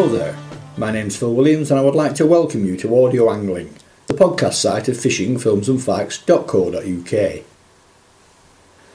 Hello 0.00 0.16
there, 0.16 0.36
my 0.78 0.90
name's 0.90 1.18
Phil 1.18 1.34
Williams 1.34 1.70
and 1.70 1.78
I 1.78 1.82
would 1.82 1.94
like 1.94 2.14
to 2.14 2.24
welcome 2.24 2.64
you 2.64 2.74
to 2.78 3.04
Audio 3.04 3.30
Angling, 3.30 3.74
the 4.06 4.14
podcast 4.14 4.54
site 4.54 4.88
of 4.88 4.96
fishingfilmsandfacts.co.uk. 4.96 7.44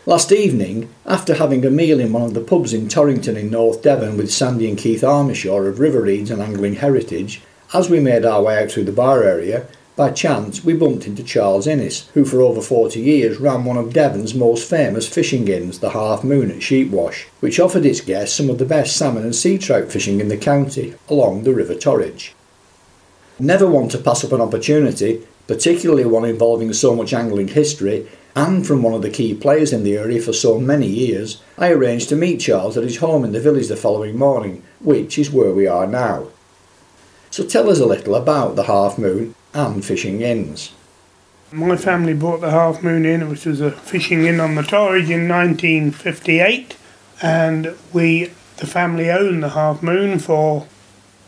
Last 0.07 0.31
evening, 0.31 0.89
after 1.05 1.36
having 1.36 1.63
a 1.63 1.70
meal 1.70 1.99
in 1.99 2.11
one 2.11 2.23
of 2.23 2.33
the 2.33 2.41
pubs 2.41 2.73
in 2.73 2.89
Torrington 2.89 3.38
in 3.38 3.52
North 3.52 3.83
Devon 3.83 4.18
with 4.18 4.33
Sandy 4.33 4.68
and 4.68 4.79
Keith 4.79 5.04
Armishaw 5.04 5.70
of 5.70 5.79
River 5.79 6.02
Reeds 6.02 6.31
and 6.31 6.41
Angling 6.41 6.77
Heritage, 6.77 7.43
as 7.71 7.87
we 7.87 7.99
made 7.99 8.25
our 8.25 8.41
way 8.41 8.63
out 8.63 8.71
through 8.71 8.85
the 8.85 8.91
bar 8.91 9.21
area, 9.21 9.67
by 9.96 10.12
chance, 10.12 10.62
we 10.64 10.73
bumped 10.73 11.07
into 11.07 11.23
Charles 11.23 11.68
Innes, 11.68 12.09
who 12.14 12.25
for 12.25 12.41
over 12.41 12.59
40 12.59 13.00
years 13.00 13.39
ran 13.39 13.64
one 13.64 13.77
of 13.77 13.94
Devon's 13.94 14.36
most 14.36 14.70
famous 14.70 15.07
fishing 15.07 15.48
inns, 15.48 15.80
the 15.80 15.91
Half 15.91 16.22
Moon 16.22 16.52
at 16.52 16.58
Sheepwash, 16.58 17.26
which 17.40 17.62
offered 17.62 17.86
its 17.86 18.02
guests 18.02 18.36
some 18.36 18.50
of 18.50 18.58
the 18.58 18.66
best 18.66 18.98
salmon 18.98 19.23
and 19.23 19.34
sea 19.34 19.58
trout 19.58 19.89
fishing 19.89 20.20
in 20.20 20.27
the 20.27 20.36
county, 20.36 20.95
along 21.08 21.44
the 21.44 21.53
River 21.53 21.76
Torridge. 21.76 22.34
Never 23.39 23.67
want 23.67 23.89
to 23.91 23.98
pass 23.98 24.26
up 24.26 24.34
an 24.34 24.41
opportunity, 24.41 25.26
particularly 25.48 26.05
one 26.05 26.25
involving 26.25 26.73
so 26.73 26.94
much 26.94 27.14
angling 27.14 27.50
history, 27.50 28.09
and 28.36 28.67
from 28.67 28.84
one 28.84 28.94
of 28.94 29.02
the 29.02 29.09
key 29.09 29.34
players 29.34 29.72
in 29.72 29.86
the 29.86 29.98
area 29.98 30.22
for 30.22 30.34
so 30.34 30.59
many 30.59 30.88
years, 30.88 31.41
I 31.58 31.72
arranged 31.72 32.09
to 32.09 32.17
meet 32.17 32.41
Charles 32.41 32.75
at 32.75 32.84
his 32.84 32.98
home 32.98 33.23
in 33.23 33.31
the 33.31 33.39
village 33.39 33.70
the 33.70 33.77
following 33.77 34.17
morning, 34.17 34.62
which 34.81 35.17
is 35.17 35.31
where 35.31 35.53
we 35.53 35.67
are 35.67 35.88
now. 35.88 36.27
So 37.30 37.45
tell 37.45 37.70
us 37.70 37.80
a 37.80 37.86
little 37.86 38.16
about 38.16 38.58
the 38.58 38.64
Half 38.64 38.98
Moon 38.98 39.36
and 39.55 39.84
fishing 39.84 40.22
inns. 40.22 40.73
My 41.52 41.77
family 41.77 42.14
bought 42.14 42.41
the 42.41 42.52
Half 42.52 42.84
Moon 42.84 43.05
Inn, 43.05 43.30
which 43.30 43.45
was 43.45 43.62
a 43.62 43.72
fishing 43.72 44.26
inn 44.26 44.40
on 44.40 44.55
the 44.55 44.62
Torridge 44.62 45.09
in 45.09 45.30
1958, 45.30 46.76
and 47.22 47.75
we, 47.94 48.31
the 48.58 48.67
family, 48.67 49.09
owned 49.09 49.42
the 49.42 49.50
Half 49.50 49.81
Moon 49.81 50.20
for 50.20 50.67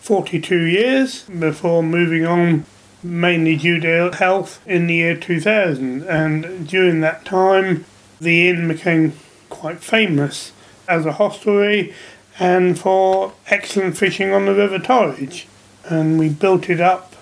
42 0.01 0.63
years 0.63 1.23
before 1.23 1.81
moving 1.81 2.25
on, 2.25 2.65
mainly 3.01 3.55
due 3.55 3.79
to 3.79 4.11
health, 4.17 4.61
in 4.67 4.87
the 4.87 4.95
year 4.95 5.15
2000. 5.15 6.03
And 6.03 6.67
during 6.67 6.99
that 7.01 7.23
time, 7.23 7.85
the 8.19 8.49
inn 8.49 8.67
became 8.67 9.13
quite 9.49 9.79
famous 9.79 10.51
as 10.89 11.05
a 11.05 11.13
hostelry 11.13 11.93
and 12.39 12.77
for 12.77 13.33
excellent 13.47 13.97
fishing 13.97 14.33
on 14.33 14.45
the 14.45 14.53
River 14.53 14.79
Torridge. 14.79 15.45
And 15.85 16.19
we 16.19 16.29
built 16.29 16.69
it 16.69 16.81
up 16.81 17.16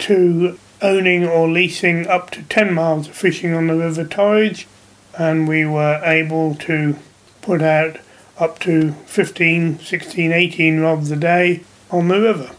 to 0.00 0.58
owning 0.80 1.26
or 1.26 1.48
leasing 1.48 2.06
up 2.06 2.30
to 2.30 2.42
10 2.44 2.72
miles 2.72 3.08
of 3.08 3.16
fishing 3.16 3.52
on 3.52 3.66
the 3.66 3.74
River 3.74 4.04
Torridge, 4.04 4.66
and 5.18 5.48
we 5.48 5.64
were 5.66 6.00
able 6.04 6.54
to 6.56 6.96
put 7.42 7.62
out 7.62 7.98
up 8.38 8.58
to 8.60 8.92
15, 9.06 9.80
16, 9.80 10.32
18 10.32 10.80
rods 10.80 11.10
a 11.10 11.16
day 11.16 11.62
on 11.90 12.08
the 12.08 12.20
river. 12.20 12.50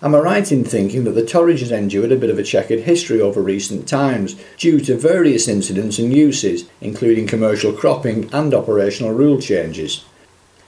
Am 0.00 0.16
I 0.16 0.18
right 0.18 0.50
in 0.50 0.64
thinking 0.64 1.04
that 1.04 1.12
the 1.12 1.22
Torridge 1.22 1.60
has 1.60 1.70
endured 1.70 2.10
a 2.10 2.16
bit 2.16 2.30
of 2.30 2.38
a 2.38 2.42
checkered 2.42 2.80
history 2.80 3.20
over 3.20 3.40
recent 3.40 3.86
times 3.86 4.34
due 4.56 4.80
to 4.80 4.96
various 4.96 5.46
incidents 5.46 5.98
and 5.98 6.12
uses, 6.12 6.68
including 6.80 7.28
commercial 7.28 7.72
cropping 7.72 8.28
and 8.32 8.52
operational 8.52 9.12
rule 9.12 9.40
changes? 9.40 10.04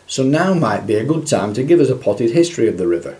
So 0.06 0.22
now 0.22 0.54
might 0.54 0.86
be 0.86 0.94
a 0.94 1.04
good 1.04 1.26
time 1.26 1.52
to 1.54 1.64
give 1.64 1.80
us 1.80 1.88
a 1.88 1.96
potted 1.96 2.30
history 2.30 2.68
of 2.68 2.78
the 2.78 2.86
river. 2.86 3.16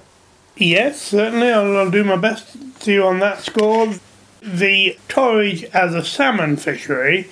Yes, 0.57 1.01
certainly. 1.03 1.51
I'll, 1.51 1.77
I'll 1.77 1.91
do 1.91 2.05
my 2.05 2.17
best 2.17 2.81
to 2.81 2.93
you 2.93 3.05
on 3.05 3.19
that 3.21 3.41
score. 3.41 3.95
The 4.41 4.99
Torridge 5.09 5.65
as 5.73 5.95
a 5.95 6.05
salmon 6.05 6.57
fishery 6.57 7.29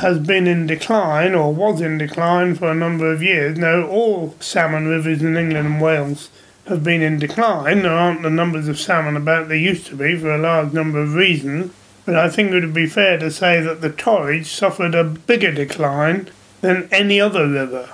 has 0.00 0.18
been 0.18 0.46
in 0.46 0.66
decline 0.66 1.34
or 1.34 1.52
was 1.52 1.80
in 1.80 1.98
decline 1.98 2.54
for 2.54 2.70
a 2.70 2.74
number 2.74 3.10
of 3.10 3.22
years. 3.22 3.58
Now, 3.58 3.86
all 3.86 4.34
salmon 4.40 4.86
rivers 4.86 5.22
in 5.22 5.36
England 5.36 5.66
and 5.66 5.80
Wales 5.80 6.30
have 6.66 6.84
been 6.84 7.00
in 7.00 7.18
decline. 7.18 7.82
There 7.82 7.92
aren't 7.92 8.22
the 8.22 8.30
numbers 8.30 8.68
of 8.68 8.78
salmon 8.78 9.16
about 9.16 9.48
there 9.48 9.56
used 9.56 9.86
to 9.86 9.96
be 9.96 10.16
for 10.16 10.30
a 10.30 10.38
large 10.38 10.72
number 10.72 11.00
of 11.00 11.14
reasons. 11.14 11.72
But 12.04 12.16
I 12.16 12.28
think 12.28 12.50
it 12.50 12.60
would 12.60 12.74
be 12.74 12.86
fair 12.86 13.18
to 13.18 13.30
say 13.30 13.60
that 13.60 13.80
the 13.80 13.90
Torridge 13.90 14.46
suffered 14.46 14.94
a 14.94 15.04
bigger 15.04 15.52
decline 15.52 16.28
than 16.60 16.88
any 16.92 17.20
other 17.20 17.48
river. 17.48 17.90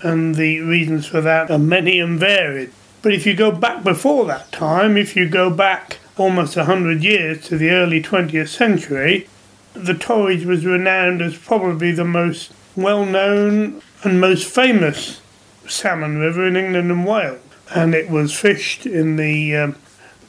And 0.00 0.34
the 0.36 0.60
reasons 0.60 1.06
for 1.06 1.20
that 1.20 1.50
are 1.50 1.58
many 1.58 1.98
and 1.98 2.18
varied. 2.18 2.72
But 3.02 3.12
if 3.12 3.26
you 3.26 3.34
go 3.34 3.50
back 3.50 3.82
before 3.82 4.24
that 4.26 4.52
time, 4.52 4.96
if 4.96 5.16
you 5.16 5.28
go 5.28 5.50
back 5.50 5.98
almost 6.16 6.56
100 6.56 7.02
years 7.02 7.44
to 7.48 7.58
the 7.58 7.70
early 7.70 8.00
20th 8.00 8.48
century, 8.48 9.28
the 9.74 9.94
Torridge 9.94 10.44
was 10.44 10.64
renowned 10.64 11.20
as 11.20 11.36
probably 11.36 11.90
the 11.92 12.04
most 12.04 12.52
well 12.76 13.04
known 13.04 13.82
and 14.04 14.20
most 14.20 14.46
famous 14.46 15.20
salmon 15.66 16.18
river 16.18 16.46
in 16.46 16.56
England 16.56 16.90
and 16.90 17.06
Wales. 17.06 17.40
And 17.74 17.94
it 17.94 18.10
was 18.10 18.38
fished 18.38 18.86
in 18.86 19.16
the 19.16 19.56
um, 19.56 19.76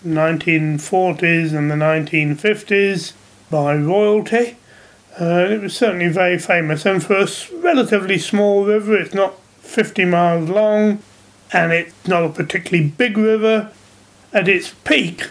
1940s 0.06 1.54
and 1.54 1.70
the 1.70 1.76
1950s 1.76 3.14
by 3.50 3.76
royalty. 3.76 4.58
Uh, 5.20 5.46
it 5.50 5.62
was 5.62 5.76
certainly 5.76 6.08
very 6.08 6.40
famous, 6.40 6.86
and 6.86 7.04
for 7.04 7.18
a 7.18 7.28
relatively 7.60 8.18
small 8.18 8.66
river, 8.66 8.98
it's 8.98 9.14
not 9.14 9.40
50 9.60 10.06
miles 10.06 10.50
long, 10.50 11.04
and 11.54 11.72
it's 11.72 12.08
not 12.08 12.24
a 12.24 12.30
particularly 12.30 12.90
big 12.90 13.18
river. 13.18 13.72
At 14.34 14.48
its 14.48 14.74
peak, 14.84 15.30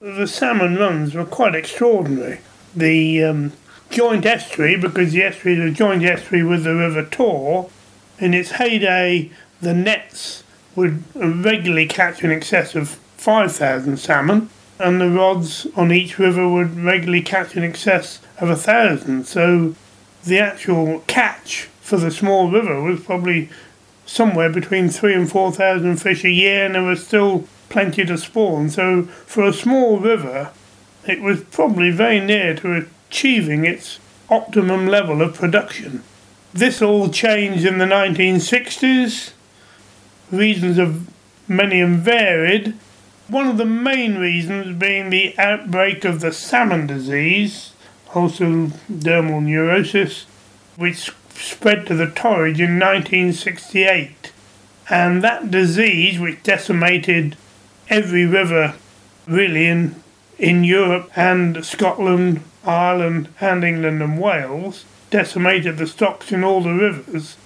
the 0.00 0.26
salmon 0.26 0.76
runs 0.76 1.14
were 1.14 1.24
quite 1.24 1.54
extraordinary. 1.54 2.40
The 2.76 3.24
um, 3.24 3.52
joint 3.90 4.26
estuary, 4.26 4.76
because 4.76 5.12
the 5.12 5.22
estuary 5.22 5.58
is 5.58 5.72
a 5.72 5.74
joint 5.74 6.04
estuary 6.04 6.44
with 6.44 6.64
the 6.64 6.74
River 6.74 7.04
Taw, 7.04 7.70
in 8.18 8.34
its 8.34 8.52
heyday, 8.52 9.30
the 9.60 9.74
nets 9.74 10.44
would 10.76 11.02
regularly 11.14 11.86
catch 11.86 12.22
in 12.22 12.30
excess 12.30 12.74
of 12.74 12.90
5,000 13.16 13.96
salmon, 13.96 14.50
and 14.78 15.00
the 15.00 15.08
rods 15.08 15.66
on 15.76 15.92
each 15.92 16.18
river 16.18 16.48
would 16.48 16.78
regularly 16.78 17.22
catch 17.22 17.56
in 17.56 17.62
excess 17.62 18.20
of 18.38 18.50
a 18.50 18.56
thousand. 18.56 19.26
So 19.26 19.74
the 20.24 20.38
actual 20.38 21.04
catch 21.06 21.68
for 21.80 21.96
the 21.96 22.10
small 22.10 22.50
river 22.50 22.80
was 22.80 23.00
probably 23.00 23.48
somewhere 24.12 24.50
between 24.50 24.90
three 24.90 25.14
and 25.14 25.30
four 25.30 25.50
thousand 25.50 25.96
fish 25.96 26.22
a 26.22 26.30
year, 26.30 26.66
and 26.66 26.74
there 26.74 26.82
was 26.82 27.06
still 27.06 27.48
plenty 27.70 28.04
to 28.04 28.18
spawn. 28.18 28.68
So 28.68 29.04
for 29.04 29.44
a 29.44 29.54
small 29.54 29.98
river, 29.98 30.50
it 31.06 31.22
was 31.22 31.44
probably 31.44 31.90
very 31.90 32.20
near 32.20 32.54
to 32.56 32.86
achieving 33.08 33.64
its 33.64 33.98
optimum 34.28 34.86
level 34.86 35.22
of 35.22 35.34
production. 35.34 36.02
This 36.52 36.82
all 36.82 37.08
changed 37.08 37.64
in 37.64 37.78
the 37.78 37.86
1960s. 37.86 39.32
Reasons 40.30 40.78
are 40.78 40.94
many 41.48 41.80
and 41.80 41.98
varied. 41.98 42.74
One 43.28 43.46
of 43.46 43.56
the 43.56 43.64
main 43.64 44.18
reasons 44.18 44.76
being 44.76 45.08
the 45.08 45.34
outbreak 45.38 46.04
of 46.04 46.20
the 46.20 46.32
salmon 46.32 46.86
disease, 46.86 47.72
also 48.14 48.66
dermal 48.90 49.42
necrosis, 49.42 50.24
which 50.76 51.10
spread 51.34 51.86
to 51.86 51.94
the 51.94 52.06
Torridge 52.06 52.60
in 52.60 52.78
1968. 52.78 54.32
And 54.88 55.22
that 55.22 55.50
disease, 55.50 56.18
which 56.18 56.42
decimated 56.42 57.36
every 57.88 58.26
river 58.26 58.74
really 59.26 59.66
in, 59.66 60.02
in 60.38 60.64
Europe 60.64 61.10
and 61.16 61.64
Scotland, 61.64 62.42
Ireland, 62.64 63.28
and 63.40 63.64
England 63.64 64.02
and 64.02 64.20
Wales, 64.20 64.84
decimated 65.10 65.78
the 65.78 65.86
stocks 65.86 66.32
in 66.32 66.42
all 66.42 66.62
the 66.62 66.72
rivers, 66.72 67.36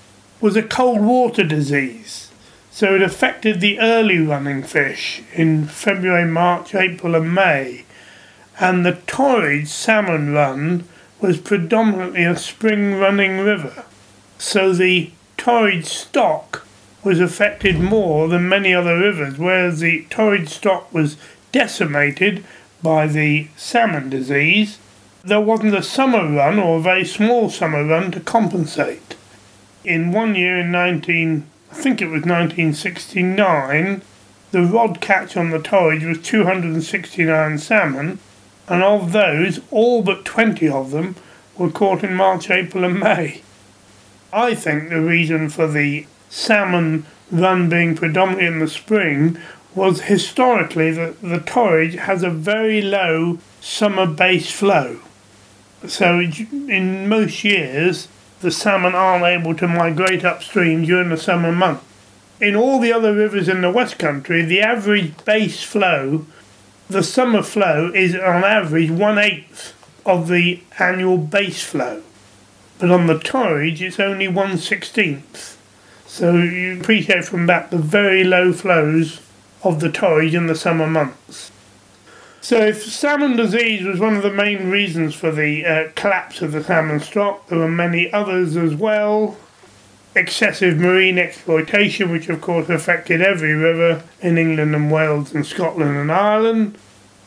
was 0.40 0.56
a 0.56 0.62
cold 0.62 1.00
water 1.00 1.44
disease. 1.44 2.30
So 2.70 2.94
it 2.94 3.02
affected 3.02 3.60
the 3.60 3.80
early 3.80 4.18
running 4.18 4.62
fish 4.62 5.22
in 5.32 5.66
February, 5.66 6.26
March, 6.26 6.74
April, 6.74 7.14
and 7.14 7.34
May. 7.34 7.84
And 8.60 8.84
the 8.84 8.92
Torridge 9.06 9.68
salmon 9.68 10.32
run 10.32 10.84
was 11.20 11.38
predominantly 11.38 12.24
a 12.24 12.36
spring 12.36 12.94
running 12.94 13.38
river. 13.38 13.84
So 14.38 14.72
the 14.72 15.10
Torridge 15.38 15.86
stock 15.86 16.66
was 17.02 17.20
affected 17.20 17.78
more 17.78 18.28
than 18.28 18.48
many 18.48 18.74
other 18.74 18.98
rivers, 18.98 19.38
whereas 19.38 19.80
the 19.80 20.06
Torridge 20.10 20.48
stock 20.48 20.92
was 20.92 21.16
decimated 21.52 22.44
by 22.82 23.06
the 23.06 23.48
salmon 23.56 24.10
disease. 24.10 24.78
There 25.24 25.40
wasn't 25.40 25.74
a 25.74 25.82
summer 25.82 26.28
run 26.28 26.58
or 26.58 26.78
a 26.78 26.82
very 26.82 27.04
small 27.04 27.48
summer 27.50 27.84
run 27.84 28.10
to 28.12 28.20
compensate. 28.20 29.16
In 29.84 30.12
one 30.12 30.34
year 30.34 30.58
in 30.58 30.70
19, 30.70 31.46
I 31.70 31.74
think 31.74 32.02
it 32.02 32.06
was 32.06 32.22
1969, 32.22 34.02
the 34.50 34.62
rod 34.62 35.00
catch 35.00 35.36
on 35.36 35.50
the 35.50 35.58
Torridge 35.58 36.06
was 36.06 36.20
269 36.22 37.58
salmon, 37.58 38.18
and 38.68 38.82
of 38.82 39.12
those, 39.12 39.60
all 39.70 40.02
but 40.02 40.24
20 40.24 40.68
of 40.68 40.90
them 40.90 41.16
were 41.56 41.70
caught 41.70 42.02
in 42.02 42.14
March, 42.14 42.50
April, 42.50 42.84
and 42.84 43.00
May. 43.00 43.42
I 44.32 44.54
think 44.54 44.88
the 44.88 45.00
reason 45.00 45.48
for 45.48 45.66
the 45.66 46.06
salmon 46.28 47.06
run 47.30 47.68
being 47.68 47.94
predominantly 47.94 48.46
in 48.46 48.58
the 48.58 48.68
spring 48.68 49.38
was 49.74 50.02
historically 50.02 50.90
that 50.92 51.20
the 51.20 51.38
Torridge 51.38 51.96
has 51.96 52.22
a 52.22 52.30
very 52.30 52.80
low 52.82 53.38
summer 53.60 54.06
base 54.06 54.50
flow. 54.50 55.00
So, 55.86 56.20
in 56.20 57.08
most 57.08 57.44
years, 57.44 58.08
the 58.40 58.50
salmon 58.50 58.94
aren't 58.94 59.24
able 59.24 59.54
to 59.56 59.68
migrate 59.68 60.24
upstream 60.24 60.84
during 60.84 61.10
the 61.10 61.16
summer 61.16 61.52
months. 61.52 61.84
in 62.38 62.54
all 62.54 62.78
the 62.78 62.92
other 62.92 63.14
rivers 63.14 63.48
in 63.48 63.62
the 63.62 63.70
West 63.70 63.98
Country, 63.98 64.42
the 64.44 64.60
average 64.60 65.24
base 65.24 65.62
flow, 65.62 66.26
the 66.88 67.02
summer 67.02 67.42
flow, 67.42 67.90
is 67.94 68.14
on 68.14 68.44
average 68.44 68.90
one 68.90 69.18
eighth 69.18 69.74
of 70.04 70.28
the 70.28 70.60
annual 70.78 71.18
base 71.18 71.62
flow. 71.62 72.02
But 72.78 72.90
on 72.90 73.06
the 73.06 73.18
Torridge, 73.18 73.80
it's 73.80 73.98
only 73.98 74.28
one 74.28 74.58
sixteenth. 74.58 75.58
So 76.06 76.36
you 76.36 76.80
appreciate 76.80 77.24
from 77.24 77.46
that 77.46 77.70
the 77.70 77.78
very 77.78 78.22
low 78.22 78.52
flows 78.52 79.20
of 79.62 79.80
the 79.80 79.88
Torridge 79.88 80.34
in 80.34 80.46
the 80.46 80.54
summer 80.54 80.86
months. 80.86 81.50
So 82.40 82.58
if 82.58 82.84
salmon 82.84 83.36
disease 83.36 83.84
was 83.84 83.98
one 83.98 84.14
of 84.14 84.22
the 84.22 84.32
main 84.32 84.70
reasons 84.70 85.14
for 85.14 85.32
the 85.32 85.66
uh, 85.66 85.88
collapse 85.96 86.42
of 86.42 86.52
the 86.52 86.62
salmon 86.62 87.00
stock, 87.00 87.48
there 87.48 87.58
were 87.58 87.68
many 87.68 88.12
others 88.12 88.56
as 88.56 88.74
well 88.74 89.36
excessive 90.16 90.78
marine 90.78 91.18
exploitation, 91.18 92.10
which 92.10 92.28
of 92.28 92.40
course 92.40 92.68
affected 92.68 93.20
every 93.20 93.52
river 93.52 94.02
in 94.20 94.38
England 94.38 94.74
and 94.74 94.90
Wales 94.90 95.34
and 95.34 95.46
Scotland 95.46 95.96
and 95.96 96.10
Ireland. 96.10 96.78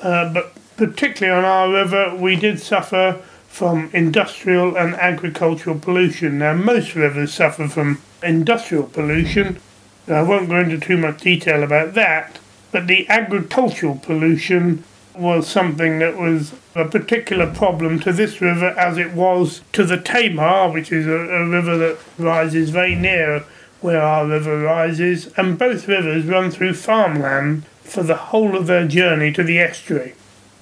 Uh, 0.01 0.33
but 0.33 0.53
particularly 0.75 1.37
on 1.37 1.45
our 1.45 1.71
river, 1.71 2.15
we 2.15 2.35
did 2.35 2.59
suffer 2.59 3.21
from 3.47 3.89
industrial 3.93 4.77
and 4.77 4.95
agricultural 4.95 5.79
pollution. 5.79 6.39
Now, 6.39 6.53
most 6.53 6.95
rivers 6.95 7.33
suffer 7.33 7.67
from 7.67 8.01
industrial 8.23 8.83
pollution. 8.83 9.59
I 10.07 10.21
won't 10.23 10.49
go 10.49 10.59
into 10.59 10.79
too 10.79 10.97
much 10.97 11.21
detail 11.21 11.63
about 11.63 11.93
that, 11.93 12.39
but 12.71 12.87
the 12.87 13.07
agricultural 13.09 13.97
pollution 13.97 14.83
was 15.19 15.47
something 15.47 15.99
that 15.99 16.17
was 16.17 16.53
a 16.75 16.85
particular 16.85 17.53
problem 17.53 17.99
to 17.99 18.13
this 18.13 18.41
river 18.41 18.69
as 18.77 18.97
it 18.97 19.13
was 19.13 19.61
to 19.73 19.83
the 19.83 19.97
Tamar, 19.97 20.71
which 20.71 20.91
is 20.91 21.05
a, 21.05 21.11
a 21.11 21.47
river 21.47 21.77
that 21.77 21.99
rises 22.17 22.69
very 22.69 22.95
near 22.95 23.43
where 23.81 24.01
our 24.01 24.25
river 24.25 24.61
rises, 24.61 25.27
and 25.37 25.57
both 25.57 25.87
rivers 25.87 26.25
run 26.25 26.51
through 26.51 26.73
farmland 26.73 27.65
for 27.81 28.03
the 28.03 28.15
whole 28.15 28.55
of 28.55 28.67
their 28.67 28.87
journey 28.87 29.31
to 29.31 29.43
the 29.43 29.59
estuary. 29.59 30.13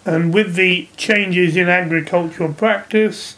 And 0.05 0.33
with 0.33 0.55
the 0.55 0.87
changes 0.95 1.55
in 1.55 1.67
agricultural 1.67 2.53
practice, 2.53 3.35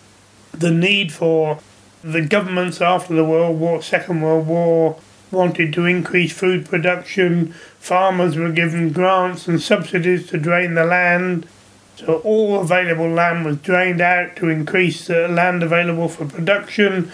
the 0.52 0.72
need 0.72 1.12
for 1.12 1.60
the 2.04 2.22
governments 2.22 2.82
after 2.82 3.14
the 3.14 3.24
World 3.24 3.60
War, 3.60 3.82
Second 3.82 4.22
World 4.22 4.48
War, 4.48 5.00
wanted 5.32 5.74
to 5.74 5.86
increase 5.86 6.32
food 6.32 6.66
production, 6.66 7.54
farmers 7.80 8.36
were 8.36 8.52
given 8.52 8.92
grants 8.92 9.48
and 9.48 9.62
subsidies 9.62 10.28
to 10.28 10.38
drain 10.38 10.74
the 10.74 10.86
land. 10.86 11.48
So 11.96 12.20
all 12.20 12.62
available 12.62 13.10
land 13.10 13.46
was 13.46 13.58
drained 13.58 14.02
out 14.02 14.36
to 14.38 14.50
increase 14.50 15.08
the 15.08 15.28
land 15.28 15.64
available 15.64 16.08
for 16.08 16.26
production. 16.26 17.12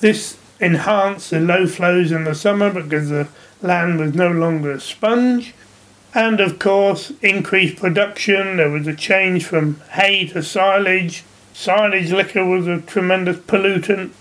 This 0.00 0.38
enhanced 0.60 1.30
the 1.30 1.40
low 1.40 1.66
flows 1.66 2.12
in 2.12 2.24
the 2.24 2.34
summer 2.34 2.72
because 2.72 3.08
the 3.08 3.28
land 3.62 3.98
was 3.98 4.14
no 4.14 4.30
longer 4.30 4.72
a 4.72 4.80
sponge. 4.80 5.54
And 6.14 6.40
of 6.40 6.58
course, 6.58 7.12
increased 7.20 7.76
production. 7.76 8.56
There 8.56 8.70
was 8.70 8.86
a 8.86 8.94
change 8.94 9.44
from 9.44 9.80
hay 9.92 10.26
to 10.28 10.42
silage. 10.42 11.24
Silage 11.52 12.12
liquor 12.12 12.44
was 12.44 12.66
a 12.66 12.80
tremendous 12.80 13.38
pollutant. 13.38 14.12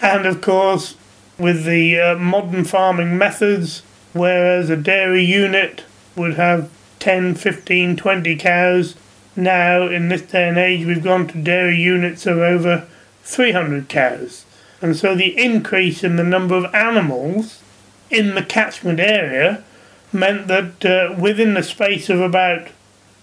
And 0.00 0.26
of 0.26 0.40
course, 0.40 0.96
with 1.38 1.64
the 1.64 1.98
uh, 1.98 2.16
modern 2.16 2.64
farming 2.64 3.18
methods, 3.18 3.82
whereas 4.12 4.70
a 4.70 4.76
dairy 4.76 5.24
unit 5.24 5.84
would 6.16 6.34
have 6.34 6.70
10, 7.00 7.34
15, 7.34 7.96
20 7.96 8.36
cows. 8.36 8.94
Now, 9.36 9.82
in 9.88 10.08
this 10.08 10.22
day 10.22 10.48
and 10.48 10.58
age, 10.58 10.86
we've 10.86 11.02
gone 11.02 11.26
to 11.28 11.42
dairy 11.42 11.76
units 11.76 12.26
of 12.26 12.38
over 12.38 12.86
300 13.24 13.88
cows. 13.88 14.44
And 14.80 14.96
so 14.96 15.14
the 15.14 15.36
increase 15.38 16.04
in 16.04 16.16
the 16.16 16.24
number 16.24 16.54
of 16.54 16.72
animals 16.74 17.62
in 18.10 18.34
the 18.34 18.42
catchment 18.42 19.00
area 19.00 19.64
meant 20.12 20.46
that 20.46 20.84
uh, 20.84 21.14
within 21.18 21.54
the 21.54 21.62
space 21.62 22.08
of 22.08 22.20
about 22.20 22.68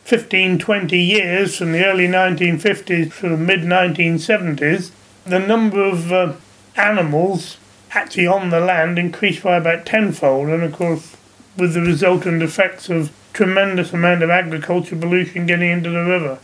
15, 0.04 0.60
20 0.60 0.98
years, 0.98 1.58
from 1.58 1.72
the 1.72 1.86
early 1.86 2.08
1950s 2.08 3.20
to 3.20 3.30
the 3.30 3.38
mid 3.38 3.62
1970s, 3.62 4.92
the 5.26 5.40
number 5.40 5.82
of 5.84 6.12
uh, 6.12 6.34
animals 6.76 7.58
actually 7.94 8.28
on 8.28 8.50
the 8.50 8.60
land 8.60 8.98
increased 8.98 9.44
by 9.44 9.58
about 9.58 9.86
tenfold, 9.86 10.50
and 10.50 10.64
of 10.64 10.74
course, 10.74 11.16
with 11.58 11.74
the 11.74 11.82
resultant 11.82 12.42
effects 12.42 12.90
of 12.90 13.12
tremendous 13.34 13.94
amount 13.94 14.24
of 14.24 14.30
agriculture 14.30 14.96
pollution 14.96 15.46
getting 15.46 15.70
into 15.70 15.90
the 15.90 16.04
river. 16.04 16.40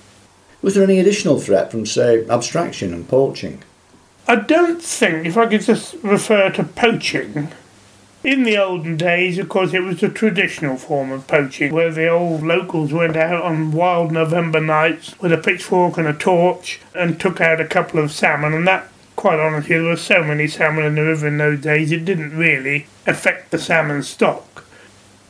Was 0.62 0.76
there 0.76 0.84
any 0.84 1.00
additional 1.00 1.40
threat 1.40 1.72
from, 1.72 1.86
say, 1.86 2.26
abstraction 2.28 2.94
and 2.94 3.08
poaching? 3.08 3.64
I 4.28 4.36
don't 4.36 4.82
think, 4.82 5.26
if 5.26 5.38
I 5.38 5.48
could 5.48 5.62
just 5.62 5.96
refer 6.02 6.50
to 6.52 6.64
poaching, 6.64 7.50
in 8.24 8.44
the 8.44 8.58
olden 8.58 8.98
days, 8.98 9.38
of 9.38 9.48
course, 9.48 9.74
it 9.74 9.82
was 9.82 10.04
a 10.04 10.10
traditional 10.10 10.76
form 10.76 11.12
of 11.12 11.28
poaching 11.28 11.72
where 11.72 11.92
the 11.92 12.10
old 12.10 12.44
locals 12.44 12.92
went 12.92 13.16
out 13.16 13.42
on 13.42 13.72
wild 13.72 14.12
November 14.12 14.60
nights 14.60 15.18
with 15.20 15.32
a 15.32 15.38
pitchfork 15.38 15.98
and 15.98 16.08
a 16.08 16.14
torch 16.14 16.82
and 16.94 17.20
took 17.20 17.40
out 17.40 17.62
a 17.62 17.68
couple 17.68 18.00
of 18.02 18.12
salmon, 18.12 18.54
and 18.54 18.68
that 18.68 18.90
quite 19.18 19.40
honestly, 19.40 19.76
there 19.76 19.84
were 19.84 19.98
so 19.98 20.24
many 20.24 20.48
salmon 20.48 20.86
in 20.86 20.96
the 20.96 21.04
river 21.04 21.28
in 21.28 21.38
those 21.38 21.60
days, 21.60 21.92
it 21.92 22.06
didn't 22.06 22.38
really 22.38 22.86
affect 23.06 23.52
the 23.52 23.60
salmon 23.60 24.04
stock. 24.04 24.64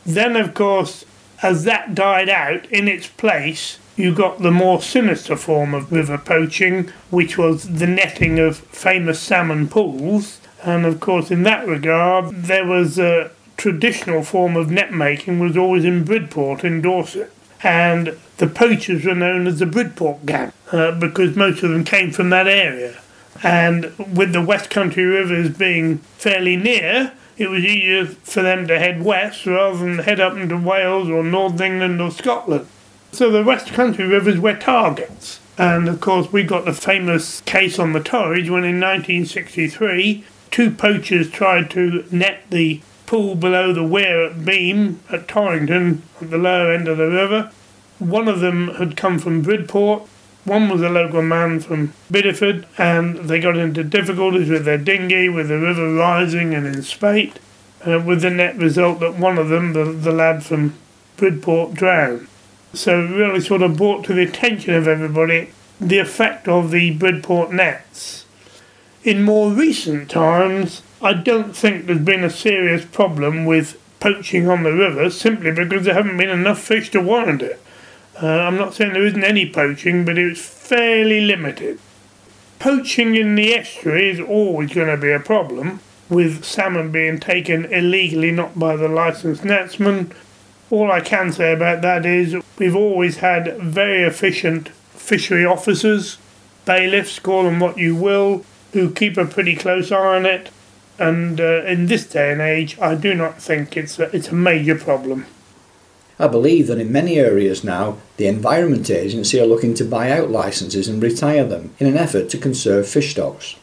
Then, 0.05 0.35
of 0.35 0.53
course, 0.53 1.05
as 1.41 1.63
that 1.63 1.95
died 1.95 2.29
out, 2.29 2.65
in 2.67 2.87
its 2.87 3.07
place, 3.07 3.79
you 3.95 4.13
got 4.13 4.41
the 4.41 4.51
more 4.51 4.81
sinister 4.81 5.35
form 5.35 5.73
of 5.73 5.91
river 5.91 6.17
poaching, 6.17 6.91
which 7.09 7.37
was 7.37 7.77
the 7.77 7.87
netting 7.87 8.37
of 8.39 8.57
famous 8.57 9.19
salmon 9.19 9.67
pools. 9.67 10.39
And 10.63 10.85
of 10.85 10.99
course, 10.99 11.31
in 11.31 11.43
that 11.43 11.67
regard, 11.67 12.43
there 12.43 12.65
was 12.65 12.99
a 12.99 13.31
traditional 13.55 14.21
form 14.21 14.55
of 14.55 14.69
net 14.69 14.93
making 14.93 15.39
was 15.39 15.57
always 15.57 15.85
in 15.85 16.03
Bridport 16.03 16.63
in 16.63 16.81
Dorset. 16.81 17.31
And 17.63 18.17
the 18.37 18.47
poachers 18.47 19.05
were 19.05 19.15
known 19.15 19.47
as 19.47 19.59
the 19.59 19.65
Bridport 19.65 20.25
Gang 20.25 20.51
uh, 20.71 20.91
because 20.91 21.35
most 21.35 21.63
of 21.63 21.71
them 21.71 21.83
came 21.83 22.11
from 22.11 22.29
that 22.29 22.47
area. 22.47 22.99
And 23.43 23.93
with 23.97 24.33
the 24.33 24.41
West 24.41 24.69
Country 24.69 25.03
rivers 25.03 25.55
being 25.55 25.99
fairly 26.17 26.55
near, 26.55 27.13
it 27.37 27.49
was 27.49 27.63
easier 27.63 28.05
for 28.05 28.41
them 28.41 28.67
to 28.67 28.79
head 28.79 29.03
west 29.03 29.45
rather 29.45 29.77
than 29.77 29.99
head 29.99 30.19
up 30.19 30.35
into 30.37 30.57
Wales 30.57 31.09
or 31.09 31.23
North 31.23 31.59
England 31.61 32.01
or 32.01 32.11
Scotland. 32.11 32.67
So 33.11 33.29
the 33.31 33.43
West 33.43 33.67
Country 33.67 34.05
rivers 34.05 34.39
were 34.39 34.55
targets. 34.55 35.39
And 35.57 35.87
of 35.87 36.01
course, 36.01 36.31
we 36.31 36.43
got 36.43 36.65
the 36.65 36.73
famous 36.73 37.41
case 37.41 37.79
on 37.79 37.93
the 37.93 37.99
Torridge 37.99 38.49
when 38.49 38.63
in 38.63 38.79
1963, 38.79 40.23
two 40.51 40.71
poachers 40.71 41.29
tried 41.29 41.71
to 41.71 42.05
net 42.11 42.43
the 42.49 42.81
pool 43.05 43.35
below 43.35 43.73
the 43.73 43.83
weir 43.83 44.25
at 44.25 44.45
Beam 44.45 44.99
at 45.09 45.27
Torrington 45.27 46.03
at 46.21 46.29
the 46.29 46.37
lower 46.37 46.71
end 46.71 46.87
of 46.87 46.97
the 46.97 47.09
river. 47.09 47.51
One 47.99 48.27
of 48.27 48.41
them 48.41 48.75
had 48.75 48.97
come 48.97 49.17
from 49.17 49.41
Bridport 49.41 50.07
one 50.47 50.69
was 50.69 50.81
a 50.81 50.89
local 50.89 51.21
man 51.21 51.59
from 51.59 51.93
Bideford, 52.09 52.65
and 52.77 53.17
they 53.29 53.39
got 53.39 53.57
into 53.57 53.83
difficulties 53.83 54.49
with 54.49 54.63
their 54.63 54.77
dinghy, 54.77 55.27
with 55.27 55.49
the 55.49 55.59
river 55.59 55.93
rising 55.93 56.53
and 56.53 56.65
in 56.65 56.81
spate, 56.83 57.39
uh, 57.85 57.99
with 57.99 58.21
the 58.21 58.29
net 58.29 58.55
result 58.55 59.01
that 59.01 59.15
one 59.15 59.37
of 59.37 59.49
them, 59.49 59.73
the, 59.73 59.83
the 59.83 60.11
lad 60.11 60.43
from 60.43 60.75
Bridport, 61.17 61.73
drowned. 61.73 62.27
So 62.73 63.01
it 63.01 63.09
really 63.09 63.41
sort 63.41 63.61
of 63.61 63.75
brought 63.75 64.05
to 64.05 64.13
the 64.13 64.23
attention 64.23 64.73
of 64.73 64.87
everybody 64.87 65.51
the 65.81 65.99
effect 65.99 66.47
of 66.47 66.71
the 66.71 66.91
Bridport 66.91 67.51
nets. 67.51 68.25
In 69.03 69.23
more 69.23 69.51
recent 69.51 70.09
times, 70.09 70.81
I 71.01 71.13
don't 71.13 71.55
think 71.55 71.85
there's 71.85 71.99
been 71.99 72.23
a 72.23 72.29
serious 72.29 72.85
problem 72.85 73.45
with 73.45 73.79
poaching 73.99 74.47
on 74.47 74.63
the 74.63 74.73
river 74.73 75.09
simply 75.09 75.51
because 75.51 75.83
there 75.85 75.93
haven't 75.93 76.17
been 76.17 76.29
enough 76.29 76.59
fish 76.59 76.89
to 76.91 77.01
warrant 77.01 77.41
it. 77.41 77.61
Uh, 78.21 78.25
I'm 78.25 78.57
not 78.57 78.73
saying 78.73 78.93
there 78.93 79.05
isn't 79.05 79.23
any 79.23 79.47
poaching, 79.47 80.03
but 80.03 80.17
it's 80.17 80.41
fairly 80.41 81.21
limited. 81.21 81.79
Poaching 82.57 83.13
in 83.13 83.35
the 83.35 83.53
estuary 83.53 84.09
is 84.09 84.19
always 84.19 84.73
going 84.73 84.87
to 84.87 84.97
be 84.97 85.11
a 85.11 85.19
problem, 85.19 85.81
with 86.09 86.43
salmon 86.43 86.91
being 86.91 87.19
taken 87.19 87.65
illegally, 87.65 88.31
not 88.31 88.57
by 88.57 88.75
the 88.75 88.87
licensed 88.87 89.43
netsman. 89.43 90.11
All 90.71 90.91
I 90.91 91.01
can 91.01 91.31
say 91.31 91.53
about 91.53 91.83
that 91.83 92.07
is 92.07 92.35
we've 92.57 92.75
always 92.75 93.17
had 93.17 93.55
very 93.57 94.01
efficient 94.01 94.69
fishery 94.69 95.45
officers, 95.45 96.17
bailiffs, 96.65 97.19
call 97.19 97.43
them 97.43 97.59
what 97.59 97.77
you 97.77 97.95
will, 97.95 98.43
who 98.73 98.91
keep 98.91 99.17
a 99.17 99.25
pretty 99.25 99.55
close 99.55 99.91
eye 99.91 100.15
on 100.15 100.25
it. 100.25 100.49
And 100.97 101.39
uh, 101.39 101.63
in 101.65 101.85
this 101.85 102.07
day 102.07 102.31
and 102.31 102.41
age, 102.41 102.79
I 102.79 102.95
do 102.95 103.13
not 103.13 103.39
think 103.39 103.77
it's 103.77 103.99
a, 103.99 104.15
it's 104.15 104.29
a 104.29 104.35
major 104.35 104.75
problem. 104.75 105.27
I 106.19 106.27
believe 106.27 106.67
that 106.67 106.79
in 106.79 106.91
many 106.91 107.19
areas 107.19 107.63
now, 107.63 107.97
the 108.17 108.27
Environment 108.27 108.89
Agency 108.89 109.39
are 109.39 109.45
looking 109.45 109.73
to 109.75 109.85
buy 109.85 110.11
out 110.11 110.31
licences 110.31 110.87
and 110.87 111.01
retire 111.01 111.45
them 111.45 111.75
in 111.79 111.87
an 111.87 111.97
effort 111.97 112.29
to 112.29 112.37
conserve 112.37 112.87
fish 112.87 113.11
stocks. 113.11 113.55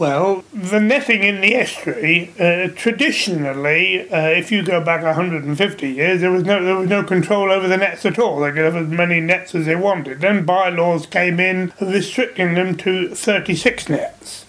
Well, 0.00 0.44
the 0.54 0.80
netting 0.80 1.24
in 1.24 1.42
the 1.42 1.54
estuary, 1.54 2.32
uh, 2.40 2.68
traditionally, 2.74 4.10
uh, 4.10 4.28
if 4.28 4.50
you 4.50 4.62
go 4.62 4.82
back 4.82 5.02
150 5.02 5.90
years, 5.90 6.22
there 6.22 6.30
was 6.30 6.42
no 6.42 6.64
there 6.64 6.76
was 6.76 6.88
no 6.88 7.04
control 7.04 7.52
over 7.52 7.68
the 7.68 7.76
nets 7.76 8.06
at 8.06 8.18
all. 8.18 8.40
They 8.40 8.50
could 8.50 8.64
have 8.64 8.76
as 8.76 8.88
many 8.88 9.20
nets 9.20 9.54
as 9.54 9.66
they 9.66 9.76
wanted. 9.76 10.22
Then 10.22 10.46
bylaws 10.46 11.04
came 11.04 11.38
in 11.38 11.74
restricting 11.82 12.54
them 12.54 12.78
to 12.78 13.14
36 13.14 13.90
nets. 13.90 14.46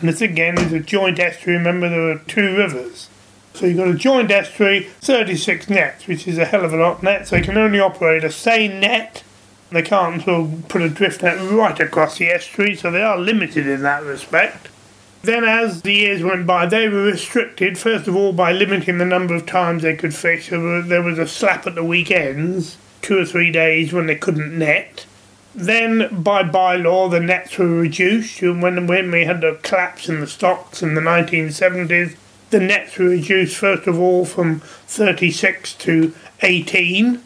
And 0.00 0.08
this 0.08 0.20
again 0.20 0.58
is 0.58 0.72
a 0.72 0.80
joint 0.80 1.20
estuary. 1.20 1.58
Remember, 1.58 1.88
there 1.88 2.00
were 2.00 2.22
two 2.26 2.56
rivers. 2.56 3.08
So 3.58 3.66
you've 3.66 3.76
got 3.76 3.88
a 3.88 3.94
joint 3.94 4.30
estuary, 4.30 4.84
36 5.00 5.68
nets, 5.68 6.06
which 6.06 6.28
is 6.28 6.38
a 6.38 6.44
hell 6.44 6.64
of 6.64 6.72
a 6.72 6.76
lot 6.76 7.02
nets. 7.02 7.30
They 7.30 7.40
can 7.40 7.58
only 7.58 7.80
operate 7.80 8.22
a 8.22 8.30
seine 8.30 8.78
net. 8.78 9.24
They 9.70 9.82
can't 9.82 10.22
sort 10.22 10.42
of 10.42 10.68
put 10.68 10.80
a 10.80 10.88
drift 10.88 11.24
net 11.24 11.40
right 11.50 11.80
across 11.80 12.18
the 12.18 12.28
estuary, 12.28 12.76
so 12.76 12.92
they 12.92 13.02
are 13.02 13.18
limited 13.18 13.66
in 13.66 13.82
that 13.82 14.04
respect. 14.04 14.68
Then, 15.22 15.42
as 15.42 15.82
the 15.82 15.92
years 15.92 16.22
went 16.22 16.46
by, 16.46 16.66
they 16.66 16.88
were 16.88 17.02
restricted, 17.02 17.76
first 17.76 18.06
of 18.06 18.14
all, 18.14 18.32
by 18.32 18.52
limiting 18.52 18.98
the 18.98 19.04
number 19.04 19.34
of 19.34 19.44
times 19.44 19.82
they 19.82 19.96
could 19.96 20.14
fish. 20.14 20.50
There 20.50 21.02
was 21.02 21.18
a 21.18 21.26
slap 21.26 21.66
at 21.66 21.74
the 21.74 21.82
weekends, 21.82 22.76
two 23.02 23.18
or 23.18 23.24
three 23.24 23.50
days 23.50 23.92
when 23.92 24.06
they 24.06 24.14
couldn't 24.14 24.56
net. 24.56 25.04
Then, 25.52 26.22
by 26.22 26.44
bylaw, 26.44 27.10
the 27.10 27.18
nets 27.18 27.58
were 27.58 27.66
reduced. 27.66 28.40
When, 28.40 28.86
when 28.86 29.10
we 29.10 29.24
had 29.24 29.40
the 29.40 29.58
collapse 29.64 30.08
in 30.08 30.20
the 30.20 30.28
stocks 30.28 30.80
in 30.80 30.94
the 30.94 31.00
1970s, 31.00 32.14
the 32.50 32.60
nets 32.60 32.96
were 32.98 33.06
reduced, 33.06 33.56
first 33.56 33.86
of 33.86 33.98
all, 33.98 34.24
from 34.24 34.60
36 34.60 35.74
to 35.74 36.14
18. 36.42 37.22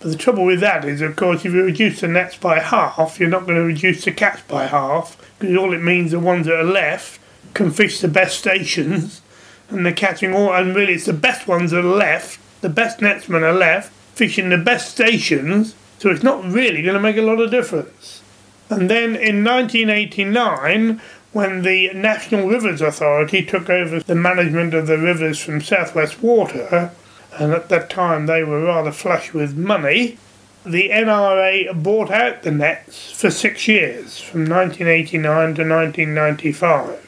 But 0.00 0.10
the 0.10 0.16
trouble 0.16 0.44
with 0.44 0.60
that 0.60 0.84
is, 0.84 1.00
of 1.00 1.16
course, 1.16 1.44
if 1.44 1.52
you 1.52 1.64
reduce 1.64 2.00
the 2.00 2.08
nets 2.08 2.36
by 2.36 2.60
half, 2.60 3.18
you're 3.18 3.28
not 3.28 3.46
going 3.46 3.56
to 3.56 3.64
reduce 3.64 4.04
the 4.04 4.12
catch 4.12 4.46
by 4.46 4.66
half, 4.66 5.16
because 5.38 5.56
all 5.56 5.74
it 5.74 5.82
means 5.82 6.12
the 6.12 6.20
ones 6.20 6.46
that 6.46 6.58
are 6.58 6.64
left 6.64 7.20
can 7.54 7.70
fish 7.70 8.00
the 8.00 8.08
best 8.08 8.38
stations, 8.38 9.22
and 9.68 9.84
they're 9.84 9.92
catching 9.92 10.32
all, 10.32 10.52
and 10.52 10.74
really 10.74 10.94
it's 10.94 11.06
the 11.06 11.12
best 11.12 11.48
ones 11.48 11.72
that 11.72 11.84
are 11.84 11.96
left, 11.96 12.38
the 12.60 12.68
best 12.68 13.00
netsmen 13.00 13.42
are 13.42 13.52
left, 13.52 13.92
fishing 14.14 14.48
the 14.50 14.58
best 14.58 14.90
stations, 14.90 15.74
so 15.98 16.10
it's 16.10 16.22
not 16.22 16.44
really 16.44 16.82
going 16.82 16.94
to 16.94 17.00
make 17.00 17.16
a 17.16 17.22
lot 17.22 17.40
of 17.40 17.50
difference. 17.50 18.22
And 18.70 18.90
then 18.90 19.16
in 19.16 19.42
1989, 19.42 21.00
when 21.32 21.62
the 21.62 21.92
National 21.92 22.48
Rivers 22.48 22.80
Authority 22.80 23.44
took 23.44 23.68
over 23.68 24.00
the 24.00 24.14
management 24.14 24.74
of 24.74 24.86
the 24.86 24.98
rivers 24.98 25.38
from 25.38 25.60
Southwest 25.60 26.22
Water, 26.22 26.90
and 27.38 27.52
at 27.52 27.68
that 27.68 27.90
time 27.90 28.26
they 28.26 28.42
were 28.42 28.64
rather 28.64 28.92
flush 28.92 29.32
with 29.32 29.56
money, 29.56 30.18
the 30.64 30.90
NRA 30.90 31.82
bought 31.82 32.10
out 32.10 32.42
the 32.42 32.50
nets 32.50 33.12
for 33.12 33.30
six 33.30 33.68
years, 33.68 34.20
from 34.20 34.40
1989 34.40 35.22
to 35.54 35.68
1995. 35.68 37.04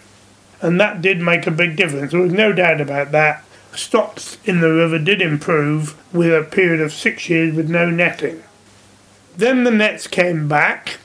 And 0.62 0.80
that 0.80 1.00
did 1.02 1.20
make 1.20 1.46
a 1.46 1.50
big 1.50 1.76
difference. 1.76 2.12
There 2.12 2.20
was 2.20 2.32
no 2.32 2.52
doubt 2.52 2.80
about 2.80 3.12
that. 3.12 3.44
Stocks 3.74 4.38
in 4.44 4.60
the 4.60 4.72
river 4.72 4.98
did 4.98 5.22
improve 5.22 5.96
with 6.14 6.32
a 6.32 6.44
period 6.44 6.80
of 6.80 6.92
six 6.92 7.28
years 7.28 7.54
with 7.54 7.70
no 7.70 7.88
netting. 7.88 8.42
Then 9.36 9.64
the 9.64 9.70
nets 9.70 10.06
came 10.06 10.48
back. 10.48 10.99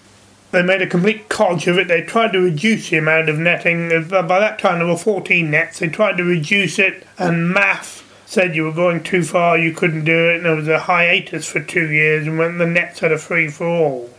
They 0.55 0.63
made 0.63 0.81
a 0.81 0.87
complete 0.87 1.27
codge 1.27 1.67
of 1.67 1.77
it. 1.77 1.89
They 1.89 2.01
tried 2.01 2.31
to 2.31 2.39
reduce 2.39 2.89
the 2.89 2.95
amount 2.95 3.27
of 3.27 3.37
netting. 3.37 3.89
By 4.07 4.39
that 4.39 4.57
time, 4.57 4.79
there 4.79 4.87
were 4.87 4.95
14 4.95 5.51
nets. 5.51 5.79
They 5.79 5.89
tried 5.89 6.15
to 6.15 6.23
reduce 6.23 6.79
it, 6.79 7.05
and 7.17 7.53
MAFF 7.53 8.03
said 8.25 8.55
you 8.55 8.63
were 8.63 8.71
going 8.71 9.03
too 9.03 9.21
far, 9.21 9.57
you 9.57 9.73
couldn't 9.73 10.05
do 10.05 10.29
it, 10.29 10.37
and 10.37 10.45
there 10.45 10.55
was 10.55 10.69
a 10.69 10.79
hiatus 10.79 11.45
for 11.45 11.59
two 11.59 11.91
years, 11.91 12.25
and 12.25 12.39
when 12.39 12.57
the 12.57 12.65
nets 12.65 13.01
had 13.01 13.11
a 13.11 13.17
free 13.17 13.49
for 13.49 13.67
all. 13.67 14.09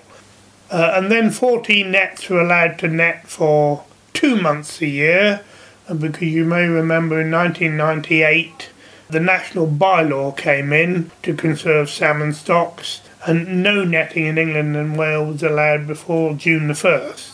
Uh, 0.71 0.93
and 0.97 1.11
then 1.11 1.31
14 1.31 1.90
nets 1.90 2.28
were 2.28 2.43
allowed 2.43 2.78
to 2.81 2.88
net 2.88 3.26
for 3.26 3.85
two 4.12 4.37
months 4.38 4.83
a 4.83 4.87
year, 4.87 5.43
because 5.88 6.28
you 6.28 6.45
may 6.45 6.66
remember 6.66 7.19
in 7.19 7.31
1998 7.31 8.69
the 9.09 9.21
national 9.21 9.66
bylaw 9.66 10.37
came 10.37 10.71
in 10.71 11.11
to 11.23 11.33
conserve 11.33 11.88
salmon 11.88 12.35
stocks, 12.35 13.00
and 13.26 13.62
no 13.62 13.85
netting 13.85 14.25
in 14.26 14.38
England 14.38 14.76
and 14.76 14.97
Wales 14.97 15.42
allowed 15.42 15.87
before 15.87 16.35
June 16.35 16.68
the 16.68 16.75
1st. 16.75 17.33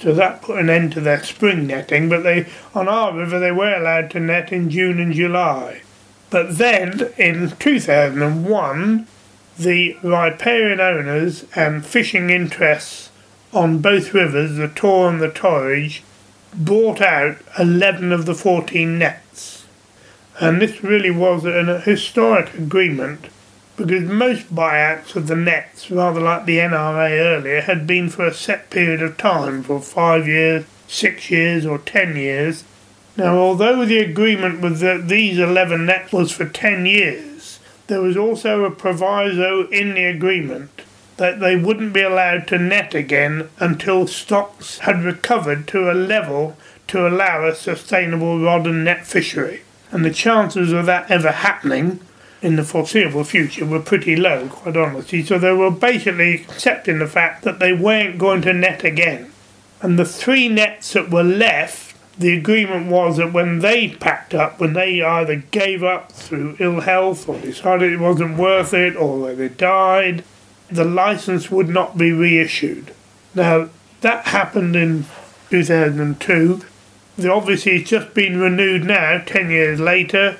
So 0.00 0.12
that 0.12 0.42
put 0.42 0.58
an 0.58 0.68
end 0.68 0.92
to 0.92 1.00
their 1.00 1.22
spring 1.24 1.66
netting, 1.66 2.10
but 2.10 2.22
they 2.22 2.46
on 2.74 2.88
our 2.88 3.16
river 3.16 3.40
they 3.40 3.52
were 3.52 3.74
allowed 3.74 4.10
to 4.10 4.20
net 4.20 4.52
in 4.52 4.68
June 4.68 5.00
and 5.00 5.14
July. 5.14 5.82
But 6.28 6.58
then 6.58 7.12
in 7.16 7.52
2001, 7.58 9.06
the 9.58 9.96
riparian 10.02 10.80
owners 10.80 11.46
and 11.54 11.86
fishing 11.86 12.28
interests 12.28 13.10
on 13.52 13.78
both 13.78 14.12
rivers, 14.12 14.56
the 14.56 14.68
Taw 14.68 15.08
and 15.08 15.22
the 15.22 15.30
Torridge, 15.30 16.02
bought 16.52 17.00
out 17.00 17.36
11 17.58 18.12
of 18.12 18.26
the 18.26 18.34
14 18.34 18.98
nets. 18.98 19.64
And 20.40 20.60
this 20.60 20.82
really 20.82 21.12
was 21.12 21.44
an 21.44 21.82
historic 21.82 22.52
agreement 22.54 23.28
because 23.76 24.04
most 24.04 24.54
buyouts 24.54 25.16
of 25.16 25.26
the 25.26 25.36
nets, 25.36 25.90
rather 25.90 26.20
like 26.20 26.44
the 26.44 26.58
NRA 26.58 27.10
earlier, 27.10 27.60
had 27.62 27.86
been 27.86 28.08
for 28.08 28.26
a 28.26 28.34
set 28.34 28.70
period 28.70 29.02
of 29.02 29.16
time, 29.16 29.62
for 29.62 29.80
five 29.80 30.28
years, 30.28 30.64
six 30.86 31.30
years, 31.30 31.66
or 31.66 31.78
ten 31.78 32.16
years, 32.16 32.64
now, 33.16 33.36
although 33.38 33.84
the 33.84 33.98
agreement 33.98 34.60
with 34.60 34.80
the, 34.80 35.00
these 35.04 35.38
11 35.38 35.86
nets 35.86 36.12
was 36.12 36.32
for 36.32 36.48
10 36.48 36.84
years, 36.84 37.60
there 37.86 38.00
was 38.00 38.16
also 38.16 38.64
a 38.64 38.72
proviso 38.72 39.68
in 39.68 39.94
the 39.94 40.04
agreement 40.04 40.82
that 41.16 41.38
they 41.38 41.54
wouldn't 41.54 41.92
be 41.92 42.02
allowed 42.02 42.48
to 42.48 42.58
net 42.58 42.92
again 42.92 43.48
until 43.60 44.08
stocks 44.08 44.78
had 44.78 45.04
recovered 45.04 45.68
to 45.68 45.90
a 45.90 45.94
level 45.94 46.56
to 46.88 47.06
allow 47.06 47.46
a 47.46 47.54
sustainable 47.54 48.40
rod 48.40 48.66
and 48.66 48.82
net 48.82 49.06
fishery. 49.06 49.60
And 49.92 50.04
the 50.04 50.12
chances 50.12 50.72
of 50.72 50.86
that 50.86 51.08
ever 51.08 51.30
happening 51.30 52.00
in 52.44 52.56
the 52.56 52.62
foreseeable 52.62 53.24
future 53.24 53.64
were 53.64 53.80
pretty 53.80 54.14
low, 54.14 54.48
quite 54.48 54.76
honestly. 54.76 55.24
So 55.24 55.38
they 55.38 55.52
were 55.52 55.70
basically 55.70 56.34
accepting 56.34 56.98
the 56.98 57.06
fact 57.06 57.42
that 57.42 57.58
they 57.58 57.72
weren't 57.72 58.18
going 58.18 58.42
to 58.42 58.52
net 58.52 58.84
again. 58.84 59.32
And 59.80 59.98
the 59.98 60.04
three 60.04 60.48
nets 60.48 60.92
that 60.92 61.10
were 61.10 61.24
left 61.24 61.94
the 62.18 62.36
agreement 62.36 62.86
was 62.86 63.16
that 63.16 63.32
when 63.32 63.58
they 63.58 63.88
packed 63.88 64.34
up, 64.34 64.60
when 64.60 64.74
they 64.74 65.02
either 65.02 65.36
gave 65.36 65.82
up 65.82 66.12
through 66.12 66.56
ill 66.60 66.80
health 66.82 67.28
or 67.28 67.38
decided 67.40 67.92
it 67.92 67.98
wasn't 67.98 68.38
worth 68.38 68.72
it 68.72 68.94
or 68.94 69.34
they 69.34 69.48
died, 69.48 70.22
the 70.70 70.84
license 70.84 71.50
would 71.50 71.68
not 71.68 71.98
be 71.98 72.12
reissued. 72.12 72.94
Now, 73.34 73.70
that 74.02 74.26
happened 74.26 74.76
in 74.76 75.06
2002. 75.50 76.60
The, 77.16 77.32
obviously, 77.32 77.76
it's 77.76 77.90
just 77.90 78.14
been 78.14 78.38
renewed 78.38 78.84
now, 78.84 79.22
10 79.24 79.50
years 79.50 79.80
later, 79.80 80.36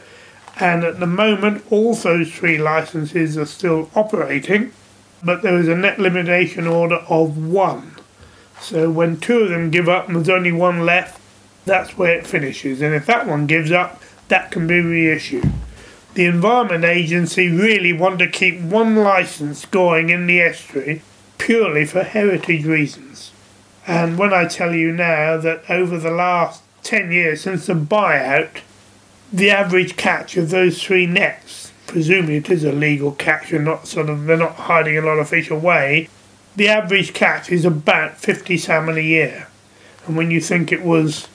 and 0.61 0.85
at 0.85 1.01
the 1.01 1.07
moment, 1.07 1.65
all 1.71 1.95
those 1.95 2.33
three 2.33 2.59
licenses 2.59 3.37
are 3.37 3.47
still 3.47 3.91
operating, 3.95 4.73
but 5.23 5.43
there 5.43 5.59
is 5.59 5.69
a 5.69 5.77
net 5.77 5.99
limitation 5.99 6.67
order 6.67 7.05
of 7.09 7.37
one. 7.37 7.97
So 8.61 8.91
when 8.91 9.19
two 9.19 9.41
of 9.41 9.51
them 9.51 9.71
give 9.71 9.89
up 9.89 10.07
and 10.07 10.17
there's 10.17 10.29
only 10.29 10.53
one 10.53 10.87
left, 10.87 11.21
that's 11.65 11.99
where 11.99 12.17
it 12.17 12.27
finishes. 12.27 12.81
And 12.81 12.95
if 12.95 13.07
that 13.07 13.27
one 13.27 13.47
gives 13.47 13.73
up, 13.73 14.01
that 14.29 14.51
can 14.51 14.67
be 14.67 14.81
reissued. 14.81 15.51
The 16.15 16.27
Environment 16.27 16.85
Agency 16.85 17.49
really 17.49 17.93
want 17.93 18.21
to 18.21 18.29
keep 18.29 18.61
one 18.61 18.97
license 18.97 19.65
going 19.65 20.11
in 20.11 20.27
the 20.27 20.41
estuary 20.41 21.03
purely 21.39 21.85
for 21.85 22.05
heritage 22.05 22.65
reasons. 22.65 23.33
And 23.87 24.17
when 24.17 24.33
I 24.33 24.47
tell 24.47 24.75
you 24.75 24.93
now 24.93 25.37
that 25.39 25.69
over 25.69 25.99
the 25.99 26.13
last 26.13 26.63
10 26.85 27.11
years 27.11 27.43
since 27.43 27.67
the 27.67 27.75
buyout, 27.75 28.61
the 29.35 29.51
average 29.51 29.97
catch 29.97 30.37
of 30.37 30.51
those 30.51 30.81
three 30.81 31.07
nets, 31.07 31.73
presumably 31.89 32.37
it 32.37 32.49
is 32.51 32.63
a 32.63 32.71
legal 32.71 33.11
catch 33.11 33.53
and 33.53 33.65
not 33.65 33.89
sort 33.89 34.09
of 34.09 34.27
they're 34.27 34.37
not 34.37 34.55
hiding 34.55 34.97
a 34.97 35.01
lot 35.01 35.19
of 35.19 35.29
fish 35.29 35.51
away, 35.51 36.09
the 36.55 36.69
average 36.69 37.13
catch 37.13 37.51
is 37.51 37.65
about 37.65 38.17
50 38.17 38.57
salmon 38.57 38.97
a 38.97 39.01
year. 39.01 39.49
And 40.07 40.17
when 40.17 40.31
you 40.31 40.41
think 40.41 40.71
it 40.71 40.85
was 40.85 41.27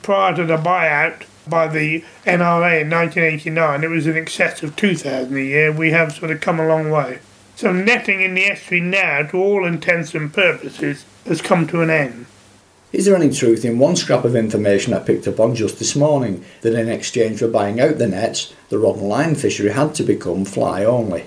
prior 0.00 0.34
to 0.34 0.46
the 0.46 0.56
buyout 0.56 1.26
by 1.46 1.68
the 1.68 2.02
NRA 2.24 2.80
in 2.80 2.90
1989, 2.90 3.84
it 3.84 3.88
was 3.88 4.06
in 4.06 4.16
excess 4.16 4.62
of 4.62 4.74
2,000 4.74 5.36
a 5.36 5.40
year. 5.40 5.70
We 5.70 5.90
have 5.90 6.14
sort 6.14 6.30
of 6.30 6.40
come 6.40 6.58
a 6.58 6.66
long 6.66 6.90
way. 6.90 7.18
So 7.54 7.70
netting 7.70 8.22
in 8.22 8.32
the 8.32 8.46
estuary 8.46 8.80
now, 8.80 9.24
to 9.24 9.36
all 9.36 9.66
intents 9.66 10.14
and 10.14 10.32
purposes, 10.32 11.04
has 11.26 11.42
come 11.42 11.66
to 11.66 11.82
an 11.82 11.90
end. 11.90 12.24
Is 12.92 13.06
there 13.06 13.16
any 13.16 13.30
truth 13.30 13.64
in 13.64 13.78
one 13.78 13.96
scrap 13.96 14.24
of 14.24 14.36
information 14.36 14.92
I 14.92 14.98
picked 14.98 15.26
up 15.26 15.40
on 15.40 15.54
just 15.54 15.78
this 15.78 15.96
morning 15.96 16.44
that 16.60 16.74
in 16.74 16.90
exchange 16.90 17.38
for 17.38 17.48
buying 17.48 17.80
out 17.80 17.96
the 17.96 18.06
nets, 18.06 18.52
the 18.68 18.78
rod 18.78 18.96
and 18.96 19.08
line 19.08 19.34
fishery 19.34 19.70
had 19.70 19.94
to 19.94 20.02
become 20.02 20.44
fly 20.44 20.84
only? 20.84 21.24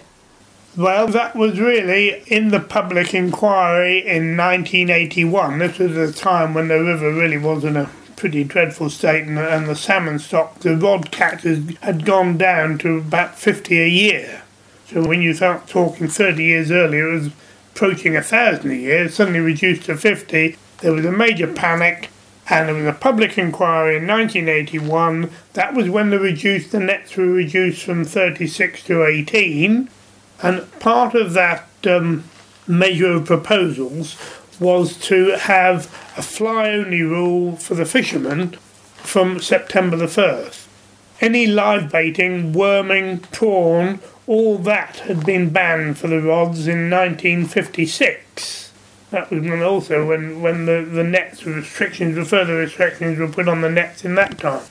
Well, 0.78 1.08
that 1.08 1.36
was 1.36 1.60
really 1.60 2.22
in 2.28 2.50
the 2.50 2.60
public 2.60 3.16
inquiry 3.16 4.00
in 4.00 4.38
1981. 4.38 5.58
This 5.58 5.80
was 5.80 5.98
a 5.98 6.14
time 6.14 6.54
when 6.54 6.68
the 6.68 6.84
river 6.84 7.12
really 7.12 7.38
was 7.38 7.64
in 7.64 7.78
a 7.78 7.90
pretty 8.16 8.44
dreadful 8.44 8.92
state, 8.92 9.26
and, 9.26 9.40
and 9.40 9.68
the 9.68 9.76
salmon 9.76 10.20
stock, 10.20 10.60
the 10.60 10.76
rod 10.76 11.12
catches 11.12 11.78
had 11.80 12.06
gone 12.06 12.38
down 12.38 12.78
to 12.80 12.98
about 12.98 13.40
50 13.40 13.82
a 13.82 13.88
year. 13.88 14.44
So 14.88 15.08
when 15.08 15.22
you 15.22 15.34
start 15.34 15.68
talking 15.68 16.08
30 16.10 16.44
years 16.44 16.70
earlier, 16.70 17.10
it 17.10 17.14
was 17.14 17.32
approaching 17.74 18.16
a 18.16 18.22
thousand 18.22 18.72
a 18.72 18.76
year, 18.76 19.10
suddenly 19.10 19.40
reduced 19.40 19.84
to 19.86 19.98
50. 19.98 20.58
There 20.82 20.94
was 20.94 21.06
a 21.06 21.12
major 21.12 21.48
panic, 21.48 22.10
and 22.50 22.68
there 22.68 22.76
was 22.76 22.86
a 22.86 22.94
public 22.94 23.38
inquiry 23.38 23.98
in 23.98 24.08
1981. 24.08 25.32
That 25.54 25.74
was 25.74 25.90
when 25.90 26.10
the 26.10 26.20
reduced 26.20 26.72
the 26.72 26.80
nets 26.80 27.16
were 27.18 27.26
reduced 27.26 27.84
from 27.84 28.06
36 28.06 28.84
to 28.84 29.06
18, 29.06 29.90
and 30.42 30.80
part 30.80 31.16
of 31.16 31.34
that 31.34 31.68
um, 31.88 32.26
measure 32.68 33.14
of 33.14 33.26
proposals 33.26 34.18
was 34.60 34.98
to 34.98 35.38
have 35.38 35.86
a 36.18 36.22
fly 36.22 36.70
only 36.70 37.02
rule 37.02 37.56
for 37.58 37.76
the 37.76 37.86
fishermen 37.86 38.52
from 38.96 39.40
September 39.40 39.98
the 39.98 40.06
1st. 40.06 40.68
any 41.22 41.48
live 41.48 41.92
baiting, 41.92 42.52
worming, 42.52 43.20
prawn, 43.20 44.00
all 44.28 44.58
that 44.58 44.98
had 45.00 45.26
been 45.26 45.50
banned 45.50 45.98
for 45.98 46.08
the 46.08 46.22
rods 46.22 46.68
in 46.68 46.90
1956. 46.90 48.25
That 49.12 49.30
was 49.30 49.42
when 49.42 49.62
also 49.62 50.08
when, 50.08 50.42
when 50.42 50.66
the, 50.66 50.82
the 50.82 51.04
nets 51.04 51.46
restrictions, 51.46 52.16
the 52.16 52.26
further 52.26 52.56
restrictions 52.56 53.20
were 53.20 53.28
put 53.28 53.48
on 53.48 53.62
the 53.62 53.70
nets 53.70 54.04
in 54.04 54.16
that 54.16 54.40
time. 54.40 54.66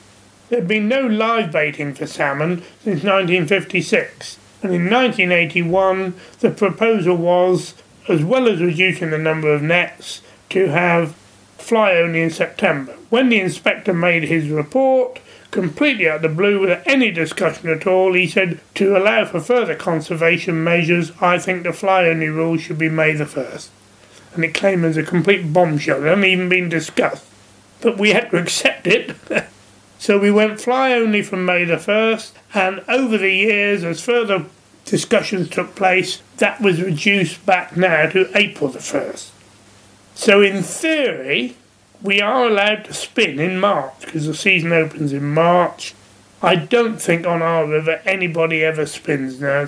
There 0.49 0.59
had 0.59 0.67
been 0.67 0.87
no 0.87 1.07
live 1.07 1.51
baiting 1.51 1.93
for 1.93 2.05
salmon 2.05 2.61
since 2.83 3.03
1956, 3.03 4.37
and 4.61 4.73
in 4.73 4.83
1981 4.89 6.13
the 6.39 6.51
proposal 6.51 7.15
was, 7.15 7.73
as 8.07 8.23
well 8.23 8.47
as 8.47 8.61
reducing 8.61 9.09
the 9.09 9.17
number 9.17 9.53
of 9.53 9.61
nets, 9.61 10.21
to 10.49 10.67
have 10.67 11.15
fly 11.57 11.95
only 11.95 12.21
in 12.21 12.29
September. 12.29 12.93
When 13.09 13.29
the 13.29 13.39
inspector 13.39 13.93
made 13.93 14.25
his 14.25 14.49
report, 14.49 15.19
completely 15.49 16.07
out 16.07 16.17
of 16.17 16.21
the 16.21 16.29
blue, 16.29 16.59
without 16.59 16.85
any 16.85 17.09
discussion 17.09 17.69
at 17.69 17.87
all, 17.87 18.13
he 18.13 18.27
said, 18.27 18.59
To 18.75 18.97
allow 18.97 19.25
for 19.25 19.39
further 19.39 19.73
conservation 19.73 20.63
measures, 20.63 21.11
I 21.21 21.39
think 21.39 21.63
the 21.63 21.73
fly 21.73 22.07
only 22.07 22.27
rule 22.27 22.57
should 22.57 22.77
be 22.77 22.89
May 22.89 23.13
the 23.13 23.23
1st. 23.23 23.69
And 24.35 24.45
it 24.45 24.53
came 24.53 24.85
as 24.85 24.97
a 24.97 25.03
complete 25.03 25.51
bombshell. 25.53 26.03
It 26.03 26.07
hadn't 26.07 26.25
even 26.25 26.49
been 26.49 26.69
discussed. 26.69 27.25
But 27.81 27.97
we 27.97 28.11
had 28.11 28.31
to 28.31 28.37
accept 28.37 28.87
it. 28.87 29.15
so 29.99 30.19
we 30.19 30.31
went 30.31 30.61
fly 30.61 30.93
only 30.93 31.21
from 31.21 31.45
May 31.45 31.65
the 31.65 31.75
1st, 31.75 32.31
and 32.53 32.83
over 32.87 33.17
the 33.17 33.31
years, 33.31 33.83
as 33.83 34.01
further 34.01 34.45
discussions 34.85 35.49
took 35.49 35.75
place, 35.75 36.21
that 36.37 36.61
was 36.61 36.81
reduced 36.81 37.45
back 37.45 37.75
now 37.75 38.07
to 38.09 38.29
April 38.37 38.69
the 38.69 38.79
1st. 38.79 39.31
So, 40.13 40.41
in 40.41 40.63
theory, 40.63 41.57
we 42.01 42.21
are 42.21 42.47
allowed 42.47 42.85
to 42.85 42.93
spin 42.93 43.39
in 43.39 43.59
March 43.59 43.93
because 44.01 44.27
the 44.27 44.35
season 44.35 44.71
opens 44.71 45.11
in 45.11 45.33
March. 45.33 45.93
I 46.41 46.55
don't 46.55 47.01
think 47.01 47.25
on 47.25 47.41
our 47.41 47.65
river 47.65 48.01
anybody 48.05 48.63
ever 48.63 48.85
spins 48.85 49.41
now. 49.41 49.67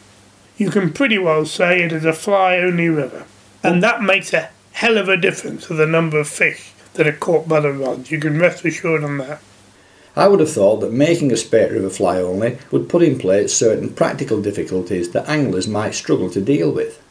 You 0.57 0.69
can 0.69 0.93
pretty 0.93 1.17
well 1.17 1.45
say 1.45 1.81
it 1.81 1.91
is 1.91 2.05
a 2.05 2.13
fly 2.13 2.57
only 2.57 2.89
river. 2.89 3.25
And 3.63 3.83
that 3.83 4.01
makes 4.01 4.33
a 4.33 4.49
hell 4.77 4.99
of 4.99 5.09
a 5.09 5.17
difference 5.17 5.65
to 5.65 5.73
the 5.73 5.87
number 5.87 6.19
of 6.19 6.27
fish 6.27 6.71
that 6.93 7.07
are 7.07 7.11
caught 7.11 7.47
by 7.47 7.59
the 7.59 7.71
rods. 7.71 8.11
You 8.11 8.19
can 8.19 8.37
rest 8.37 8.63
assured 8.63 9.03
on 9.03 9.17
that. 9.17 9.41
I 10.15 10.27
would 10.27 10.39
have 10.39 10.51
thought 10.51 10.81
that 10.81 10.93
making 10.93 11.31
a 11.31 11.37
spate 11.37 11.71
river 11.71 11.89
fly 11.89 12.21
only 12.21 12.59
would 12.69 12.87
put 12.87 13.01
in 13.01 13.17
place 13.17 13.55
certain 13.55 13.91
practical 13.91 14.39
difficulties 14.39 15.09
that 15.11 15.27
anglers 15.27 15.67
might 15.67 15.95
struggle 15.95 16.29
to 16.29 16.39
deal 16.39 16.71
with. 16.71 17.01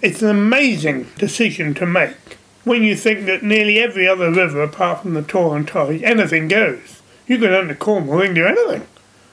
It's 0.00 0.22
an 0.22 0.28
amazing 0.28 1.08
decision 1.18 1.74
to 1.74 1.86
make 1.86 2.38
when 2.62 2.84
you 2.84 2.94
think 2.94 3.26
that 3.26 3.42
nearly 3.42 3.80
every 3.80 4.06
other 4.06 4.30
river 4.30 4.62
apart 4.62 5.02
from 5.02 5.14
the 5.14 5.22
Taw 5.22 5.54
and 5.54 5.68
anything 6.04 6.46
goes. 6.46 7.02
You 7.26 7.38
go 7.38 7.50
down 7.50 7.66
to 7.68 7.74
Cornwall 7.74 8.22
and 8.22 8.36
do 8.36 8.46
anything. 8.46 8.86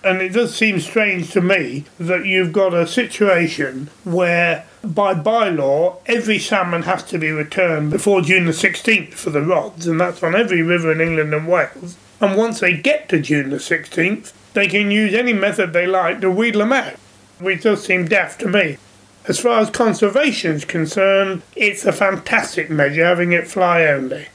And 0.03 0.21
it 0.21 0.29
does 0.29 0.55
seem 0.55 0.79
strange 0.79 1.31
to 1.31 1.41
me 1.41 1.85
that 1.99 2.25
you've 2.25 2.53
got 2.53 2.73
a 2.73 2.87
situation 2.87 3.91
where, 4.03 4.65
by 4.93 5.13
bylaw, 5.13 5.97
every 6.05 6.39
salmon 6.39 6.83
has 6.83 7.03
to 7.03 7.17
be 7.17 7.31
returned 7.31 7.91
before 7.91 8.21
June 8.21 8.45
the 8.45 8.51
16th 8.51 9.13
for 9.13 9.29
the 9.29 9.41
rods, 9.41 9.87
and 9.87 9.99
that's 9.99 10.23
on 10.23 10.35
every 10.35 10.61
river 10.61 10.91
in 10.91 11.01
England 11.01 11.33
and 11.33 11.47
Wales. 11.47 11.97
And 12.19 12.35
once 12.35 12.59
they 12.59 12.75
get 12.75 13.09
to 13.09 13.19
June 13.19 13.49
the 13.49 13.57
16th, 13.57 14.33
they 14.53 14.67
can 14.67 14.89
use 14.89 15.13
any 15.13 15.33
method 15.33 15.73
they 15.73 15.85
like 15.85 16.21
to 16.21 16.31
wheedle 16.31 16.59
them 16.59 16.73
out, 16.73 16.95
which 17.39 17.63
does 17.63 17.83
seem 17.83 18.07
daft 18.07 18.39
to 18.41 18.47
me. 18.47 18.77
As 19.27 19.39
far 19.39 19.59
as 19.59 19.69
conservation 19.69 20.55
is 20.55 20.65
concerned, 20.65 21.41
it's 21.55 21.85
a 21.85 21.91
fantastic 21.91 22.69
measure 22.69 23.05
having 23.05 23.33
it 23.33 23.47
fly 23.47 23.85
only. 23.85 24.27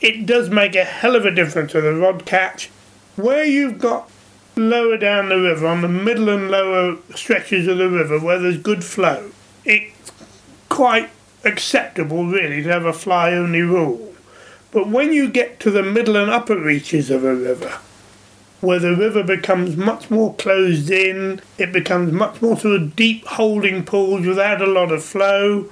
It 0.00 0.26
does 0.26 0.50
make 0.50 0.74
a 0.74 0.84
hell 0.84 1.14
of 1.14 1.24
a 1.24 1.30
difference 1.30 1.72
to 1.72 1.80
the 1.80 1.94
rod 1.94 2.24
catch. 2.24 2.70
Where 3.16 3.44
you've 3.44 3.78
got 3.78 4.10
lower 4.56 4.96
down 4.96 5.28
the 5.28 5.40
river, 5.40 5.66
on 5.66 5.82
the 5.82 5.88
middle 5.88 6.28
and 6.28 6.50
lower 6.50 6.96
stretches 7.14 7.68
of 7.68 7.78
the 7.78 7.88
river 7.88 8.18
where 8.18 8.38
there's 8.38 8.58
good 8.58 8.82
flow, 8.82 9.30
it's 9.64 10.12
quite 10.68 11.10
acceptable 11.44 12.26
really 12.26 12.62
to 12.62 12.68
have 12.68 12.84
a 12.84 12.92
fly 12.92 13.32
only 13.32 13.62
rule. 13.62 14.14
But 14.72 14.88
when 14.88 15.12
you 15.12 15.28
get 15.28 15.60
to 15.60 15.70
the 15.70 15.82
middle 15.82 16.16
and 16.16 16.30
upper 16.30 16.58
reaches 16.58 17.10
of 17.10 17.24
a 17.24 17.34
river, 17.34 17.78
where 18.60 18.78
the 18.78 18.96
river 18.96 19.22
becomes 19.22 19.76
much 19.76 20.10
more 20.10 20.34
closed 20.34 20.90
in, 20.90 21.40
it 21.58 21.72
becomes 21.72 22.12
much 22.12 22.42
more 22.42 22.58
sort 22.58 22.80
of 22.80 22.96
deep 22.96 23.24
holding 23.26 23.84
pools 23.84 24.26
without 24.26 24.60
a 24.60 24.66
lot 24.66 24.90
of 24.90 25.04
flow. 25.04 25.70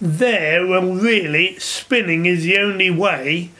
There, 0.00 0.66
well, 0.66 0.92
really, 0.92 1.58
spinning 1.58 2.26
is 2.26 2.44
the 2.44 2.58
only 2.58 2.90
way, 2.90 3.50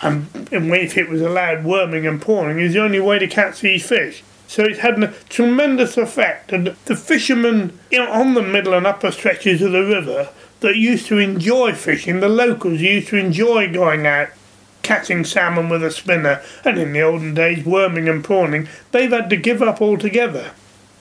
and, 0.00 0.26
if 0.50 0.96
it 0.98 1.08
was 1.08 1.22
allowed, 1.22 1.64
worming 1.64 2.06
and 2.06 2.20
prawning 2.20 2.58
is 2.58 2.72
the 2.72 2.82
only 2.82 3.00
way 3.00 3.18
to 3.18 3.28
catch 3.28 3.60
these 3.60 3.86
fish. 3.86 4.22
So 4.52 4.64
it's 4.64 4.80
had 4.80 5.02
a 5.02 5.14
tremendous 5.30 5.96
effect, 5.96 6.52
and 6.52 6.66
the 6.84 6.94
fishermen 6.94 7.80
on 7.90 8.34
the 8.34 8.42
middle 8.42 8.74
and 8.74 8.86
upper 8.86 9.10
stretches 9.10 9.62
of 9.62 9.72
the 9.72 9.82
river 9.82 10.28
that 10.60 10.76
used 10.76 11.06
to 11.06 11.16
enjoy 11.16 11.72
fishing, 11.72 12.20
the 12.20 12.28
locals 12.28 12.82
used 12.82 13.08
to 13.08 13.16
enjoy 13.16 13.72
going 13.72 14.06
out 14.06 14.28
catching 14.82 15.24
salmon 15.24 15.70
with 15.70 15.82
a 15.82 15.90
spinner, 15.90 16.42
and 16.66 16.76
in 16.76 16.92
the 16.92 17.00
olden 17.00 17.32
days 17.32 17.64
worming 17.64 18.10
and 18.10 18.22
prawning, 18.24 18.68
they've 18.90 19.10
had 19.10 19.30
to 19.30 19.38
give 19.38 19.62
up 19.62 19.80
altogether. 19.80 20.50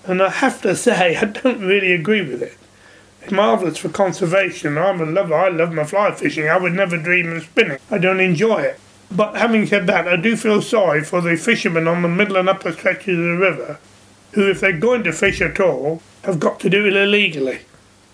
And 0.06 0.24
I 0.24 0.30
have 0.30 0.62
to 0.62 0.74
say, 0.74 1.18
I 1.18 1.26
don't 1.26 1.60
really 1.60 1.92
agree 1.92 2.22
with 2.22 2.42
it. 2.42 2.58
It's 3.22 3.34
marvellous 3.34 3.80
for 3.80 3.90
conservation. 3.90 4.78
I'm 4.78 5.02
a 5.02 5.06
lover, 5.06 5.36
I 5.36 5.50
love 5.50 5.74
my 5.74 5.84
fly 5.84 6.14
fishing. 6.14 6.48
I 6.48 6.58
would 6.58 6.72
never 6.72 6.96
dream 6.98 7.34
of 7.34 7.44
spinning. 7.44 7.80
I 7.90 7.98
don't 7.98 8.22
enjoy 8.22 8.62
it. 8.62 8.80
But 9.12 9.36
having 9.36 9.66
said 9.66 9.88
that, 9.88 10.08
I 10.08 10.16
do 10.16 10.38
feel 10.38 10.62
sorry 10.62 11.04
for 11.04 11.20
the 11.20 11.36
fishermen 11.36 11.88
on 11.88 12.02
the 12.02 12.08
middle 12.08 12.38
and 12.38 12.48
upper 12.48 12.72
stretches 12.72 13.18
of 13.18 13.26
the 13.26 13.38
river 13.38 13.80
who, 14.34 14.50
if 14.50 14.62
they're 14.62 14.72
going 14.72 15.04
to 15.04 15.12
fish 15.12 15.42
at 15.42 15.60
all, 15.60 16.02
have 16.24 16.40
got 16.40 16.60
to 16.62 16.70
do 16.70 16.86
it 16.86 16.96
illegally. 16.96 17.60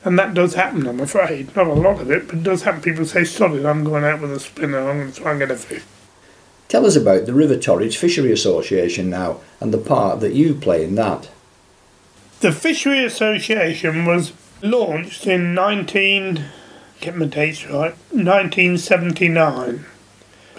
And 0.04 0.18
that 0.18 0.34
does 0.34 0.56
happen, 0.56 0.88
I'm 0.88 1.00
afraid. 1.00 1.56
Not 1.56 1.68
a 1.68 1.74
lot 1.74 2.02
of 2.02 2.10
it, 2.10 2.28
but 2.28 2.38
it 2.38 2.44
does 2.44 2.64
happen. 2.64 2.82
People 2.82 3.06
say, 3.06 3.24
sorry, 3.24 3.66
I'm 3.66 3.84
going 3.84 4.04
out 4.04 4.22
with 4.22 4.32
a 4.32 4.40
spinner, 4.40 4.90
I'm 4.90 5.00
going 5.00 5.12
to 5.12 5.22
try 5.22 5.32
and 5.32 5.40
get 5.40 5.52
a 5.52 5.56
fish. 5.56 5.84
Tell 6.68 6.86
us 6.86 6.96
about 6.96 7.26
the 7.26 7.34
River 7.34 7.56
Torridge 7.56 7.98
Fishery 7.98 8.32
Association 8.32 9.10
now 9.10 9.42
and 9.60 9.74
the 9.74 9.78
part 9.78 10.20
that 10.22 10.34
you 10.34 10.56
play 10.56 10.84
in 10.84 10.96
that. 10.96 11.30
The 12.40 12.52
Fishery 12.52 13.04
Association 13.04 14.06
was 14.06 14.34
launched 14.62 15.28
in 15.28 15.54
19, 15.54 16.44
get 17.00 17.16
my 17.16 17.26
dates 17.26 17.66
right, 17.66 17.96
1979. 18.12 19.86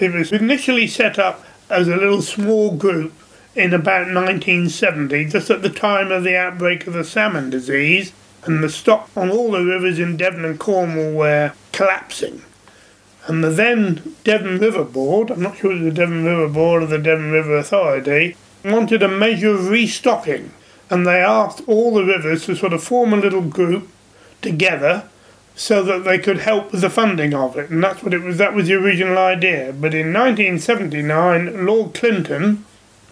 It 0.00 0.14
was 0.14 0.32
initially 0.32 0.86
set 0.86 1.18
up 1.18 1.44
as 1.68 1.88
a 1.88 1.96
little 1.96 2.22
small 2.22 2.76
group 2.76 3.12
in 3.56 3.74
about 3.74 4.06
1970, 4.06 5.24
just 5.26 5.50
at 5.50 5.62
the 5.62 5.70
time 5.70 6.12
of 6.12 6.22
the 6.22 6.36
outbreak 6.36 6.86
of 6.86 6.92
the 6.92 7.04
salmon 7.04 7.50
disease, 7.50 8.12
and 8.44 8.62
the 8.62 8.68
stock 8.68 9.10
on 9.16 9.30
all 9.30 9.50
the 9.50 9.64
rivers 9.64 9.98
in 9.98 10.16
Devon 10.16 10.44
and 10.44 10.60
Cornwall 10.60 11.12
were 11.12 11.52
collapsing. 11.72 12.42
And 13.26 13.42
the 13.42 13.50
then 13.50 14.14
Devon 14.22 14.58
River 14.58 14.84
Board, 14.84 15.30
I'm 15.30 15.42
not 15.42 15.58
sure 15.58 15.72
it 15.72 15.82
was 15.82 15.84
the 15.84 15.90
Devon 15.90 16.24
River 16.24 16.48
Board 16.48 16.84
or 16.84 16.86
the 16.86 16.98
Devon 16.98 17.32
River 17.32 17.56
Authority, 17.56 18.36
wanted 18.64 19.02
a 19.02 19.08
measure 19.08 19.50
of 19.50 19.68
restocking. 19.68 20.52
And 20.88 21.06
they 21.06 21.20
asked 21.20 21.62
all 21.66 21.92
the 21.92 22.04
rivers 22.04 22.46
to 22.46 22.54
sort 22.54 22.72
of 22.72 22.82
form 22.82 23.12
a 23.12 23.16
little 23.16 23.42
group 23.42 23.88
together 24.40 25.08
so 25.58 25.82
that 25.82 26.04
they 26.04 26.20
could 26.20 26.38
help 26.38 26.70
with 26.70 26.82
the 26.82 26.88
funding 26.88 27.34
of 27.34 27.56
it. 27.56 27.68
And 27.68 27.82
that's 27.82 28.00
what 28.00 28.14
it 28.14 28.22
was, 28.22 28.38
that 28.38 28.54
was 28.54 28.68
the 28.68 28.74
original 28.74 29.18
idea. 29.18 29.72
But 29.72 29.92
in 29.92 30.12
1979, 30.12 31.66
Lord 31.66 31.94
Clinton, 31.94 32.64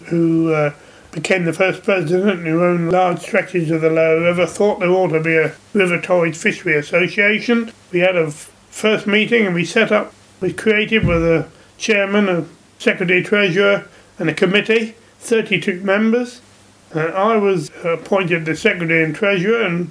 who 0.05 0.53
uh, 0.53 0.73
became 1.11 1.45
the 1.45 1.53
first 1.53 1.83
president 1.83 2.47
who 2.47 2.63
owned 2.63 2.93
large 2.93 3.19
stretches 3.19 3.73
of 3.73 3.81
the 3.81 3.91
lower 3.91 4.21
river, 4.21 4.47
thought 4.47 4.79
there 4.79 4.91
ought 4.91 5.09
to 5.09 5.21
be 5.21 5.37
a 5.37 5.57
River 5.73 6.01
Torridge 6.01 6.37
Fishery 6.37 6.77
Association. 6.77 7.73
We 7.91 7.99
had 7.99 8.15
a 8.15 8.27
f- 8.27 8.53
first 8.71 9.09
meeting 9.09 9.45
and 9.45 9.55
we 9.55 9.65
set 9.65 9.91
up, 9.91 10.15
we 10.41 10.53
created 10.53 11.05
with 11.05 11.25
a 11.25 11.49
chairman, 11.79 12.29
a 12.29 12.47
secretary 12.79 13.25
treasurer, 13.25 13.89
and 14.21 14.31
a 14.31 14.35
committee, 14.35 14.95
32 15.19 15.81
members. 15.81 16.41
And 16.93 17.13
I 17.13 17.39
was 17.39 17.73
appointed 17.83 18.45
the 18.45 18.55
secretary 18.55 19.03
and 19.03 19.17
treasurer, 19.17 19.63
and 19.63 19.91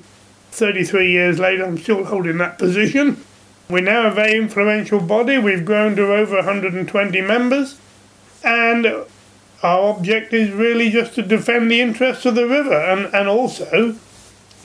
33 0.56 1.12
years 1.12 1.40
later, 1.40 1.66
I'm 1.66 1.78
still 1.78 2.06
holding 2.06 2.38
that 2.38 2.58
position. 2.58 3.24
We're 3.70 3.82
now 3.82 4.08
a 4.08 4.12
very 4.12 4.38
influential 4.38 5.00
body. 5.00 5.38
We've 5.38 5.66
grown 5.66 5.96
to 5.96 6.14
over 6.14 6.38
120 6.38 7.22
members. 7.22 7.80
And 8.44 8.86
our 9.64 9.82
object 9.90 10.34
is 10.34 10.52
really 10.52 10.90
just 10.90 11.16
to 11.16 11.22
defend 11.22 11.72
the 11.72 11.82
interests 11.82 12.26
of 12.26 12.36
the 12.36 12.48
river 12.48 12.74
and, 12.74 13.14
and 13.16 13.28
also 13.28 13.96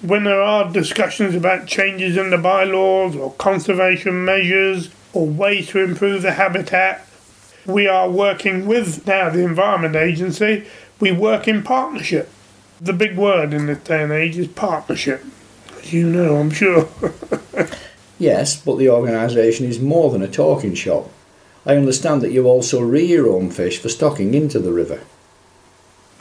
when 0.03 0.25
there 0.25 0.41
are 0.41 0.71
discussions 0.71 1.35
about 1.35 1.67
changes 1.67 2.17
in 2.17 2.31
the 2.31 2.39
bylaws 2.39 3.15
or 3.15 3.33
conservation 3.33 4.25
measures 4.25 4.91
or 5.13 5.27
ways 5.27 5.69
to 5.69 5.83
improve 5.83 6.23
the 6.23 6.33
habitat, 6.33 7.07
we 7.67 7.87
are 7.87 8.09
working 8.09 8.67
with 8.67 9.07
now 9.07 9.29
the 9.29 9.45
Environment 9.45 9.95
Agency. 9.95 10.67
We 10.99 11.13
work 11.13 11.47
in 11.47 11.63
partnership. 11.63 12.31
The 12.81 12.93
big 12.95 13.17
word 13.17 13.53
in 13.53 13.67
this 13.67 13.81
day 13.81 14.03
and 14.03 14.13
age 14.13 14.39
is 14.39 14.49
partnership, 14.49 15.23
you 15.85 16.09
know, 16.09 16.37
I'm 16.37 16.51
sure. 16.51 16.89
yes, 18.19 18.61
but 18.61 18.77
the 18.77 18.89
organisation 18.91 19.67
is 19.67 19.81
more 19.81 20.11
than 20.11 20.23
a 20.23 20.29
talking 20.29 20.75
shop. 20.75 21.11
I 21.67 21.77
understand 21.77 22.23
that 22.23 22.33
you 22.33 22.47
also 22.47 22.81
rear 22.81 23.05
your 23.05 23.31
own 23.31 23.51
fish 23.51 23.79
for 23.79 23.89
stocking 23.89 24.35
into 24.35 24.59
the 24.59 24.73
river. 24.73 25.01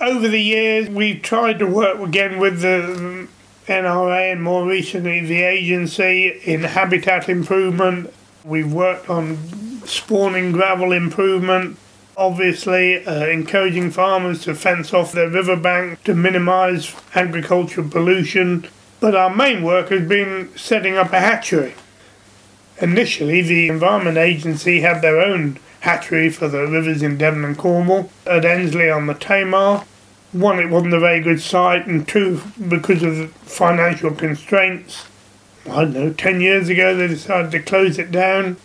over 0.02 0.28
the 0.28 0.42
years, 0.42 0.90
we've 0.90 1.22
tried 1.22 1.60
to 1.60 1.66
work 1.66 2.00
again 2.00 2.40
with 2.40 2.62
the 2.62 3.28
NRA 3.68 4.32
and 4.32 4.42
more 4.42 4.66
recently 4.66 5.20
the 5.22 5.44
agency 5.44 6.30
in 6.44 6.64
habitat 6.64 7.30
improvement. 7.30 8.14
We've 8.44 8.72
worked 8.72 9.10
on 9.10 9.38
spawning 9.86 10.52
gravel 10.52 10.92
improvement, 10.92 11.78
obviously 12.18 13.06
uh, 13.06 13.28
encouraging 13.28 13.92
farmers 13.92 14.44
to 14.44 14.56
fence 14.56 14.94
off 14.94 15.12
their 15.12 15.30
riverbank 15.30 16.04
to 16.04 16.14
minimise 16.14 16.96
agricultural 17.16 17.90
pollution. 17.90 18.68
But 19.00 19.16
our 19.16 19.34
main 19.34 19.64
work 19.64 19.90
has 19.90 20.08
been 20.08 20.50
setting 20.58 20.98
up 20.98 21.14
a 21.14 21.20
hatchery. 21.20 21.76
Initially, 22.82 23.42
the 23.42 23.70
Environment 23.70 24.18
Agency 24.18 24.82
had 24.82 25.02
their 25.02 25.20
own 25.22 25.58
hatchery 25.82 26.30
for 26.30 26.48
the 26.48 26.68
rivers 26.68 27.02
in 27.02 27.18
Devon 27.18 27.46
and 27.46 27.58
Cornwall 27.58 28.12
at 28.26 28.44
Endsleigh 28.44 28.96
on 28.96 29.08
the 29.08 29.14
Tamar. 29.14 29.86
One, 30.32 30.60
it 30.60 30.70
wasn't 30.70 30.94
a 30.94 31.00
very 31.00 31.22
good 31.22 31.42
site, 31.42 31.88
and 31.88 32.08
two, 32.08 32.42
because 32.68 33.02
of 33.02 33.32
financial 33.32 34.12
constraints, 34.12 35.06
I 35.66 35.84
don't 35.86 35.94
know, 35.94 36.14
10 36.14 36.42
years 36.42 36.70
ago 36.70 36.96
they 36.96 37.08
decided 37.08 37.52
to 37.52 37.60
close 37.62 37.98
it 37.98 38.12
down. 38.12 38.58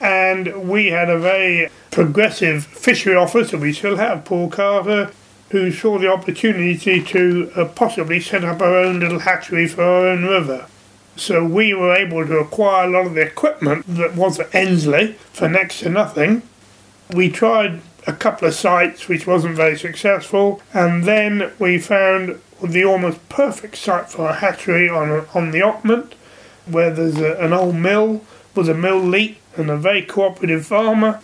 And 0.00 0.68
we 0.68 0.88
had 0.88 1.08
a 1.08 1.18
very 1.18 1.68
progressive 1.90 2.64
fishery 2.64 3.14
officer, 3.14 3.56
we 3.56 3.72
still 3.72 3.96
have, 3.96 4.24
Paul 4.24 4.50
Carter, 4.50 5.12
who 5.52 5.70
saw 5.70 5.98
the 5.98 6.10
opportunity 6.10 7.02
to 7.02 7.52
uh, 7.54 7.64
possibly 7.66 8.18
set 8.18 8.42
up 8.42 8.62
our 8.62 8.74
own 8.74 9.00
little 9.00 9.18
hatchery 9.18 9.68
for 9.68 9.82
our 9.82 10.08
own 10.08 10.24
river. 10.24 10.66
So 11.14 11.44
we 11.44 11.74
were 11.74 11.94
able 11.94 12.26
to 12.26 12.38
acquire 12.38 12.88
a 12.88 12.90
lot 12.90 13.06
of 13.06 13.14
the 13.14 13.20
equipment 13.20 13.84
that 13.86 14.16
was 14.16 14.40
at 14.40 14.50
Endsleigh 14.52 15.14
for 15.14 15.50
next 15.50 15.80
to 15.80 15.90
nothing. 15.90 16.40
We 17.12 17.28
tried 17.30 17.82
a 18.06 18.14
couple 18.14 18.48
of 18.48 18.54
sites 18.54 19.08
which 19.08 19.26
wasn't 19.26 19.56
very 19.56 19.78
successful, 19.78 20.62
and 20.72 21.04
then 21.04 21.52
we 21.58 21.78
found 21.78 22.40
the 22.62 22.84
almost 22.84 23.28
perfect 23.28 23.76
site 23.76 24.08
for 24.08 24.30
a 24.30 24.34
hatchery 24.34 24.88
on, 24.88 25.26
on 25.34 25.50
the 25.50 25.60
Ockment, 25.60 26.14
where 26.64 26.90
there's 26.90 27.18
a, 27.18 27.34
an 27.34 27.52
old 27.52 27.74
mill 27.74 28.24
with 28.54 28.70
a 28.70 28.74
mill 28.74 29.00
leak 29.00 29.38
and 29.56 29.68
a 29.68 29.76
very 29.76 30.00
cooperative 30.00 30.64
farmer. 30.64 31.20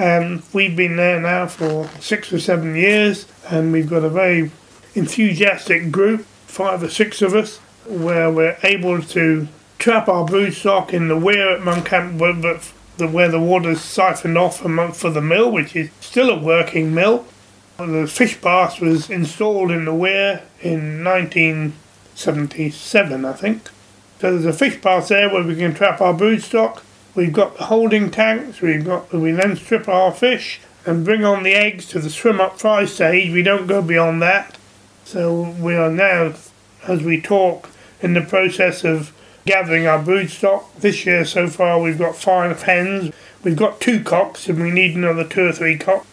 And 0.00 0.42
we've 0.54 0.74
been 0.74 0.96
there 0.96 1.20
now 1.20 1.46
for 1.46 1.86
six 2.00 2.32
or 2.32 2.38
seven 2.38 2.74
years, 2.74 3.26
and 3.50 3.70
we've 3.70 3.90
got 3.90 4.02
a 4.02 4.08
very 4.08 4.50
enthusiastic 4.94 5.92
group, 5.92 6.22
five 6.46 6.82
or 6.82 6.88
six 6.88 7.20
of 7.20 7.34
us, 7.34 7.58
where 7.86 8.30
we're 8.30 8.56
able 8.62 9.02
to 9.02 9.46
trap 9.78 10.08
our 10.08 10.26
broodstock 10.26 10.94
in 10.94 11.08
the 11.08 11.18
weir 11.18 11.50
at 11.50 11.62
the, 12.96 13.08
where 13.08 13.28
the 13.28 13.38
water's 13.38 13.82
siphoned 13.82 14.38
off 14.38 14.60
for 14.96 15.10
the 15.10 15.20
mill, 15.20 15.52
which 15.52 15.76
is 15.76 15.90
still 16.00 16.30
a 16.30 16.38
working 16.38 16.94
mill. 16.94 17.26
The 17.76 18.06
fish 18.06 18.40
bath 18.40 18.80
was 18.80 19.10
installed 19.10 19.70
in 19.70 19.84
the 19.84 19.92
weir 19.92 20.44
in 20.62 21.04
1977, 21.04 23.24
I 23.26 23.32
think. 23.34 23.68
So 24.18 24.32
there's 24.32 24.46
a 24.46 24.54
fish 24.54 24.80
bath 24.80 25.08
there 25.08 25.28
where 25.28 25.44
we 25.44 25.56
can 25.56 25.74
trap 25.74 26.00
our 26.00 26.14
broodstock. 26.14 26.80
We've 27.14 27.32
got 27.32 27.56
the 27.56 27.64
holding 27.64 28.10
tanks. 28.10 28.60
We've 28.60 28.84
got 28.84 29.12
we 29.12 29.32
then 29.32 29.56
strip 29.56 29.88
our 29.88 30.12
fish 30.12 30.60
and 30.86 31.04
bring 31.04 31.24
on 31.24 31.42
the 31.42 31.54
eggs 31.54 31.86
to 31.88 31.98
the 31.98 32.10
swim 32.10 32.40
up 32.40 32.58
fry 32.58 32.84
stage. 32.84 33.32
We 33.32 33.42
don't 33.42 33.66
go 33.66 33.82
beyond 33.82 34.22
that. 34.22 34.56
So 35.04 35.54
we 35.58 35.74
are 35.74 35.90
now, 35.90 36.34
as 36.86 37.02
we 37.02 37.20
talk, 37.20 37.68
in 38.00 38.14
the 38.14 38.20
process 38.20 38.84
of 38.84 39.12
gathering 39.44 39.86
our 39.86 40.00
brood 40.00 40.30
stock. 40.30 40.74
This 40.76 41.04
year 41.04 41.24
so 41.24 41.48
far 41.48 41.80
we've 41.80 41.98
got 41.98 42.16
five 42.16 42.62
hens. 42.62 43.12
We've 43.42 43.56
got 43.56 43.80
two 43.80 44.02
cocks 44.02 44.48
and 44.48 44.62
we 44.62 44.70
need 44.70 44.94
another 44.94 45.24
two 45.24 45.46
or 45.46 45.52
three 45.52 45.78
cocks. 45.78 46.06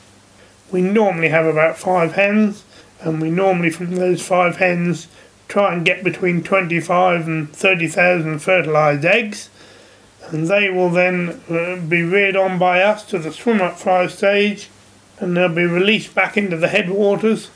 We 0.71 0.81
normally 0.81 1.29
have 1.29 1.45
about 1.45 1.77
five 1.77 2.13
hens 2.13 2.63
and 3.01 3.21
we 3.21 3.29
normally 3.29 3.69
from 3.69 3.95
those 3.95 4.25
five 4.25 4.57
hens 4.57 5.07
try 5.47 5.73
and 5.73 5.85
get 5.85 6.03
between 6.03 6.43
25 6.43 7.27
and 7.27 7.55
30,000 7.55 8.39
fertilised 8.39 9.05
eggs 9.05 9.49
and 10.29 10.47
they 10.47 10.69
will 10.69 10.89
then 10.89 11.41
uh, 11.49 11.75
be 11.77 12.03
reared 12.03 12.35
on 12.35 12.57
by 12.57 12.81
us 12.81 13.05
to 13.05 13.19
the 13.19 13.31
swim 13.31 13.61
up 13.61 13.77
fry 13.77 14.07
stage 14.07 14.69
and 15.19 15.35
they'll 15.35 15.49
be 15.49 15.65
released 15.65 16.13
back 16.13 16.37
into 16.37 16.57
the 16.57 16.67
headwaters 16.67 17.49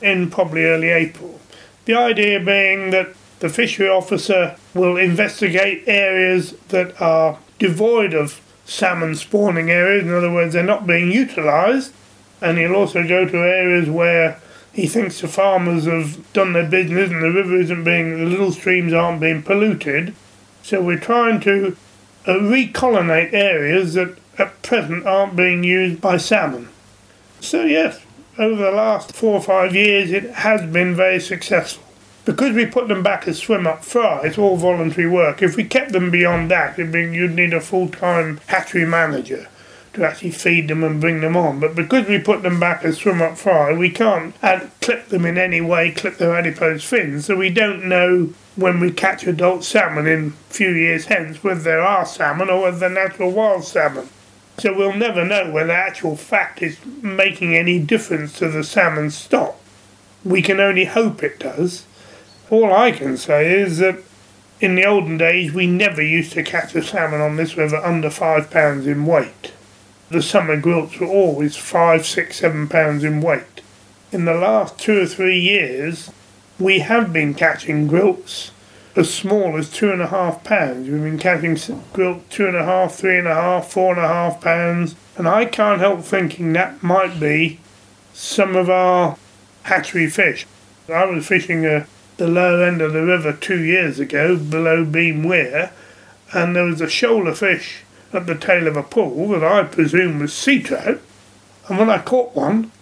in 0.00 0.30
probably 0.30 0.64
early 0.64 0.90
April. 0.90 1.40
The 1.84 1.94
idea 1.94 2.38
being 2.38 2.90
that 2.90 3.14
the 3.40 3.48
fishery 3.48 3.88
officer 3.88 4.56
will 4.74 4.96
investigate 4.96 5.84
areas 5.86 6.52
that 6.68 7.00
are 7.00 7.38
devoid 7.58 8.14
of 8.14 8.40
salmon 8.64 9.14
spawning 9.14 9.70
areas, 9.70 10.04
in 10.04 10.12
other 10.12 10.32
words, 10.32 10.52
they're 10.52 10.62
not 10.62 10.86
being 10.86 11.10
utilised, 11.10 11.92
and 12.40 12.58
he'll 12.58 12.74
also 12.74 13.06
go 13.06 13.24
to 13.24 13.36
areas 13.38 13.88
where 13.88 14.40
he 14.72 14.86
thinks 14.86 15.20
the 15.20 15.28
farmers 15.28 15.86
have 15.86 16.32
done 16.32 16.52
their 16.52 16.68
business 16.68 17.10
and 17.10 17.22
the 17.22 17.32
river 17.32 17.56
isn't 17.56 17.84
being, 17.84 18.18
the 18.18 18.30
little 18.30 18.52
streams 18.52 18.92
aren't 18.92 19.20
being 19.20 19.42
polluted. 19.42 20.14
So 20.62 20.82
we're 20.82 21.00
trying 21.00 21.40
to 21.40 21.76
uh, 22.28 22.34
recolonate 22.34 23.32
areas 23.32 23.94
that 23.94 24.16
at 24.38 24.62
present 24.62 25.06
aren't 25.06 25.34
being 25.34 25.64
used 25.64 26.00
by 26.00 26.16
salmon. 26.16 26.68
So, 27.40 27.64
yes, 27.64 28.00
over 28.38 28.62
the 28.62 28.70
last 28.70 29.12
four 29.12 29.34
or 29.34 29.42
five 29.42 29.74
years 29.74 30.12
it 30.12 30.30
has 30.30 30.70
been 30.70 30.94
very 30.94 31.18
successful 31.18 31.82
because 32.28 32.54
we 32.54 32.66
put 32.66 32.88
them 32.88 33.02
back 33.02 33.26
as 33.26 33.38
swim 33.38 33.66
up 33.66 33.82
fry, 33.82 34.20
it's 34.22 34.36
all 34.36 34.58
voluntary 34.58 35.08
work. 35.08 35.40
If 35.40 35.56
we 35.56 35.64
kept 35.64 35.92
them 35.92 36.10
beyond 36.10 36.50
that, 36.50 36.76
be, 36.76 36.82
you'd 36.82 37.34
need 37.34 37.54
a 37.54 37.60
full 37.60 37.88
time 37.88 38.38
hatchery 38.48 38.84
manager 38.84 39.48
to 39.94 40.04
actually 40.04 40.32
feed 40.32 40.68
them 40.68 40.84
and 40.84 41.00
bring 41.00 41.22
them 41.22 41.38
on. 41.38 41.58
But 41.58 41.74
because 41.74 42.06
we 42.06 42.18
put 42.18 42.42
them 42.42 42.60
back 42.60 42.84
as 42.84 42.98
swim 42.98 43.22
up 43.22 43.38
fry, 43.38 43.72
we 43.72 43.88
can't 43.88 44.34
add, 44.42 44.70
clip 44.82 45.08
them 45.08 45.24
in 45.24 45.38
any 45.38 45.62
way, 45.62 45.90
clip 45.90 46.18
their 46.18 46.36
adipose 46.36 46.84
fins, 46.84 47.24
so 47.24 47.34
we 47.34 47.48
don't 47.48 47.88
know 47.88 48.34
when 48.58 48.80
we 48.80 48.90
catch 48.90 49.26
adult 49.26 49.64
salmon 49.64 50.06
in 50.06 50.26
a 50.28 50.52
few 50.52 50.70
years 50.70 51.06
hence 51.06 51.42
whether 51.42 51.60
there 51.60 51.80
are 51.80 52.04
salmon 52.04 52.50
or 52.50 52.62
whether 52.62 52.78
they're 52.78 52.90
natural 52.90 53.30
wild 53.30 53.64
salmon. 53.64 54.08
So 54.58 54.76
we'll 54.76 54.94
never 54.94 55.24
know 55.24 55.50
whether 55.50 55.72
actual 55.72 56.16
fact 56.16 56.60
is 56.60 56.84
making 56.84 57.54
any 57.56 57.78
difference 57.78 58.36
to 58.38 58.48
the 58.48 58.64
salmon 58.64 59.10
stock. 59.10 59.56
We 60.24 60.42
can 60.42 60.58
only 60.60 60.84
hope 60.84 61.22
it 61.22 61.38
does 61.38 61.86
all 62.50 62.72
I 62.72 62.92
can 62.92 63.16
say 63.16 63.52
is 63.60 63.78
that 63.78 63.98
in 64.60 64.74
the 64.74 64.84
olden 64.84 65.18
days 65.18 65.52
we 65.52 65.66
never 65.66 66.02
used 66.02 66.32
to 66.32 66.42
catch 66.42 66.74
a 66.74 66.82
salmon 66.82 67.20
on 67.20 67.36
this 67.36 67.56
river 67.56 67.76
under 67.76 68.10
five 68.10 68.50
pounds 68.50 68.86
in 68.86 69.04
weight. 69.04 69.52
The 70.10 70.22
summer 70.22 70.58
grilse 70.58 70.98
were 70.98 71.06
always 71.06 71.56
five, 71.56 72.06
six, 72.06 72.38
seven 72.38 72.68
pounds 72.68 73.04
in 73.04 73.20
weight. 73.20 73.60
In 74.10 74.24
the 74.24 74.34
last 74.34 74.78
two 74.78 75.02
or 75.02 75.06
three 75.06 75.38
years, 75.38 76.10
we 76.58 76.80
have 76.80 77.12
been 77.12 77.34
catching 77.34 77.86
grilse 77.86 78.50
as 78.96 79.12
small 79.12 79.56
as 79.56 79.70
two 79.70 79.92
and 79.92 80.02
a 80.02 80.08
half 80.08 80.42
pounds. 80.42 80.88
We've 80.88 81.02
been 81.02 81.18
catching 81.18 81.56
grilse 81.92 82.22
two 82.30 82.46
and 82.46 82.56
a 82.56 82.64
half, 82.64 82.94
three 82.94 83.18
and 83.18 83.28
a 83.28 83.34
half, 83.34 83.70
four 83.70 83.94
and 83.94 84.04
a 84.04 84.08
half 84.08 84.40
pounds, 84.40 84.96
and 85.16 85.28
I 85.28 85.44
can't 85.44 85.80
help 85.80 86.02
thinking 86.02 86.52
that 86.52 86.82
might 86.82 87.20
be 87.20 87.60
some 88.12 88.56
of 88.56 88.68
our 88.68 89.16
hatchery 89.64 90.08
fish. 90.08 90.46
I 90.88 91.04
was 91.04 91.26
fishing 91.26 91.64
a 91.64 91.86
the 92.18 92.26
lower 92.26 92.64
end 92.64 92.82
of 92.82 92.92
the 92.92 93.04
river 93.04 93.32
two 93.32 93.62
years 93.62 94.00
ago 94.00 94.36
below 94.36 94.84
Beam 94.84 95.22
Weir, 95.22 95.72
and 96.32 96.54
there 96.54 96.64
was 96.64 96.80
a 96.80 96.88
shoal 96.88 97.28
of 97.28 97.38
fish 97.38 97.84
at 98.12 98.26
the 98.26 98.34
tail 98.34 98.66
of 98.66 98.76
a 98.76 98.82
pool 98.82 99.28
that 99.28 99.44
I 99.44 99.62
presume 99.62 100.18
was 100.18 100.32
sea 100.32 100.60
trout. 100.60 101.00
And 101.68 101.78
when 101.78 101.88
I 101.88 102.02
caught 102.02 102.34
one, 102.34 102.72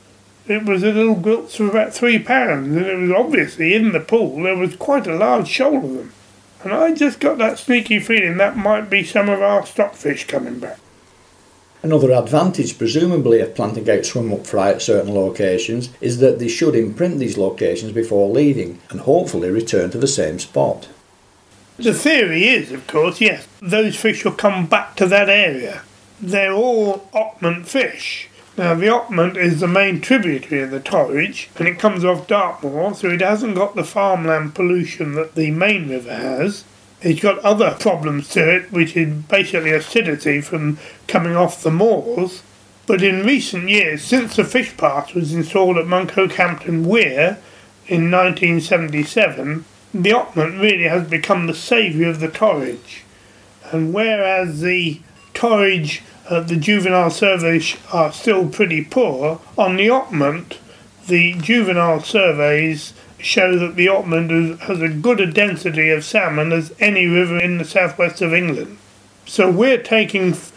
it 0.48 0.64
was 0.64 0.82
a 0.82 0.92
little 0.92 1.14
grilse 1.14 1.58
of 1.60 1.70
about 1.70 1.92
three 1.92 2.18
pounds, 2.18 2.76
and 2.76 2.86
it 2.86 2.96
was 2.96 3.10
obviously 3.10 3.74
in 3.74 3.92
the 3.92 4.00
pool. 4.00 4.42
There 4.42 4.56
was 4.56 4.76
quite 4.76 5.06
a 5.06 5.16
large 5.16 5.48
shoal 5.48 5.76
of 5.76 5.94
them. 5.94 6.12
And 6.62 6.72
I 6.72 6.94
just 6.94 7.20
got 7.20 7.38
that 7.38 7.58
sneaky 7.58 8.00
feeling 8.00 8.38
that 8.38 8.56
might 8.56 8.90
be 8.90 9.04
some 9.04 9.28
of 9.28 9.42
our 9.42 9.64
stockfish 9.66 10.26
coming 10.26 10.58
back. 10.58 10.78
Another 11.82 12.12
advantage, 12.12 12.78
presumably, 12.78 13.40
of 13.40 13.54
planting 13.54 13.88
out 13.88 14.04
swim 14.04 14.32
up 14.32 14.46
fry 14.46 14.70
at 14.70 14.82
certain 14.82 15.14
locations 15.14 15.90
is 16.00 16.18
that 16.18 16.38
they 16.38 16.48
should 16.48 16.74
imprint 16.74 17.18
these 17.18 17.38
locations 17.38 17.92
before 17.92 18.28
leaving 18.28 18.80
and 18.90 19.00
hopefully 19.00 19.50
return 19.50 19.90
to 19.90 19.98
the 19.98 20.08
same 20.08 20.38
spot. 20.38 20.88
The 21.76 21.92
theory 21.92 22.48
is, 22.48 22.72
of 22.72 22.86
course, 22.86 23.20
yes, 23.20 23.46
those 23.60 23.94
fish 23.94 24.24
will 24.24 24.32
come 24.32 24.66
back 24.66 24.96
to 24.96 25.06
that 25.06 25.28
area. 25.28 25.82
They're 26.20 26.52
all 26.52 27.08
Ockment 27.12 27.68
fish. 27.68 28.30
Now, 28.56 28.74
the 28.74 28.88
Ockment 28.88 29.36
is 29.36 29.60
the 29.60 29.68
main 29.68 30.00
tributary 30.00 30.62
of 30.62 30.70
the 30.70 30.80
Torridge, 30.80 31.48
and 31.56 31.68
it 31.68 31.78
comes 31.78 32.06
off 32.06 32.26
Dartmoor, 32.26 32.94
so 32.94 33.10
it 33.10 33.20
hasn't 33.20 33.54
got 33.54 33.76
the 33.76 33.84
farmland 33.84 34.54
pollution 34.54 35.12
that 35.12 35.34
the 35.34 35.50
main 35.50 35.90
river 35.90 36.14
has. 36.14 36.64
It's 37.02 37.20
got 37.20 37.38
other 37.40 37.76
problems 37.78 38.30
to 38.30 38.56
it, 38.56 38.72
which 38.72 38.96
is 38.96 39.12
basically 39.24 39.72
acidity 39.72 40.40
from 40.40 40.78
coming 41.06 41.36
off 41.36 41.62
the 41.62 41.70
moors. 41.70 42.42
But 42.86 43.02
in 43.02 43.26
recent 43.26 43.68
years, 43.68 44.02
since 44.02 44.36
the 44.36 44.44
fish 44.44 44.74
path 44.78 45.14
was 45.14 45.34
installed 45.34 45.76
at 45.76 45.84
Monkokehampton 45.84 46.86
Weir 46.86 47.38
in 47.86 48.10
1977, 48.10 49.66
the 49.92 50.12
Ockment 50.12 50.60
really 50.60 50.84
has 50.84 51.06
become 51.06 51.46
the 51.46 51.54
saviour 51.54 52.08
of 52.08 52.20
the 52.20 52.28
Torridge. 52.28 53.02
And 53.70 53.92
whereas 53.92 54.60
the 54.60 55.00
Torridge, 55.34 56.00
uh, 56.28 56.40
the 56.40 56.56
juvenile 56.56 57.10
surveys 57.10 57.76
are 57.92 58.12
still 58.12 58.48
pretty 58.48 58.84
poor, 58.84 59.40
on 59.56 59.76
the 59.76 59.88
Ockment, 59.88 60.58
the 61.06 61.34
juvenile 61.34 62.00
surveys 62.00 62.92
show 63.18 63.58
that 63.58 63.76
the 63.76 63.88
Ockment 63.88 64.60
has 64.62 64.82
as 64.82 64.94
good 65.00 65.20
a 65.20 65.30
density 65.30 65.90
of 65.90 66.04
salmon 66.04 66.52
as 66.52 66.74
any 66.78 67.06
river 67.06 67.38
in 67.38 67.58
the 67.58 67.64
southwest 67.64 68.20
of 68.20 68.34
England. 68.34 68.78
So 69.24 69.50
we're 69.50 69.82
taking 69.82 70.30
f- 70.30 70.52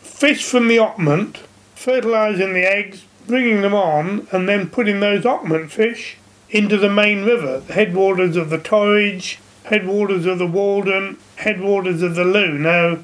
fish 0.00 0.44
from 0.44 0.68
the 0.68 0.78
Ockment, 0.78 1.38
fertilising 1.74 2.52
the 2.52 2.68
eggs, 2.68 3.04
bringing 3.26 3.60
them 3.60 3.74
on, 3.74 4.26
and 4.32 4.48
then 4.48 4.70
putting 4.70 5.00
those 5.00 5.26
Ockment 5.26 5.70
fish 5.70 6.16
into 6.50 6.76
the 6.78 6.90
main 6.90 7.24
river, 7.24 7.60
the 7.60 7.74
headwaters 7.74 8.36
of 8.36 8.50
the 8.50 8.58
Torridge, 8.58 9.38
headwaters 9.64 10.26
of 10.26 10.38
the 10.38 10.46
Waldon, 10.46 11.18
headwaters 11.36 12.02
of 12.02 12.14
the 12.14 12.24
Lune. 12.24 12.62
Now, 12.62 12.98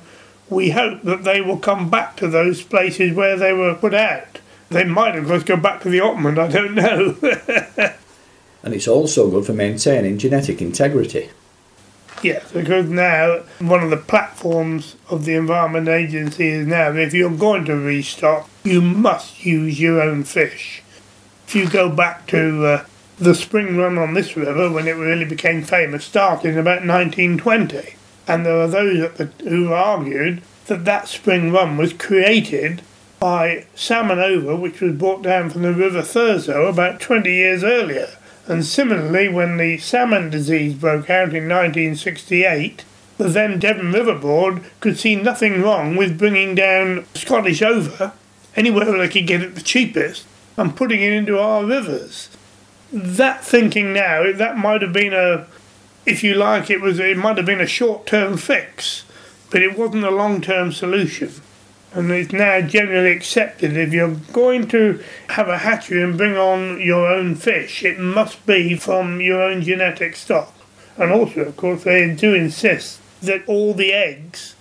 we 0.55 0.71
hope 0.71 1.03
that 1.03 1.25
they 1.25 1.41
will 1.41 1.59
come 1.59 1.91
back 1.91 2.17
to 2.17 2.29
those 2.29 2.63
places 2.63 3.15
where 3.15 3.37
they 3.37 3.53
were 3.53 3.75
put 3.75 3.95
out. 3.95 4.41
They 4.71 4.85
might, 4.85 5.17
of 5.17 5.27
course, 5.27 5.45
go 5.45 5.57
back 5.57 5.83
to 5.83 5.91
the 5.91 6.01
Ockment, 6.01 6.39
I 6.39 6.49
don't 6.49 6.75
know. 6.75 7.17
and 8.63 8.75
it's 8.75 8.89
also 8.89 9.31
good 9.31 9.47
for 9.47 9.53
maintaining 9.53 10.19
genetic 10.19 10.63
integrity. 10.63 11.31
Yes, 12.23 12.51
because 12.53 12.89
now 12.89 13.43
one 13.59 13.83
of 13.83 13.91
the 13.91 13.99
platforms 13.99 14.97
of 15.11 15.27
the 15.27 15.35
Environment 15.35 15.89
Agency 15.89 16.49
is 16.49 16.67
now 16.67 16.91
if 16.93 17.13
you're 17.13 17.31
going 17.31 17.67
to 17.67 17.77
restock, 17.77 18.49
you 18.63 18.81
must 18.81 19.45
use 19.45 19.79
your 19.79 20.01
own 20.01 20.25
fish. 20.25 20.83
If 21.47 21.55
you 21.55 21.69
go 21.69 21.91
back 21.91 22.27
to 22.29 22.65
uh, 22.65 22.87
the 23.19 23.35
spring 23.35 23.77
run 23.77 23.99
on 23.99 24.15
this 24.15 24.37
river 24.37 24.71
when 24.71 24.89
it 24.89 24.93
really 24.93 25.27
became 25.27 25.63
famous, 25.63 26.07
started 26.07 26.53
in 26.53 26.59
about 26.59 26.87
1920, 26.87 27.97
and 28.27 28.45
there 28.45 28.61
are 28.61 28.69
those 28.69 29.13
the, 29.15 29.27
who 29.49 29.73
argued 29.73 30.43
that 30.67 30.85
that 30.85 31.09
spring 31.09 31.53
run 31.53 31.77
was 31.77 31.93
created 31.93 32.83
by 33.21 33.67
salmon 33.75 34.19
ova, 34.19 34.57
which 34.57 34.81
was 34.81 34.95
brought 34.95 35.23
down 35.23 35.51
from 35.51 35.63
the 35.63 35.73
River 35.73 36.03
Thurso 36.03 36.69
about 36.69 37.01
20 37.01 37.31
years 37.31 37.65
earlier. 37.65 38.09
And 38.47 38.65
similarly, 38.65 39.29
when 39.29 39.57
the 39.57 39.79
salmon 39.79 40.29
disease 40.31 40.75
broke 40.75 41.09
out 41.09 41.35
in 41.35 41.49
1968, 41.49 42.85
the 43.17 43.29
then 43.29 43.59
Devon 43.59 43.93
River 43.93 44.15
Board 44.15 44.63
could 44.81 44.99
see 44.99 45.17
nothing 45.17 45.63
wrong 45.63 45.97
with 45.97 46.19
bringing 46.19 46.55
down 46.55 47.07
Scottish 47.15 47.63
ova 47.63 48.13
anywhere 48.57 48.93
they 48.93 49.09
could 49.09 49.27
get 49.27 49.43
it 49.43 49.55
the 49.55 49.63
cheapest 49.63 50.27
and 50.57 50.77
putting 50.77 51.01
it 51.01 51.13
into 51.13 51.39
our 51.39 51.65
rivers. 51.65 52.29
That 52.93 53.45
thinking 53.45 53.93
now, 53.93 54.33
that 54.33 54.57
might 54.57 54.83
have 54.83 54.93
been 54.93 55.15
a, 55.15 55.47
if 56.07 56.23
you 56.23 56.35
like, 56.35 56.71
it 56.71 56.81
was 56.81 56.99
it 56.99 57.17
might 57.17 57.37
have 57.37 57.47
been 57.47 57.61
a 57.61 57.67
short-term 57.67 58.37
fix, 58.37 59.05
but 59.51 59.63
it 59.63 59.79
wasn't 59.79 60.05
a 60.05 60.11
long-term 60.11 60.73
solution 60.73 61.31
and 61.95 62.11
it's 62.11 62.33
now 62.33 62.61
generally 62.61 63.13
accepted 63.13 63.77
if 63.77 63.93
you're 63.93 64.17
going 64.33 64.67
to 64.67 65.01
have 65.31 65.49
a 65.49 65.59
hatchery 65.59 66.03
and 66.03 66.19
bring 66.19 66.37
on 66.37 66.81
your 66.81 67.07
own 67.07 67.37
fish, 67.37 67.85
it 67.85 67.99
must 67.99 68.45
be 68.47 68.75
from 68.75 69.21
your 69.21 69.41
own 69.41 69.63
genetic 69.63 70.17
stock. 70.17 70.53
And 70.97 71.13
also, 71.13 71.43
of 71.43 71.57
course, 71.57 71.85
they 71.85 72.13
do 72.13 72.35
insist 72.35 73.01
that 73.23 73.45
all 73.47 73.75
the 73.75 73.93
eggs 73.93 74.57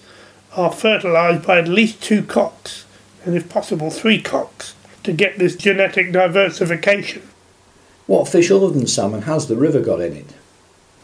are 0.55 0.71
fertilised 0.71 1.45
by 1.45 1.57
at 1.57 1.67
least 1.67 2.03
two 2.03 2.21
cocks, 2.21 2.85
and 3.25 3.35
if 3.35 3.49
possible, 3.49 3.89
three 3.89 4.21
cocks, 4.21 4.75
to 5.03 5.11
get 5.11 5.39
this 5.39 5.55
genetic 5.55 6.11
diversification. 6.11 7.27
What 8.05 8.27
fish 8.27 8.51
other 8.51 8.69
than 8.69 8.85
salmon 8.85 9.23
has 9.23 9.47
the 9.47 9.55
river 9.55 9.79
got 9.79 10.01
in 10.01 10.13
it? 10.13 10.35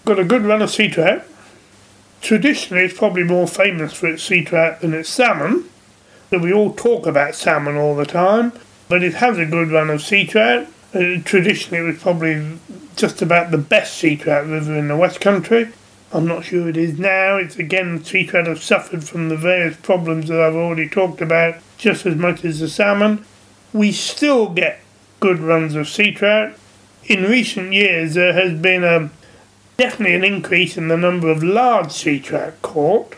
Got 0.06 0.20
a 0.20 0.24
good 0.24 0.44
run 0.44 0.62
of 0.62 0.72
sea 0.72 0.90
trout. 0.90 1.24
Traditionally, 2.22 2.84
it's 2.84 2.98
probably 2.98 3.24
more 3.24 3.48
famous 3.48 3.94
for 3.94 4.08
its 4.08 4.24
sea 4.24 4.44
trout 4.44 4.82
than 4.82 4.94
its 4.94 5.10
salmon 5.10 5.70
that 6.30 6.42
we 6.42 6.54
all 6.54 6.74
talk 6.74 7.06
about 7.06 7.36
salmon 7.36 7.76
all 7.76 7.96
the 7.96 8.06
time, 8.06 8.54
but 8.88 9.04
it 9.04 9.16
has 9.16 9.38
a 9.38 9.46
good 9.46 9.72
run 9.72 9.90
of 9.90 10.02
sea 10.02 10.26
trout. 10.26 10.68
Uh, 10.94 11.22
traditionally, 11.24 11.84
it 11.84 11.88
was 11.88 12.02
probably 12.02 12.58
just 12.96 13.22
about 13.22 13.52
the 13.52 13.58
best 13.58 13.96
sea 13.96 14.16
trout 14.16 14.48
river 14.48 14.76
in 14.76 14.88
the 14.88 14.98
West 14.98 15.22
Country. 15.22 15.72
I'm 16.12 16.28
not 16.28 16.46
sure 16.46 16.68
it 16.68 16.78
is 16.78 16.98
now. 16.98 17.38
It's 17.38 17.58
again, 17.58 18.04
sea 18.04 18.26
trout 18.26 18.48
have 18.48 18.64
suffered 18.64 19.04
from 19.04 19.30
the 19.30 19.38
various 19.38 19.78
problems 19.78 20.28
that 20.28 20.42
I've 20.42 20.56
already 20.56 20.90
talked 20.90 21.22
about 21.22 21.56
just 21.78 22.06
as 22.06 22.16
much 22.16 22.44
as 22.44 22.60
the 22.60 22.68
salmon. 22.68 23.26
We 23.74 23.92
still 23.92 24.50
get 24.50 24.80
good 25.20 25.40
runs 25.40 25.76
of 25.76 25.88
sea 25.88 26.12
trout. 26.12 26.54
In 27.06 27.24
recent 27.24 27.74
years, 27.74 28.16
there 28.16 28.34
has 28.34 28.60
been 28.60 28.84
a 28.84 29.10
definitely 29.80 30.14
an 30.14 30.26
increase 30.26 30.78
in 30.78 30.90
the 30.90 30.98
number 30.98 31.30
of 31.30 31.42
large 31.42 31.92
sea 31.92 32.20
trout 32.20 32.62
caught, 32.62 33.16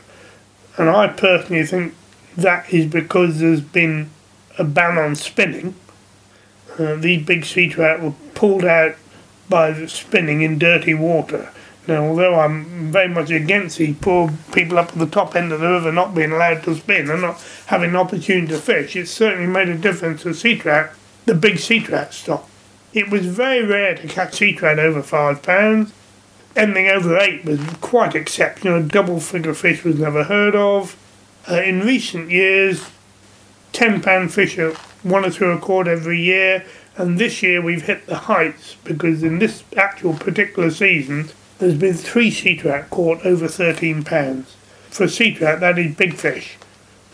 and 0.78 0.90
I 0.90 1.08
personally 1.08 1.66
think 1.66 1.96
that 2.38 2.72
is 2.72 2.86
because 2.86 3.40
there's 3.40 3.62
been 3.62 4.12
a 4.60 4.64
ban 4.64 5.00
on 5.00 5.16
spinning. 5.16 5.74
Uh, 6.78 6.96
these 6.96 7.26
big 7.26 7.46
sea 7.46 7.68
trout 7.68 8.02
were 8.02 8.14
pulled 8.36 8.64
out 8.64 8.96
by 9.50 9.72
the 9.72 9.90
spinning 9.90 10.44
in 10.44 10.60
dirty 10.60 10.94
water. 10.94 11.52
Now, 11.88 12.06
although 12.06 12.36
I'm 12.36 12.92
very 12.92 13.10
much 13.10 13.32
against 13.32 13.80
these 13.80 13.98
poor 14.00 14.32
people 14.54 14.78
up 14.78 14.90
at 14.90 15.00
the 15.00 15.08
top 15.08 15.36
end 15.36 15.52
of 15.52 15.62
the 15.62 15.68
river 15.68 15.92
not 15.92 16.14
being 16.14 16.32
allowed 16.32 16.64
to 16.64 16.76
spin 16.76 17.10
and 17.10 17.22
not 17.22 17.42
having 17.66 17.90
an 17.90 17.96
opportunity 17.96 18.48
to 18.54 18.60
fish, 18.60 18.96
it 18.96 19.08
certainly 19.08 19.48
made 19.48 19.68
a 19.68 19.78
difference 19.78 20.22
to 20.22 20.34
sea 20.36 20.60
trout, 20.60 20.92
the 21.26 21.34
big 21.34 21.58
sea 21.58 21.80
trout 21.80 22.14
stock. 22.14 22.48
It 22.94 23.10
was 23.10 23.26
very 23.26 23.66
rare 23.66 23.96
to 23.96 24.08
catch 24.08 24.36
sea 24.36 24.54
trout 24.54 24.78
over 24.78 25.02
five 25.02 25.42
pounds. 25.42 25.92
Anything 26.56 26.90
over 26.90 27.18
eight 27.18 27.46
was 27.46 27.60
quite 27.80 28.14
exceptional. 28.14 28.84
Double 28.84 29.20
figure 29.20 29.54
fish 29.54 29.84
was 29.84 29.98
never 29.98 30.26
heard 30.26 30.56
of. 30.56 30.98
Uh, 31.50 31.62
in 31.62 31.82
recent 31.82 32.30
years, 32.30 32.90
£10 33.74 34.30
fish 34.30 34.58
are 34.58 34.74
one 35.04 35.26
or 35.26 35.32
two 35.32 35.46
a 35.46 35.56
record 35.56 35.88
every 35.88 36.20
year, 36.20 36.66
and 36.98 37.18
this 37.18 37.42
year 37.42 37.62
we've 37.62 37.84
hit 37.84 38.06
the 38.06 38.16
heights 38.16 38.76
because 38.84 39.24
in 39.24 39.40
this 39.40 39.64
actual 39.78 40.14
particular 40.14 40.70
season, 40.70 41.30
there's 41.60 41.78
been 41.78 41.94
three 41.94 42.30
sea 42.30 42.58
trout 42.58 42.90
caught 42.90 43.26
over 43.26 43.48
£13. 43.48 44.46
For 44.90 45.06
a 45.06 45.10
sea 45.10 45.34
trout, 45.34 45.62
that 45.62 45.80
is 45.80 45.96
big 45.96 46.16
fish. 46.16 46.58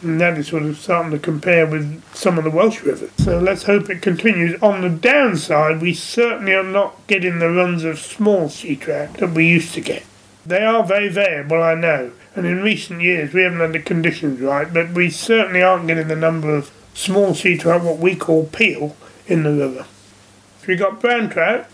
And 0.01 0.21
that 0.21 0.38
is 0.38 0.47
sort 0.47 0.63
of 0.63 0.77
starting 0.77 1.12
to 1.12 1.19
compare 1.19 1.65
with 1.65 2.03
some 2.13 2.38
of 2.38 2.43
the 2.43 2.51
Welsh 2.51 2.83
rivers. 2.83 3.12
So 3.17 3.39
let's 3.39 3.63
hope 3.63 3.89
it 3.89 4.01
continues. 4.01 4.62
On 4.62 4.81
the 4.81 4.89
downside, 4.89 5.81
we 5.81 5.93
certainly 5.93 6.53
are 6.53 6.63
not 6.63 6.95
getting 7.07 7.39
the 7.39 7.49
runs 7.49 7.83
of 7.83 7.97
small 7.99 8.49
sea 8.49 8.75
trout 8.75 9.15
that 9.15 9.31
we 9.31 9.47
used 9.47 9.73
to 9.73 9.81
get. 9.81 10.03
They 10.45 10.63
are 10.63 10.83
very 10.86 11.10
variable, 11.10 11.62
I 11.62 11.73
know, 11.75 12.12
and 12.33 12.45
in 12.45 12.62
recent 12.62 13.01
years 13.01 13.33
we 13.33 13.41
haven't 13.41 13.60
had 13.60 13.73
the 13.73 13.81
conditions 13.81 14.39
right, 14.39 14.73
but 14.73 14.91
we 14.91 15.10
certainly 15.10 15.62
aren't 15.62 15.88
getting 15.88 16.07
the 16.07 16.15
number 16.15 16.55
of 16.55 16.71
small 16.93 17.36
sea 17.36 17.57
trout, 17.57 17.83
what 17.83 17.97
we 17.97 18.15
call 18.15 18.45
peel, 18.45 18.95
in 19.27 19.43
the 19.43 19.51
river. 19.51 19.86
we've 20.65 20.79
got 20.79 21.01
brown 21.01 21.29
trout, 21.29 21.67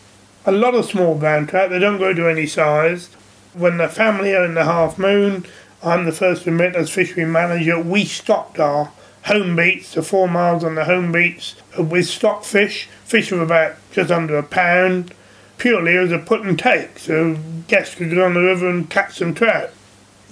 a 0.46 0.52
lot 0.52 0.74
of 0.74 0.86
small 0.86 1.14
brown 1.14 1.46
trout, 1.46 1.70
they 1.70 1.78
don't 1.78 1.98
grow 1.98 2.14
to 2.14 2.28
any 2.28 2.48
size. 2.48 3.10
When 3.54 3.78
the 3.78 3.88
family 3.88 4.34
are 4.34 4.44
in 4.44 4.56
the 4.56 4.66
half 4.66 4.98
moon, 4.98 5.46
I'm 5.84 6.06
the 6.06 6.14
first 6.14 6.44
to 6.44 6.50
admit 6.50 6.78
as 6.78 6.90
fishery 6.90 7.26
manager, 7.26 7.78
we 7.78 8.06
stocked 8.06 8.58
our 8.58 8.94
home 9.26 9.58
beats, 9.58 9.94
the 9.94 10.02
four 10.02 10.30
miles 10.30 10.64
on 10.64 10.76
the 10.76 10.86
home 10.86 11.12
beats, 11.12 11.56
with 11.78 12.08
stock 12.08 12.46
fish, 12.46 12.88
fish 13.04 13.34
of 13.34 13.42
about 13.42 13.76
just 13.92 14.10
under 14.10 14.38
a 14.38 14.44
pound, 14.44 15.14
purely 15.58 15.98
as 15.98 16.10
a 16.10 16.20
put 16.20 16.42
and 16.42 16.58
take, 16.58 17.00
so 17.00 17.38
guests 17.68 17.96
could 17.96 18.12
go 18.12 18.26
on 18.26 18.34
the 18.34 18.40
river 18.40 18.70
and 18.70 18.90
catch 18.90 19.18
some 19.18 19.34
trout. 19.34 19.72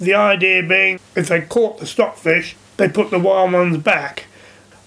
The 0.00 0.14
idea 0.14 0.62
being, 0.62 0.98
if 1.14 1.28
they 1.28 1.42
caught 1.42 1.78
the 1.78 1.86
stockfish, 1.86 2.56
they 2.78 2.88
put 2.88 3.10
the 3.10 3.18
wild 3.18 3.52
ones 3.52 3.76
back. 3.76 4.24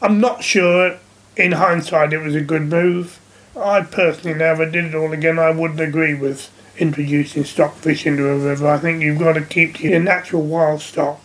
I'm 0.01 0.19
not 0.19 0.43
sure, 0.43 0.97
in 1.38 1.51
hindsight, 1.51 2.12
it 2.12 2.23
was 2.23 2.34
a 2.34 2.41
good 2.41 2.63
move. 2.63 3.19
I 3.56 3.82
personally, 3.82 4.43
I 4.43 4.56
did 4.65 4.86
it 4.86 4.95
all 4.95 5.13
again, 5.13 5.38
I 5.38 5.51
wouldn't 5.51 5.80
agree 5.80 6.15
with 6.15 6.49
introducing 6.77 7.43
stockfish 7.43 8.05
into 8.05 8.27
a 8.27 8.38
river. 8.38 8.67
I 8.67 8.77
think 8.77 9.01
you've 9.01 9.19
got 9.19 9.33
to 9.33 9.41
keep 9.41 9.75
to 9.75 9.88
your 9.88 9.99
natural 9.99 10.41
wild 10.41 10.81
stock. 10.81 11.21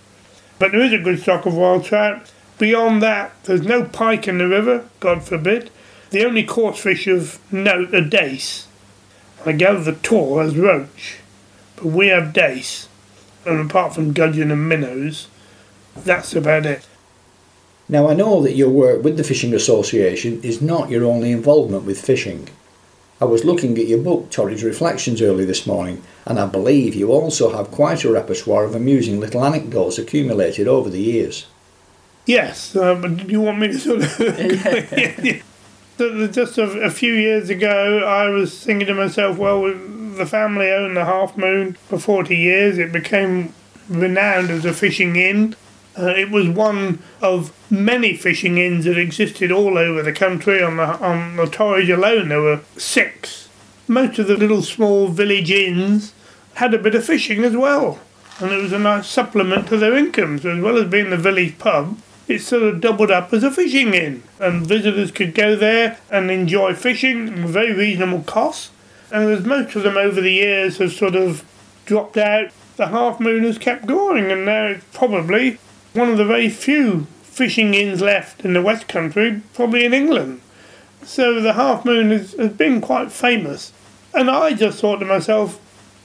But 0.58 0.72
there 0.72 0.82
is 0.82 0.92
a 0.92 0.98
good 0.98 1.20
stock 1.20 1.46
of 1.46 1.54
wild 1.54 1.84
trout. 1.84 2.30
Beyond 2.58 3.02
that, 3.02 3.32
there's 3.44 3.62
no 3.62 3.84
pike 3.84 4.28
in 4.28 4.38
the 4.38 4.46
river, 4.46 4.84
God 5.00 5.22
forbid. 5.22 5.70
The 6.10 6.24
only 6.24 6.44
coarse 6.44 6.78
fish 6.78 7.06
of 7.06 7.38
note 7.52 7.94
are 7.94 8.00
dace. 8.00 8.66
I 9.46 9.52
gather 9.52 9.82
the 9.82 9.94
Taw 9.94 10.42
has 10.42 10.56
roach, 10.56 11.18
but 11.76 11.86
we 11.86 12.08
have 12.08 12.34
dace. 12.34 12.88
And 13.46 13.70
apart 13.70 13.94
from 13.94 14.12
gudgeon 14.12 14.50
and 14.50 14.68
minnows, 14.68 15.28
that's 15.96 16.34
about 16.34 16.66
it. 16.66 16.86
Now, 17.88 18.08
I 18.08 18.14
know 18.14 18.42
that 18.42 18.54
your 18.54 18.68
work 18.68 19.02
with 19.02 19.16
the 19.16 19.24
Fishing 19.24 19.54
Association 19.54 20.40
is 20.42 20.60
not 20.60 20.90
your 20.90 21.04
only 21.04 21.32
involvement 21.32 21.84
with 21.84 22.00
fishing. 22.00 22.48
I 23.20 23.26
was 23.26 23.44
looking 23.44 23.76
at 23.76 23.86
your 23.86 23.98
book, 23.98 24.30
Torridge 24.30 24.64
Reflections, 24.64 25.20
early 25.20 25.44
this 25.44 25.66
morning, 25.66 26.02
and 26.24 26.38
I 26.38 26.46
believe 26.46 26.94
you 26.94 27.12
also 27.12 27.54
have 27.54 27.70
quite 27.70 28.02
a 28.04 28.10
repertoire 28.10 28.64
of 28.64 28.74
amusing 28.74 29.20
little 29.20 29.44
anecdotes 29.44 29.98
accumulated 29.98 30.66
over 30.66 30.88
the 30.88 31.02
years. 31.02 31.46
Yes, 32.24 32.72
but 32.72 33.16
do 33.18 33.24
you 33.26 33.40
want 33.42 33.58
me 33.58 33.68
to 33.68 33.78
sort 33.78 34.02
of. 34.02 35.42
Just 36.32 36.56
a, 36.56 36.62
a 36.80 36.90
few 36.90 37.12
years 37.12 37.50
ago, 37.50 37.98
I 37.98 38.30
was 38.30 38.64
thinking 38.64 38.86
to 38.86 38.94
myself, 38.94 39.36
well, 39.36 39.64
the 39.64 40.24
family 40.24 40.70
owned 40.70 40.96
the 40.96 41.04
Half 41.04 41.36
Moon 41.36 41.74
for 41.74 41.98
40 41.98 42.34
years. 42.34 42.78
It 42.78 42.90
became 42.90 43.52
renowned 43.86 44.50
as 44.50 44.64
a 44.64 44.72
fishing 44.72 45.16
inn. 45.16 45.56
Uh, 46.00 46.14
it 46.16 46.30
was 46.30 46.48
one 46.48 46.98
of 47.20 47.52
many 47.70 48.16
fishing 48.16 48.56
inns 48.56 48.86
that 48.86 48.96
existed 48.96 49.52
all 49.52 49.76
over 49.76 50.02
the 50.02 50.12
country. 50.12 50.62
On 50.62 50.78
the, 50.78 50.84
on 50.98 51.36
the 51.36 51.44
Torridge 51.44 51.94
alone, 51.94 52.30
there 52.30 52.40
were 52.40 52.60
six. 52.78 53.48
Most 53.86 54.18
of 54.18 54.26
the 54.28 54.36
little 54.36 54.62
small 54.62 55.08
village 55.08 55.50
inns 55.50 56.14
had 56.54 56.72
a 56.72 56.78
bit 56.78 56.94
of 56.94 57.04
fishing 57.04 57.44
as 57.44 57.56
well, 57.56 57.98
and 58.38 58.50
it 58.50 58.62
was 58.62 58.72
a 58.72 58.78
nice 58.78 59.08
supplement 59.08 59.68
to 59.68 59.76
their 59.76 59.96
incomes. 59.96 60.46
As 60.46 60.60
well 60.60 60.78
as 60.78 60.88
being 60.88 61.10
the 61.10 61.16
village 61.16 61.58
pub, 61.58 61.98
it 62.28 62.40
sort 62.40 62.62
of 62.62 62.80
doubled 62.80 63.10
up 63.10 63.32
as 63.32 63.42
a 63.42 63.50
fishing 63.50 63.92
inn, 63.92 64.22
and 64.38 64.66
visitors 64.66 65.10
could 65.10 65.34
go 65.34 65.54
there 65.54 65.98
and 66.10 66.30
enjoy 66.30 66.74
fishing 66.74 67.28
at 67.28 67.48
very 67.48 67.72
reasonable 67.72 68.22
costs. 68.22 68.70
And 69.12 69.28
as 69.28 69.44
most 69.44 69.74
of 69.74 69.82
them 69.82 69.96
over 69.96 70.20
the 70.20 70.32
years 70.32 70.78
have 70.78 70.92
sort 70.92 71.16
of 71.16 71.44
dropped 71.84 72.16
out, 72.16 72.52
the 72.76 72.86
Half 72.86 73.20
Moon 73.20 73.42
has 73.42 73.58
kept 73.58 73.86
going, 73.86 74.30
and 74.30 74.46
now 74.46 74.66
it's 74.66 74.84
probably 74.92 75.58
one 75.92 76.08
of 76.08 76.18
the 76.18 76.24
very 76.24 76.48
few 76.48 77.06
fishing 77.22 77.74
inns 77.74 78.00
left 78.00 78.44
in 78.44 78.52
the 78.52 78.62
West 78.62 78.86
Country, 78.86 79.42
probably 79.54 79.84
in 79.84 79.94
England. 79.94 80.40
So 81.02 81.40
the 81.40 81.54
Half 81.54 81.84
Moon 81.84 82.10
has, 82.10 82.32
has 82.34 82.52
been 82.52 82.80
quite 82.80 83.10
famous. 83.10 83.72
And 84.12 84.30
I 84.30 84.52
just 84.52 84.80
thought 84.80 84.98
to 84.98 85.06
myself, 85.06 85.58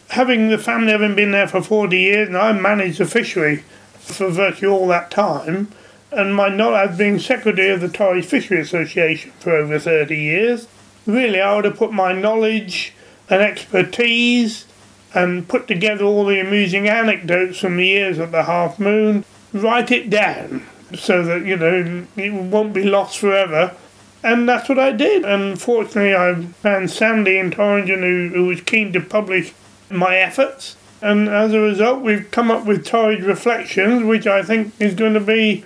having 0.10 0.50
the 0.50 0.58
family 0.58 0.92
having 0.92 1.16
been 1.16 1.32
there 1.32 1.48
for 1.48 1.62
40 1.62 1.98
years, 1.98 2.28
and 2.28 2.38
I 2.38 2.52
managed 2.54 3.00
the 3.00 3.06
fishery 3.06 3.64
for 3.94 4.30
virtually 4.30 4.72
all 4.72 4.88
that 4.88 5.12
time, 5.12 5.72
and 6.12 6.36
my 6.36 6.48
knowledge 6.48 6.98
being 6.98 7.20
secretary 7.20 7.70
of 7.70 7.82
the 7.82 7.90
Torridge 7.90 8.26
Fishery 8.26 8.62
Association 8.62 9.32
for 9.40 9.56
over 9.56 9.80
30 9.80 10.16
years, 10.16 10.68
really 11.06 11.42
I 11.42 11.56
would 11.56 11.66
have 11.66 11.78
put 11.78 11.92
my 11.92 12.14
knowledge 12.14 12.94
and 13.30 13.42
expertise 13.42 14.66
and 15.14 15.48
put 15.48 15.68
together 15.68 16.06
all 16.06 16.26
the 16.26 16.40
amusing 16.40 16.88
anecdotes 16.88 17.60
from 17.60 17.78
the 17.78 17.86
years 17.86 18.20
at 18.20 18.32
the 18.32 18.44
Half 18.44 18.80
Moon 18.80 19.26
write 19.56 19.92
it 19.92 20.10
down 20.10 20.66
so 20.94 21.24
that, 21.24 21.46
you 21.46 21.58
know, 21.58 22.06
it 22.16 22.34
won't 22.34 22.74
be 22.74 22.84
lost 22.84 23.18
forever. 23.18 23.76
And 24.24 24.50
that's 24.50 24.68
what 24.68 24.80
I 24.80 24.92
did. 24.92 25.24
And 25.24 25.60
fortunately, 25.62 26.16
I 26.16 26.34
found 26.62 26.90
Sandy 26.90 27.38
in 27.38 27.52
Torrington 27.52 28.02
who, 28.02 28.30
who 28.34 28.46
was 28.48 28.62
keen 28.62 28.92
to 28.94 29.00
publish 29.00 29.54
my 29.90 30.18
efforts. 30.18 30.76
And 31.02 31.30
as 31.30 31.54
a 31.54 31.60
result, 31.60 32.02
we've 32.02 32.30
come 32.32 32.50
up 32.50 32.66
with 32.66 32.86
Torridge 32.86 33.26
Reflections, 33.26 34.04
which 34.04 34.26
I 34.26 34.42
think 34.42 34.74
is 34.80 34.96
going 34.96 35.14
to 35.14 35.20
be 35.20 35.64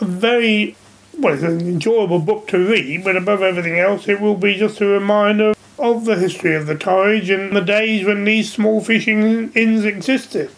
a 0.00 0.04
very, 0.04 0.76
well, 1.18 1.34
it's 1.34 1.42
an 1.42 1.60
enjoyable 1.60 2.18
book 2.18 2.48
to 2.48 2.58
read, 2.58 3.04
but 3.04 3.16
above 3.16 3.42
everything 3.42 3.78
else, 3.78 4.08
it 4.08 4.20
will 4.20 4.36
be 4.36 4.56
just 4.56 4.80
a 4.80 4.86
reminder 4.86 5.54
of 5.78 6.04
the 6.04 6.16
history 6.16 6.54
of 6.54 6.66
the 6.66 6.74
Torridge 6.74 7.30
and 7.30 7.56
the 7.56 7.60
days 7.62 8.04
when 8.04 8.24
these 8.24 8.52
small 8.52 8.82
fishing 8.82 9.50
inns 9.54 9.84
existed. 9.84 10.50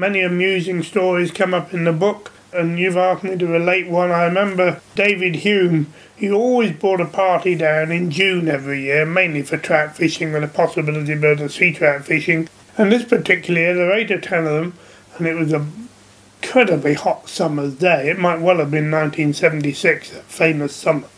Many 0.00 0.22
amusing 0.22 0.82
stories 0.82 1.30
come 1.30 1.52
up 1.52 1.74
in 1.74 1.84
the 1.84 1.92
book, 1.92 2.32
and 2.54 2.78
you've 2.78 2.96
asked 2.96 3.22
me 3.22 3.36
to 3.36 3.46
relate 3.46 3.86
one. 3.86 4.10
I 4.10 4.24
remember 4.24 4.80
David 4.94 5.34
Hume, 5.34 5.92
he 6.16 6.32
always 6.32 6.72
brought 6.72 7.02
a 7.02 7.04
party 7.04 7.54
down 7.54 7.92
in 7.92 8.10
June 8.10 8.48
every 8.48 8.80
year, 8.84 9.04
mainly 9.04 9.42
for 9.42 9.58
trout 9.58 9.94
fishing 9.94 10.32
with 10.32 10.42
a 10.42 10.48
possibility 10.48 11.12
of 11.12 11.20
the 11.20 11.50
sea 11.50 11.74
trout 11.74 12.06
fishing. 12.06 12.48
And 12.78 12.90
this 12.90 13.04
particular 13.04 13.60
year, 13.60 13.74
there 13.74 13.88
were 13.88 13.92
eight 13.92 14.10
or 14.10 14.18
ten 14.18 14.46
of 14.46 14.54
them, 14.54 14.78
and 15.18 15.26
it 15.26 15.34
was 15.34 15.52
a 15.52 15.66
incredibly 16.42 16.94
hot 16.94 17.28
summer's 17.28 17.74
day. 17.74 18.08
It 18.08 18.18
might 18.18 18.40
well 18.40 18.56
have 18.56 18.70
been 18.70 18.90
1976, 18.90 20.12
that 20.12 20.22
famous 20.22 20.74
summer. 20.74 21.08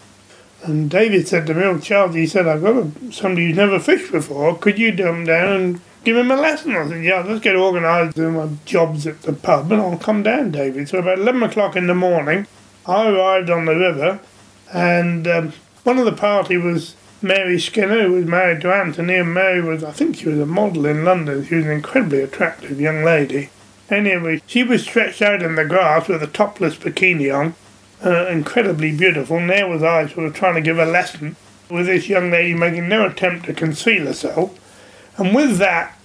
And 0.65 0.91
David 0.91 1.29
said 1.29 1.47
to 1.47 1.55
me, 1.55 1.63
oh, 1.63 1.79
Charles, 1.79 2.17
he 2.17 2.27
said, 2.27 2.49
I've 2.49 2.63
got 2.63 2.75
a, 2.75 3.13
somebody 3.13 3.47
who's 3.47 3.57
never 3.57 3.79
fished 3.79 4.11
before. 4.11 4.59
Could 4.59 4.81
you 4.81 4.93
come 4.97 5.25
down 5.25 5.61
and 5.61 5.81
give 6.05 6.17
him 6.17 6.31
a 6.31 6.37
lesson. 6.37 6.75
I 6.75 6.89
said, 6.89 7.05
yeah, 7.05 7.21
let's 7.21 7.41
get 7.41 7.57
organised, 7.57 8.17
do 8.17 8.31
my 8.31 8.49
jobs 8.65 9.07
at 9.07 9.23
the 9.23 9.33
pub, 9.33 9.71
and 9.73 9.81
I'll 9.81 9.99
come 9.99 10.23
down, 10.23 10.51
David. 10.51 10.89
So 10.89 10.99
about 10.99 11.19
11 11.19 11.43
o'clock 11.43 11.77
in 11.77 11.87
the 11.87 11.95
morning, 11.95 12.47
I 12.87 13.09
arrived 13.09 13.51
on 13.51 13.65
the 13.65 13.77
river, 13.77 14.21
and 14.73 15.27
um, 15.27 15.53
one 15.85 15.99
of 15.99 16.05
the 16.05 16.13
party 16.13 16.57
was 16.57 16.97
Mary 17.23 17.61
Skinner, 17.61 18.03
who 18.03 18.13
was 18.13 18.27
married 18.27 18.61
to 18.63 18.75
Anthony, 18.75 19.15
and 19.17 19.33
Mary 19.33 19.61
was, 19.61 19.85
I 19.85 19.93
think 19.93 20.17
she 20.17 20.29
was 20.29 20.41
a 20.41 20.47
model 20.47 20.87
in 20.87 21.05
London. 21.05 21.45
She 21.45 21.55
was 21.55 21.67
an 21.67 21.73
incredibly 21.73 22.21
attractive 22.21 22.81
young 22.81 23.05
lady. 23.05 23.51
Anyway, 23.91 24.41
she 24.47 24.63
was 24.63 24.83
stretched 24.83 25.23
out 25.23 25.43
in 25.43 25.55
the 25.55 25.65
grass 25.65 26.09
with 26.09 26.23
a 26.23 26.27
topless 26.27 26.77
bikini 26.77 27.33
on, 27.33 27.55
uh, 28.05 28.27
incredibly 28.27 28.97
beautiful, 28.97 29.37
and 29.37 29.51
there 29.51 29.69
was 29.69 29.83
I 29.83 30.09
sort 30.09 30.27
of 30.27 30.35
trying 30.35 30.55
to 30.55 30.61
give 30.61 30.79
a 30.79 30.87
lesson 30.87 31.37
with 31.71 31.87
this 31.87 32.09
young 32.09 32.31
lady 32.31 32.55
making 32.55 32.89
no 32.89 33.07
attempt 33.07 33.47
to 33.47 33.55
conceal 33.55 34.07
herself. 34.07 34.59
And 35.17 35.35
with 35.35 35.59
that, 35.59 35.99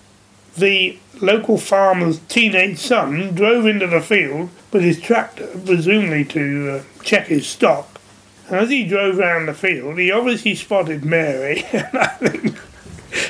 the 0.57 0.97
local 1.21 1.57
farmer's 1.57 2.19
teenage 2.27 2.79
son 2.79 3.33
drove 3.33 3.65
into 3.65 3.87
the 3.87 4.01
field 4.01 4.49
with 4.71 4.83
his 4.83 4.99
tractor, 4.99 5.47
presumably 5.65 6.25
to 6.25 6.69
uh, 6.69 7.03
check 7.03 7.27
his 7.27 7.47
stock. 7.47 7.99
And 8.47 8.57
as 8.57 8.69
he 8.69 8.85
drove 8.85 9.17
round 9.17 9.47
the 9.47 9.53
field, 9.53 9.97
he 9.97 10.11
obviously 10.11 10.55
spotted 10.55 11.03
Mary, 11.03 11.65
and 11.71 12.57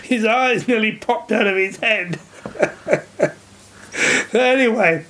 his 0.04 0.26
eyes 0.26 0.68
nearly 0.68 0.94
popped 0.94 1.32
out 1.32 1.48
of 1.48 1.56
his 1.56 1.78
head. 1.78 2.20
so 4.32 4.40
anyway, 4.40 5.06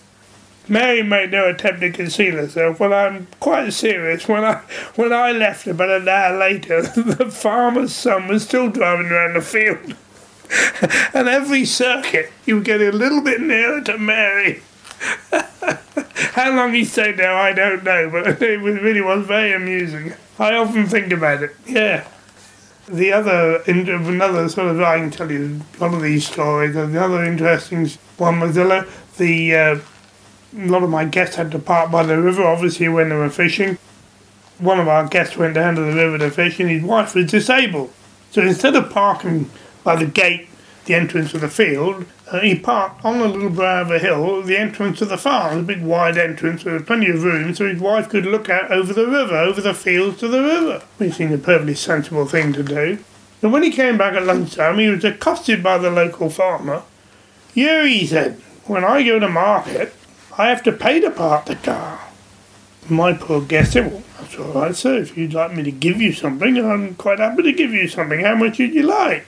Mary 0.69 1.03
made 1.03 1.32
no 1.32 1.49
attempt 1.49 1.82
to 1.82 1.91
conceal 1.91 2.36
herself. 2.36 2.80
Well, 2.80 2.93
I'm 2.93 3.27
quite 3.39 3.71
serious. 3.73 4.27
When 4.27 4.43
I 4.43 4.62
when 4.95 5.13
I 5.13 5.32
left 5.32 5.67
about 5.67 5.89
an 5.89 6.08
hour 6.08 6.38
later, 6.38 6.82
the 6.95 7.30
farmer's 7.32 7.93
son 7.93 8.27
was 8.27 8.43
still 8.43 8.69
driving 8.69 9.08
around 9.08 9.36
the 9.36 9.41
field. 9.41 9.95
and 11.14 11.28
every 11.28 11.66
circuit, 11.66 12.32
you 12.46 12.62
get 12.62 12.82
a 12.82 12.92
little 12.92 13.22
bit 13.22 13.42
nearer 13.42 13.82
to 13.82 13.98
Mary. 13.98 14.62
How 16.34 16.56
long 16.56 16.74
he 16.74 16.86
stayed 16.86 17.18
there, 17.18 17.36
I 17.36 17.54
don't 17.54 17.84
know, 17.84 18.10
but 18.10 18.28
it 18.42 18.60
really 18.62 19.02
was 19.02 19.26
very 19.26 19.54
amusing. 19.54 20.14
I 20.40 20.56
often 20.56 20.88
think 20.88 21.12
about 21.12 21.44
it. 21.44 21.56
Yeah. 21.66 22.08
The 22.88 23.12
other, 23.12 23.62
another 23.68 24.48
sort 24.48 24.70
of, 24.70 24.82
I 24.82 25.00
can 25.00 25.12
tell 25.12 25.32
you 25.32 25.62
one 25.78 25.94
of 25.94 26.02
these 26.02 26.28
stories. 26.28 26.74
The 26.74 27.04
other 27.04 27.24
interesting 27.24 27.88
one 28.18 28.40
was 28.40 28.56
the, 28.56 28.88
the 29.18 29.56
uh, 29.56 29.80
a 30.56 30.68
lot 30.68 30.84
of 30.84 30.90
my 30.90 31.06
guests 31.06 31.36
had 31.36 31.52
to 31.52 31.60
park 31.60 31.92
by 31.92 32.04
the 32.04 32.22
river, 32.22 32.44
obviously, 32.44 32.88
when 32.88 33.10
they 33.10 33.16
were 33.16 33.30
fishing. 33.30 33.78
One 34.58 34.80
of 34.80 34.88
our 34.88 35.08
guests 35.08 35.38
went 35.38 35.56
down 35.56 35.76
to 35.76 35.82
the 35.82 35.94
river 35.94 36.18
to 36.18 36.32
fish, 36.32 36.60
and 36.60 36.70
his 36.70 36.84
wife 36.84 37.14
was 37.14 37.30
disabled. 37.30 37.92
So 38.32 38.42
instead 38.42 38.76
of 38.76 38.90
parking 38.90 39.50
by 39.88 39.95
the 39.95 40.06
gate, 40.06 40.50
the 40.84 40.93
entrance 40.93 41.34
of 41.34 41.39
the 41.39 41.47
field, 41.47 42.06
uh, 42.30 42.41
he 42.41 42.54
parked 42.54 43.06
on 43.06 43.21
a 43.21 43.26
little 43.26 43.50
brow 43.50 43.84
of 43.84 43.89
a 43.89 44.00
hill, 44.00 44.41
the 44.41 44.58
entrance 44.58 45.02
of 45.02 45.08
the 45.08 45.17
farm, 45.17 45.60
a 45.60 45.63
big 45.63 45.82
wide 45.82 46.17
entrance 46.17 46.65
with 46.65 46.86
plenty 46.86 47.10
of 47.10 47.23
room, 47.23 47.56
so 47.56 47.65
his 47.65 47.80
wife 47.80 48.10
could 48.10 48.26
look 48.26 48.50
out 48.50 48.69
over 48.69 48.91
the 48.91 49.08
river, 49.08 49.38
over 49.38 49.62
the 49.62 49.73
fields 49.73 50.19
to 50.19 50.28
the 50.28 50.41
river, 50.41 50.84
which 50.97 51.13
seemed 51.13 51.32
a 51.32 51.38
perfectly 51.38 51.73
sensible 51.73 52.26
thing 52.26 52.52
to 52.52 52.63
do. 52.63 53.00
And 53.41 53.54
when 53.54 53.63
he 53.63 53.71
came 53.71 53.97
back 53.97 54.13
at 54.13 54.26
lunchtime, 54.26 54.78
he 54.78 54.89
was 54.89 55.06
accosted 55.06 55.63
by 55.63 55.78
the 55.78 55.89
local 55.89 56.30
farmer. 56.30 56.84
You, 57.54 57.86
he 57.86 58.06
said, 58.06 58.34
when 58.65 58.84
I 58.84 59.04
go 59.04 59.19
to 59.19 59.30
market, 59.30 59.95
I 60.38 60.50
have 60.50 60.63
to 60.63 60.73
pay 60.73 61.00
to 61.00 61.12
park 61.12 61.45
the 61.45 61.56
car. 61.56 62.02
My 62.89 63.13
poor 63.13 63.39
guest 63.39 63.71
said, 63.71 63.89
Well, 63.89 64.04
that's 64.19 64.38
all 64.38 64.52
right, 64.52 64.76
sir. 64.76 64.97
If 64.97 65.17
you'd 65.17 65.34
like 65.34 65.56
me 65.56 65.63
to 65.63 65.71
give 65.71 66.02
you 66.02 66.12
something, 66.12 66.58
I'm 66.58 66.95
quite 66.95 67.19
happy 67.19 67.43
to 67.43 67.54
give 67.54 67.71
you 67.71 67.88
something. 67.88 68.19
How 68.19 68.36
much 68.36 68.60
would 68.60 68.73
you 68.73 68.84
like? 68.84 69.26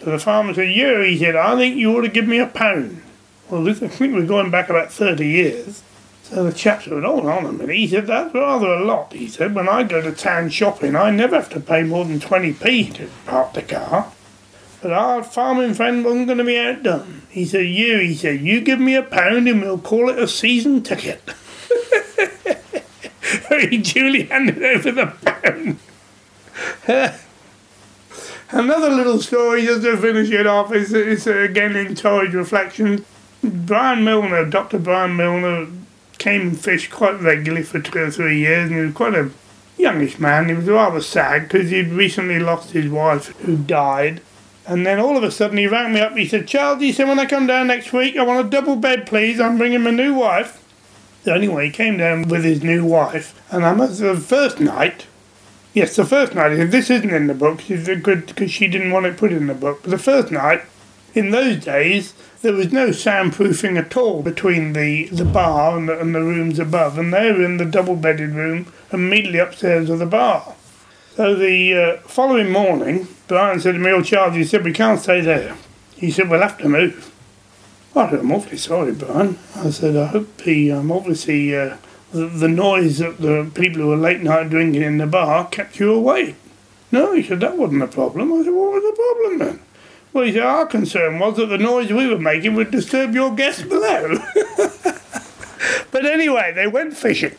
So 0.00 0.10
the 0.10 0.18
farmer 0.18 0.54
said, 0.54 0.70
Yeah, 0.70 1.04
he 1.04 1.18
said, 1.18 1.36
I 1.36 1.56
think 1.56 1.76
you 1.76 1.96
ought 1.96 2.02
to 2.02 2.08
give 2.08 2.28
me 2.28 2.38
a 2.38 2.46
pound. 2.46 3.02
Well, 3.50 3.64
this, 3.64 3.82
I 3.82 3.88
think 3.88 4.14
we're 4.14 4.26
going 4.26 4.50
back 4.50 4.68
about 4.68 4.92
30 4.92 5.26
years. 5.26 5.82
So 6.22 6.44
the 6.44 6.52
chap 6.52 6.82
said, 6.82 7.02
Hold 7.02 7.26
on 7.26 7.46
a 7.46 7.52
minute. 7.52 7.76
He 7.76 7.88
said, 7.88 8.06
That's 8.06 8.34
rather 8.34 8.68
a 8.68 8.84
lot. 8.84 9.12
He 9.12 9.28
said, 9.28 9.54
When 9.54 9.68
I 9.68 9.82
go 9.82 10.00
to 10.02 10.12
town 10.12 10.50
shopping, 10.50 10.94
I 10.94 11.10
never 11.10 11.36
have 11.36 11.50
to 11.50 11.60
pay 11.60 11.82
more 11.82 12.04
than 12.04 12.20
20p 12.20 12.94
to 12.94 13.08
park 13.26 13.54
the 13.54 13.62
car. 13.62 14.12
But 14.80 14.92
our 14.92 15.24
farming 15.24 15.74
friend 15.74 16.04
wasn't 16.04 16.26
going 16.26 16.38
to 16.38 16.44
be 16.44 16.58
outdone. 16.58 17.22
He 17.30 17.44
said, 17.44 17.66
You, 17.66 17.98
he 17.98 18.14
said, 18.14 18.40
you 18.40 18.60
give 18.60 18.78
me 18.78 18.94
a 18.94 19.02
pound 19.02 19.48
and 19.48 19.60
we'll 19.62 19.78
call 19.78 20.08
it 20.08 20.18
a 20.18 20.28
season 20.28 20.82
ticket. 20.82 21.22
he 23.70 23.78
duly 23.78 24.24
handed 24.24 24.62
over 24.62 24.92
the 24.92 25.06
pound. 25.24 25.78
Another 28.50 28.88
little 28.88 29.20
story 29.20 29.66
just 29.66 29.82
to 29.82 29.96
finish 29.96 30.30
it 30.30 30.46
off 30.46 30.72
is, 30.72 30.92
is 30.94 31.26
again 31.26 31.76
in 31.76 31.94
Torridge 31.94 32.32
Reflections. 32.32 33.02
Brian 33.42 34.04
Milner, 34.04 34.46
Dr. 34.46 34.78
Brian 34.78 35.16
Milner, 35.16 35.66
came 36.16 36.40
and 36.40 36.58
fished 36.58 36.90
quite 36.90 37.20
regularly 37.20 37.62
for 37.62 37.78
two 37.78 37.98
or 37.98 38.10
three 38.10 38.38
years, 38.38 38.70
and 38.70 38.78
he 38.78 38.86
was 38.86 38.94
quite 38.94 39.14
a 39.14 39.30
youngish 39.76 40.18
man. 40.18 40.48
He 40.48 40.54
was 40.54 40.66
rather 40.66 41.00
sad 41.00 41.42
because 41.42 41.70
he'd 41.70 41.88
recently 41.88 42.38
lost 42.38 42.70
his 42.70 42.90
wife 42.90 43.36
who 43.40 43.56
died. 43.56 44.22
And 44.66 44.84
then 44.84 44.98
all 44.98 45.16
of 45.16 45.22
a 45.22 45.30
sudden 45.30 45.58
he 45.58 45.66
rang 45.66 45.92
me 45.92 46.00
up. 46.00 46.16
He 46.16 46.26
said, 46.26 46.48
Charles, 46.48 46.80
he 46.80 46.92
said, 46.92 47.08
when 47.08 47.18
I 47.18 47.26
come 47.26 47.46
down 47.46 47.66
next 47.66 47.92
week, 47.92 48.16
I 48.16 48.22
want 48.22 48.46
a 48.46 48.50
double 48.50 48.76
bed, 48.76 49.06
please. 49.06 49.40
I'm 49.40 49.58
bringing 49.58 49.82
my 49.82 49.90
new 49.90 50.14
wife. 50.14 50.64
So 51.24 51.34
anyway, 51.34 51.66
he 51.66 51.72
came 51.72 51.96
down 51.96 52.28
with 52.28 52.44
his 52.44 52.62
new 52.62 52.84
wife. 52.84 53.40
And 53.50 53.64
I 53.64 53.74
must 53.74 54.00
the 54.00 54.16
first 54.16 54.60
night, 54.60 55.06
yes, 55.78 55.96
the 55.96 56.04
first 56.04 56.34
night, 56.34 56.54
this 56.70 56.90
isn't 56.90 57.10
in 57.10 57.28
the 57.28 57.34
book, 57.34 57.62
because 57.68 58.50
she 58.50 58.66
didn't 58.66 58.90
want 58.90 59.06
it 59.06 59.16
put 59.16 59.32
in 59.32 59.46
the 59.46 59.54
book. 59.54 59.80
But 59.82 59.90
the 59.90 59.98
first 59.98 60.32
night, 60.32 60.62
in 61.14 61.30
those 61.30 61.64
days, 61.64 62.14
there 62.42 62.52
was 62.52 62.72
no 62.72 62.88
soundproofing 62.88 63.78
at 63.78 63.96
all 63.96 64.22
between 64.22 64.72
the, 64.72 65.08
the 65.08 65.24
bar 65.24 65.78
and 65.78 65.88
the, 65.88 65.98
and 65.98 66.14
the 66.14 66.20
rooms 66.20 66.58
above, 66.58 66.98
and 66.98 67.12
they 67.12 67.30
were 67.32 67.44
in 67.44 67.56
the 67.56 67.64
double 67.64 67.96
bedded 67.96 68.30
room 68.30 68.72
immediately 68.92 69.38
upstairs 69.38 69.88
of 69.88 70.00
the 70.00 70.06
bar. 70.06 70.54
So 71.14 71.34
the 71.34 71.74
uh, 71.74 71.96
following 72.08 72.50
morning, 72.50 73.08
Brian 73.26 73.60
said 73.60 73.72
to 73.72 73.78
me, 73.78 73.90
Oh, 73.90 74.02
Charles, 74.02 74.36
he 74.36 74.44
said, 74.44 74.64
we 74.64 74.72
can't 74.72 75.00
stay 75.00 75.20
there. 75.20 75.56
He 75.96 76.10
said, 76.10 76.28
we'll 76.28 76.42
have 76.42 76.58
to 76.58 76.68
move. 76.68 77.12
I 77.96 78.10
said, 78.10 78.20
I'm 78.20 78.32
awfully 78.32 78.56
sorry, 78.56 78.92
Brian. 78.92 79.38
I 79.56 79.70
said, 79.70 79.96
I 79.96 80.06
hope 80.06 80.36
the, 80.38 80.72
um, 80.72 80.92
obviously, 80.92 81.56
uh, 81.56 81.76
the, 82.12 82.26
the 82.26 82.48
noise 82.48 82.98
that 82.98 83.18
the 83.18 83.50
people 83.54 83.82
who 83.82 83.88
were 83.88 83.96
late 83.96 84.20
night 84.20 84.50
drinking 84.50 84.82
in 84.82 84.98
the 84.98 85.06
bar 85.06 85.46
kept 85.48 85.78
you 85.78 85.92
awake. 85.92 86.36
No, 86.90 87.12
he 87.12 87.22
said, 87.22 87.40
that 87.40 87.56
wasn't 87.56 87.82
a 87.82 87.88
problem. 87.88 88.32
I 88.32 88.42
said, 88.42 88.54
what 88.54 88.72
was 88.72 88.82
the 88.82 88.96
problem 88.96 89.38
then? 89.38 89.60
Well, 90.12 90.24
he 90.24 90.32
said, 90.32 90.42
our 90.42 90.66
concern 90.66 91.18
was 91.18 91.36
that 91.36 91.46
the 91.46 91.58
noise 91.58 91.92
we 91.92 92.06
were 92.06 92.18
making 92.18 92.54
would 92.54 92.70
disturb 92.70 93.14
your 93.14 93.34
guests 93.34 93.62
below. 93.62 94.18
but 95.90 96.06
anyway, 96.06 96.52
they 96.54 96.66
went 96.66 96.96
fishing. 96.96 97.36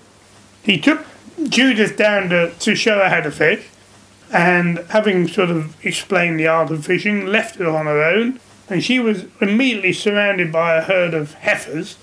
He 0.61 0.79
took 0.79 1.05
Judith 1.47 1.97
down 1.97 2.29
to, 2.29 2.51
to 2.51 2.75
show 2.75 2.99
her 2.99 3.09
how 3.09 3.21
to 3.21 3.31
fish, 3.31 3.67
and 4.31 4.79
having 4.89 5.27
sort 5.27 5.49
of 5.49 5.83
explained 5.83 6.39
the 6.39 6.47
art 6.47 6.69
of 6.69 6.85
fishing, 6.85 7.25
left 7.25 7.55
her 7.55 7.67
on 7.67 7.87
her 7.87 8.03
own, 8.03 8.39
and 8.69 8.83
she 8.83 8.99
was 8.99 9.25
immediately 9.41 9.93
surrounded 9.93 10.51
by 10.51 10.75
a 10.75 10.81
herd 10.81 11.15
of 11.15 11.33
heifers. 11.35 11.97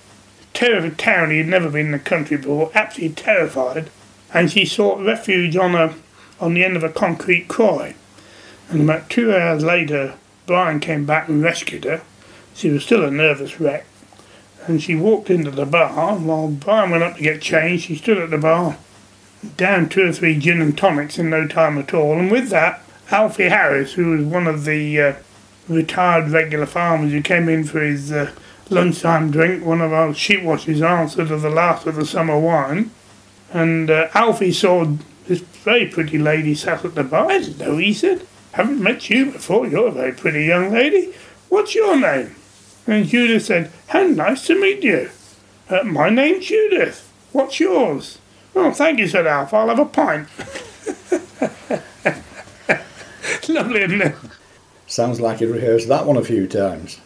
Terrified 0.56 0.96
town, 0.96 1.30
he 1.32 1.36
had 1.36 1.48
never 1.48 1.68
been 1.68 1.84
in 1.84 1.92
the 1.92 1.98
country 1.98 2.38
before, 2.38 2.70
absolutely 2.74 3.14
terrified, 3.14 3.90
and 4.32 4.50
she 4.50 4.64
sought 4.64 5.04
refuge 5.04 5.54
on 5.54 5.74
a 5.74 5.94
on 6.40 6.54
the 6.54 6.64
end 6.64 6.78
of 6.78 6.82
a 6.82 6.88
concrete 6.88 7.46
quay. 7.46 7.94
And 8.70 8.80
about 8.80 9.10
two 9.10 9.34
hours 9.34 9.62
later, 9.62 10.14
Brian 10.46 10.80
came 10.80 11.04
back 11.04 11.28
and 11.28 11.42
rescued 11.42 11.84
her. 11.84 12.00
She 12.54 12.70
was 12.70 12.84
still 12.84 13.04
a 13.04 13.10
nervous 13.10 13.60
wreck, 13.60 13.84
and 14.66 14.82
she 14.82 14.96
walked 14.96 15.28
into 15.28 15.50
the 15.50 15.66
bar. 15.66 16.16
While 16.16 16.48
Brian 16.48 16.90
went 16.90 17.02
up 17.02 17.16
to 17.16 17.22
get 17.22 17.42
changed, 17.42 17.84
she 17.84 17.96
stood 17.96 18.16
at 18.16 18.30
the 18.30 18.38
bar, 18.38 18.78
down 19.58 19.90
two 19.90 20.08
or 20.08 20.12
three 20.12 20.38
gin 20.38 20.62
and 20.62 20.76
tonics 20.76 21.18
in 21.18 21.28
no 21.28 21.46
time 21.46 21.76
at 21.76 21.92
all. 21.92 22.18
And 22.18 22.30
with 22.30 22.48
that, 22.48 22.82
Alfie 23.10 23.50
Harris, 23.50 23.92
who 23.92 24.12
was 24.12 24.24
one 24.24 24.46
of 24.46 24.64
the 24.64 25.00
uh, 25.02 25.12
retired 25.68 26.30
regular 26.30 26.64
farmers 26.64 27.12
who 27.12 27.20
came 27.20 27.46
in 27.50 27.64
for 27.64 27.80
his 27.80 28.10
uh, 28.10 28.32
lunchtime 28.70 29.30
drink, 29.30 29.64
one 29.64 29.80
of 29.80 29.92
our 29.92 30.14
sheep 30.14 30.42
washers 30.42 30.82
answered 30.82 31.28
to 31.28 31.36
the 31.36 31.50
last 31.50 31.86
of 31.86 31.96
the 31.96 32.06
summer 32.06 32.38
wine. 32.38 32.90
And 33.52 33.90
uh, 33.90 34.08
Alfie 34.14 34.52
saw 34.52 34.84
this 35.26 35.40
very 35.40 35.86
pretty 35.86 36.18
lady 36.18 36.54
sat 36.54 36.84
at 36.84 36.94
the 36.94 37.04
bar. 37.04 37.30
Hello, 37.30 37.76
he 37.76 37.92
said. 37.92 38.26
Haven't 38.52 38.82
met 38.82 39.10
you 39.10 39.32
before. 39.32 39.66
You're 39.66 39.88
a 39.88 39.92
very 39.92 40.12
pretty 40.12 40.44
young 40.44 40.72
lady. 40.72 41.12
What's 41.48 41.74
your 41.74 41.98
name? 41.98 42.34
And 42.86 43.06
Judith 43.06 43.44
said, 43.44 43.70
How 43.88 44.02
nice 44.04 44.46
to 44.46 44.60
meet 44.60 44.82
you. 44.82 45.10
Uh, 45.68 45.82
my 45.82 46.08
name's 46.08 46.46
Judith. 46.46 47.12
What's 47.32 47.60
yours? 47.60 48.18
Oh, 48.54 48.72
thank 48.72 48.98
you, 48.98 49.08
said 49.08 49.26
Alf. 49.26 49.52
I'll 49.52 49.68
have 49.68 49.78
a 49.78 49.84
pint. 49.84 50.28
Lovely, 53.48 53.82
isn't 53.82 54.02
it? 54.02 54.14
Sounds 54.86 55.20
like 55.20 55.40
you 55.40 55.52
rehearsed 55.52 55.88
that 55.88 56.06
one 56.06 56.16
a 56.16 56.24
few 56.24 56.46
times. 56.46 57.00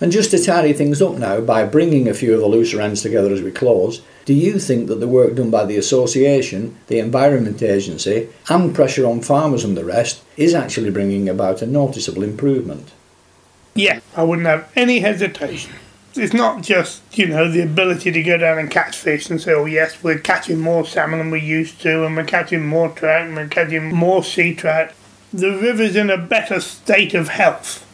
And 0.00 0.12
just 0.12 0.30
to 0.32 0.42
tidy 0.42 0.72
things 0.72 1.00
up 1.00 1.14
now, 1.14 1.40
by 1.40 1.64
bringing 1.64 2.08
a 2.08 2.14
few 2.14 2.34
of 2.34 2.40
the 2.40 2.46
looser 2.46 2.80
ends 2.80 3.02
together 3.02 3.32
as 3.32 3.42
we 3.42 3.50
close, 3.50 4.02
do 4.24 4.34
you 4.34 4.58
think 4.58 4.88
that 4.88 5.00
the 5.00 5.08
work 5.08 5.34
done 5.34 5.50
by 5.50 5.64
the 5.64 5.76
association, 5.76 6.76
the 6.86 6.98
Environment 6.98 7.62
Agency, 7.62 8.28
and 8.48 8.74
pressure 8.74 9.06
on 9.06 9.20
farmers 9.20 9.64
and 9.64 9.76
the 9.76 9.84
rest 9.84 10.22
is 10.36 10.54
actually 10.54 10.90
bringing 10.90 11.28
about 11.28 11.62
a 11.62 11.66
noticeable 11.66 12.22
improvement? 12.22 12.92
Yeah, 13.74 14.00
I 14.16 14.22
wouldn't 14.22 14.46
have 14.46 14.70
any 14.76 15.00
hesitation. 15.00 15.72
It's 16.14 16.34
not 16.34 16.62
just, 16.62 17.00
you 17.16 17.26
know, 17.26 17.50
the 17.50 17.62
ability 17.62 18.12
to 18.12 18.22
go 18.22 18.36
down 18.36 18.58
and 18.58 18.70
catch 18.70 18.98
fish 18.98 19.30
and 19.30 19.40
say, 19.40 19.54
oh, 19.54 19.64
yes, 19.64 20.02
we're 20.02 20.18
catching 20.18 20.60
more 20.60 20.84
salmon 20.84 21.18
than 21.18 21.30
we 21.30 21.40
used 21.40 21.80
to, 21.80 22.04
and 22.04 22.14
we're 22.14 22.24
catching 22.24 22.66
more 22.66 22.90
trout, 22.90 23.26
and 23.26 23.34
we're 23.34 23.48
catching 23.48 23.94
more 23.94 24.22
sea 24.22 24.54
trout. 24.54 24.92
The 25.34 25.50
river's 25.50 25.96
in 25.96 26.10
a 26.10 26.18
better 26.18 26.60
state 26.60 27.14
of 27.14 27.28
health. 27.28 27.86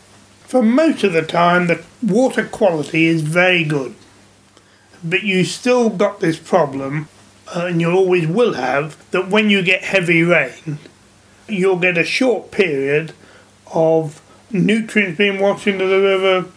For 0.46 0.60
most 0.60 1.04
of 1.04 1.12
the 1.12 1.22
time, 1.22 1.68
the 1.68 1.84
water 2.02 2.44
quality 2.44 3.06
is 3.06 3.22
very 3.22 3.62
good. 3.62 3.94
But 5.04 5.22
you 5.22 5.44
still 5.44 5.88
got 5.88 6.18
this 6.18 6.38
problem, 6.38 7.08
uh, 7.54 7.66
and 7.66 7.80
you 7.80 7.92
always 7.92 8.26
will 8.26 8.54
have, 8.54 8.96
that 9.12 9.28
when 9.28 9.50
you 9.50 9.62
get 9.62 9.84
heavy 9.84 10.24
rain, 10.24 10.78
you'll 11.46 11.78
get 11.78 11.96
a 11.96 12.04
short 12.04 12.50
period 12.50 13.12
of 13.72 14.20
nutrients 14.50 15.18
being 15.18 15.38
washed 15.40 15.68
into 15.68 15.86
the 15.86 16.00
river, 16.00 16.48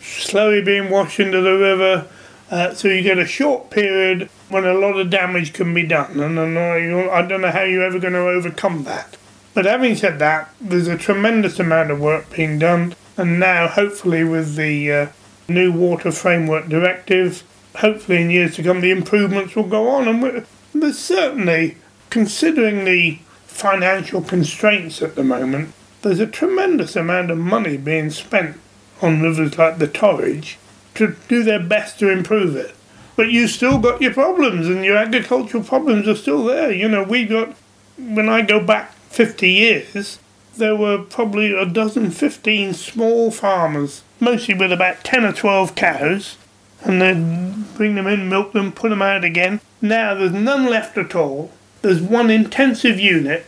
slowly 0.00 0.62
being 0.62 0.88
washed 0.88 1.20
into 1.20 1.42
the 1.42 1.58
river. 1.58 2.06
Uh, 2.50 2.72
so 2.72 2.88
you 2.88 3.02
get 3.02 3.18
a 3.18 3.26
short 3.26 3.68
period 3.68 4.30
when 4.48 4.64
a 4.64 4.72
lot 4.72 4.98
of 4.98 5.10
damage 5.10 5.52
can 5.52 5.74
be 5.74 5.86
done, 5.86 6.20
and 6.20 6.38
I 6.38 7.26
don't 7.26 7.40
know 7.42 7.50
how 7.50 7.62
you're 7.64 7.84
ever 7.84 7.98
going 7.98 8.14
to 8.14 8.20
overcome 8.20 8.84
that. 8.84 9.18
But 9.54 9.66
having 9.66 9.96
said 9.96 10.18
that, 10.18 10.52
there's 10.60 10.88
a 10.88 10.96
tremendous 10.96 11.58
amount 11.58 11.90
of 11.90 12.00
work 12.00 12.34
being 12.34 12.58
done, 12.58 12.94
and 13.16 13.38
now 13.38 13.68
hopefully 13.68 14.24
with 14.24 14.56
the 14.56 14.92
uh, 14.92 15.06
new 15.46 15.70
Water 15.70 16.10
Framework 16.10 16.68
Directive, 16.68 17.42
hopefully 17.76 18.22
in 18.22 18.30
years 18.30 18.56
to 18.56 18.62
come 18.62 18.80
the 18.80 18.90
improvements 18.90 19.54
will 19.54 19.64
go 19.64 19.88
on, 19.90 20.08
and 20.08 20.46
there's 20.74 20.98
certainly, 20.98 21.76
considering 22.08 22.84
the 22.84 23.18
financial 23.46 24.22
constraints 24.22 25.02
at 25.02 25.16
the 25.16 25.24
moment, 25.24 25.74
there's 26.00 26.20
a 26.20 26.26
tremendous 26.26 26.96
amount 26.96 27.30
of 27.30 27.38
money 27.38 27.76
being 27.76 28.10
spent 28.10 28.58
on 29.02 29.20
rivers 29.20 29.58
like 29.58 29.78
the 29.78 29.86
Torridge 29.86 30.56
to 30.94 31.16
do 31.28 31.42
their 31.42 31.60
best 31.60 31.98
to 31.98 32.08
improve 32.08 32.56
it. 32.56 32.74
But 33.16 33.30
you 33.30 33.46
still 33.46 33.78
got 33.78 34.00
your 34.00 34.14
problems, 34.14 34.66
and 34.68 34.82
your 34.82 34.96
agricultural 34.96 35.64
problems 35.64 36.08
are 36.08 36.16
still 36.16 36.44
there. 36.44 36.72
You 36.72 36.88
know, 36.88 37.02
we 37.02 37.26
got, 37.26 37.54
when 37.98 38.30
I 38.30 38.40
go 38.40 38.58
back 38.64 38.94
50 39.12 39.50
years, 39.50 40.18
there 40.56 40.76
were 40.76 40.98
probably 40.98 41.52
a 41.52 41.66
dozen, 41.66 42.10
15 42.10 42.74
small 42.74 43.30
farmers, 43.30 44.02
mostly 44.20 44.54
with 44.54 44.72
about 44.72 45.04
10 45.04 45.24
or 45.24 45.32
12 45.32 45.74
cows, 45.74 46.36
and 46.82 47.00
they'd 47.00 47.76
bring 47.76 47.94
them 47.94 48.06
in, 48.06 48.28
milk 48.28 48.52
them, 48.52 48.72
put 48.72 48.90
them 48.90 49.02
out 49.02 49.24
again. 49.24 49.60
Now 49.80 50.14
there's 50.14 50.32
none 50.32 50.66
left 50.66 50.98
at 50.98 51.14
all. 51.14 51.50
There's 51.82 52.00
one 52.00 52.30
intensive 52.30 52.98
unit 52.98 53.46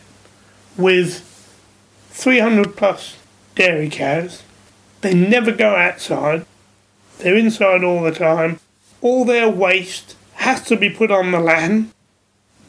with 0.77 1.21
300 2.11 2.75
plus 2.75 3.17
dairy 3.55 3.89
cows 3.89 4.43
they 5.05 5.13
never 5.13 5.51
go 5.51 5.75
outside. 5.75 6.47
They're 7.19 7.37
inside 7.37 7.83
all 7.83 8.01
the 8.01 8.11
time. 8.11 8.59
All 9.01 9.23
their 9.23 9.47
waste 9.47 10.15
has 10.33 10.63
to 10.63 10.75
be 10.75 10.89
put 10.89 11.11
on 11.11 11.29
the 11.29 11.39
land. 11.39 11.91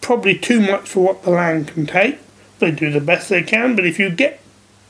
Probably 0.03 0.37
too 0.37 0.61
much 0.61 0.87
for 0.87 1.01
what 1.03 1.23
the 1.23 1.31
land 1.31 1.69
can 1.69 1.87
take. 1.87 2.19
They 2.59 2.71
do 2.71 2.91
the 2.91 3.01
best 3.01 3.29
they 3.29 3.43
can, 3.43 3.77
but 3.77 3.87
if 3.87 3.99
you 3.99 4.11
get 4.11 4.41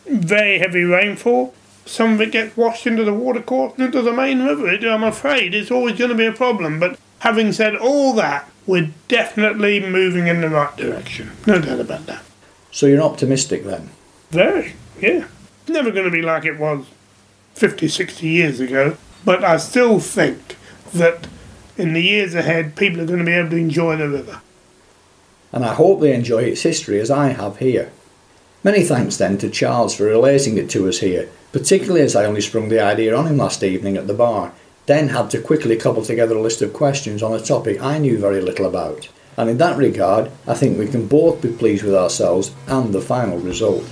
very 0.06 0.58
heavy 0.58 0.84
rainfall, 0.84 1.54
some 1.84 2.14
of 2.14 2.20
it 2.20 2.32
gets 2.32 2.56
washed 2.56 2.86
into 2.86 3.04
the 3.04 3.14
watercourse 3.14 3.74
and 3.76 3.86
into 3.86 4.02
the 4.02 4.12
main 4.12 4.42
river. 4.42 4.68
I'm 4.88 5.04
afraid 5.04 5.54
it's 5.54 5.70
always 5.70 5.98
going 5.98 6.10
to 6.10 6.16
be 6.16 6.26
a 6.26 6.32
problem. 6.32 6.80
But 6.80 6.98
having 7.20 7.52
said 7.52 7.76
all 7.76 8.12
that, 8.14 8.48
we're 8.66 8.90
definitely 9.08 9.80
moving 9.80 10.26
in 10.26 10.40
the 10.40 10.48
right 10.48 10.76
direction. 10.76 11.32
No 11.46 11.60
doubt 11.60 11.80
about 11.80 12.06
that. 12.06 12.24
So 12.72 12.86
you're 12.86 13.02
optimistic 13.02 13.64
then? 13.64 13.90
Very, 14.30 14.74
yeah. 15.00 15.26
Never 15.68 15.90
going 15.90 16.04
to 16.04 16.10
be 16.10 16.22
like 16.22 16.44
it 16.44 16.58
was 16.58 16.86
50, 17.54 17.88
60 17.88 18.26
years 18.26 18.60
ago. 18.60 18.96
But 19.24 19.44
I 19.44 19.56
still 19.56 20.00
think 20.00 20.56
that 20.92 21.26
in 21.76 21.92
the 21.92 22.02
years 22.02 22.34
ahead, 22.34 22.76
people 22.76 23.00
are 23.00 23.06
going 23.06 23.20
to 23.20 23.24
be 23.24 23.32
able 23.32 23.50
to 23.50 23.56
enjoy 23.56 23.96
the 23.96 24.08
river. 24.08 24.40
And 25.52 25.64
I 25.64 25.74
hope 25.74 26.00
they 26.00 26.14
enjoy 26.14 26.42
its 26.42 26.62
history 26.62 27.00
as 27.00 27.10
I 27.10 27.28
have 27.28 27.58
here. 27.58 27.92
Many 28.64 28.82
thanks 28.82 29.16
then 29.16 29.38
to 29.38 29.48
Charles 29.48 29.94
for 29.94 30.04
relating 30.04 30.58
it 30.58 30.68
to 30.70 30.88
us 30.88 30.98
here, 30.98 31.28
particularly 31.52 32.00
as 32.00 32.16
I 32.16 32.24
only 32.24 32.40
sprung 32.40 32.68
the 32.68 32.82
idea 32.82 33.14
on 33.16 33.26
him 33.26 33.36
last 33.36 33.62
evening 33.62 33.96
at 33.96 34.06
the 34.06 34.14
bar, 34.14 34.52
then 34.86 35.08
had 35.08 35.30
to 35.30 35.40
quickly 35.40 35.76
cobble 35.76 36.04
together 36.04 36.36
a 36.36 36.40
list 36.40 36.62
of 36.62 36.72
questions 36.72 37.22
on 37.22 37.32
a 37.32 37.40
topic 37.40 37.80
I 37.80 37.98
knew 37.98 38.18
very 38.18 38.40
little 38.40 38.66
about. 38.66 39.08
And 39.36 39.50
in 39.50 39.58
that 39.58 39.76
regard, 39.76 40.30
I 40.46 40.54
think 40.54 40.78
we 40.78 40.88
can 40.88 41.06
both 41.06 41.42
be 41.42 41.52
pleased 41.52 41.84
with 41.84 41.94
ourselves 41.94 42.52
and 42.66 42.92
the 42.92 43.00
final 43.00 43.38
result. 43.38 43.84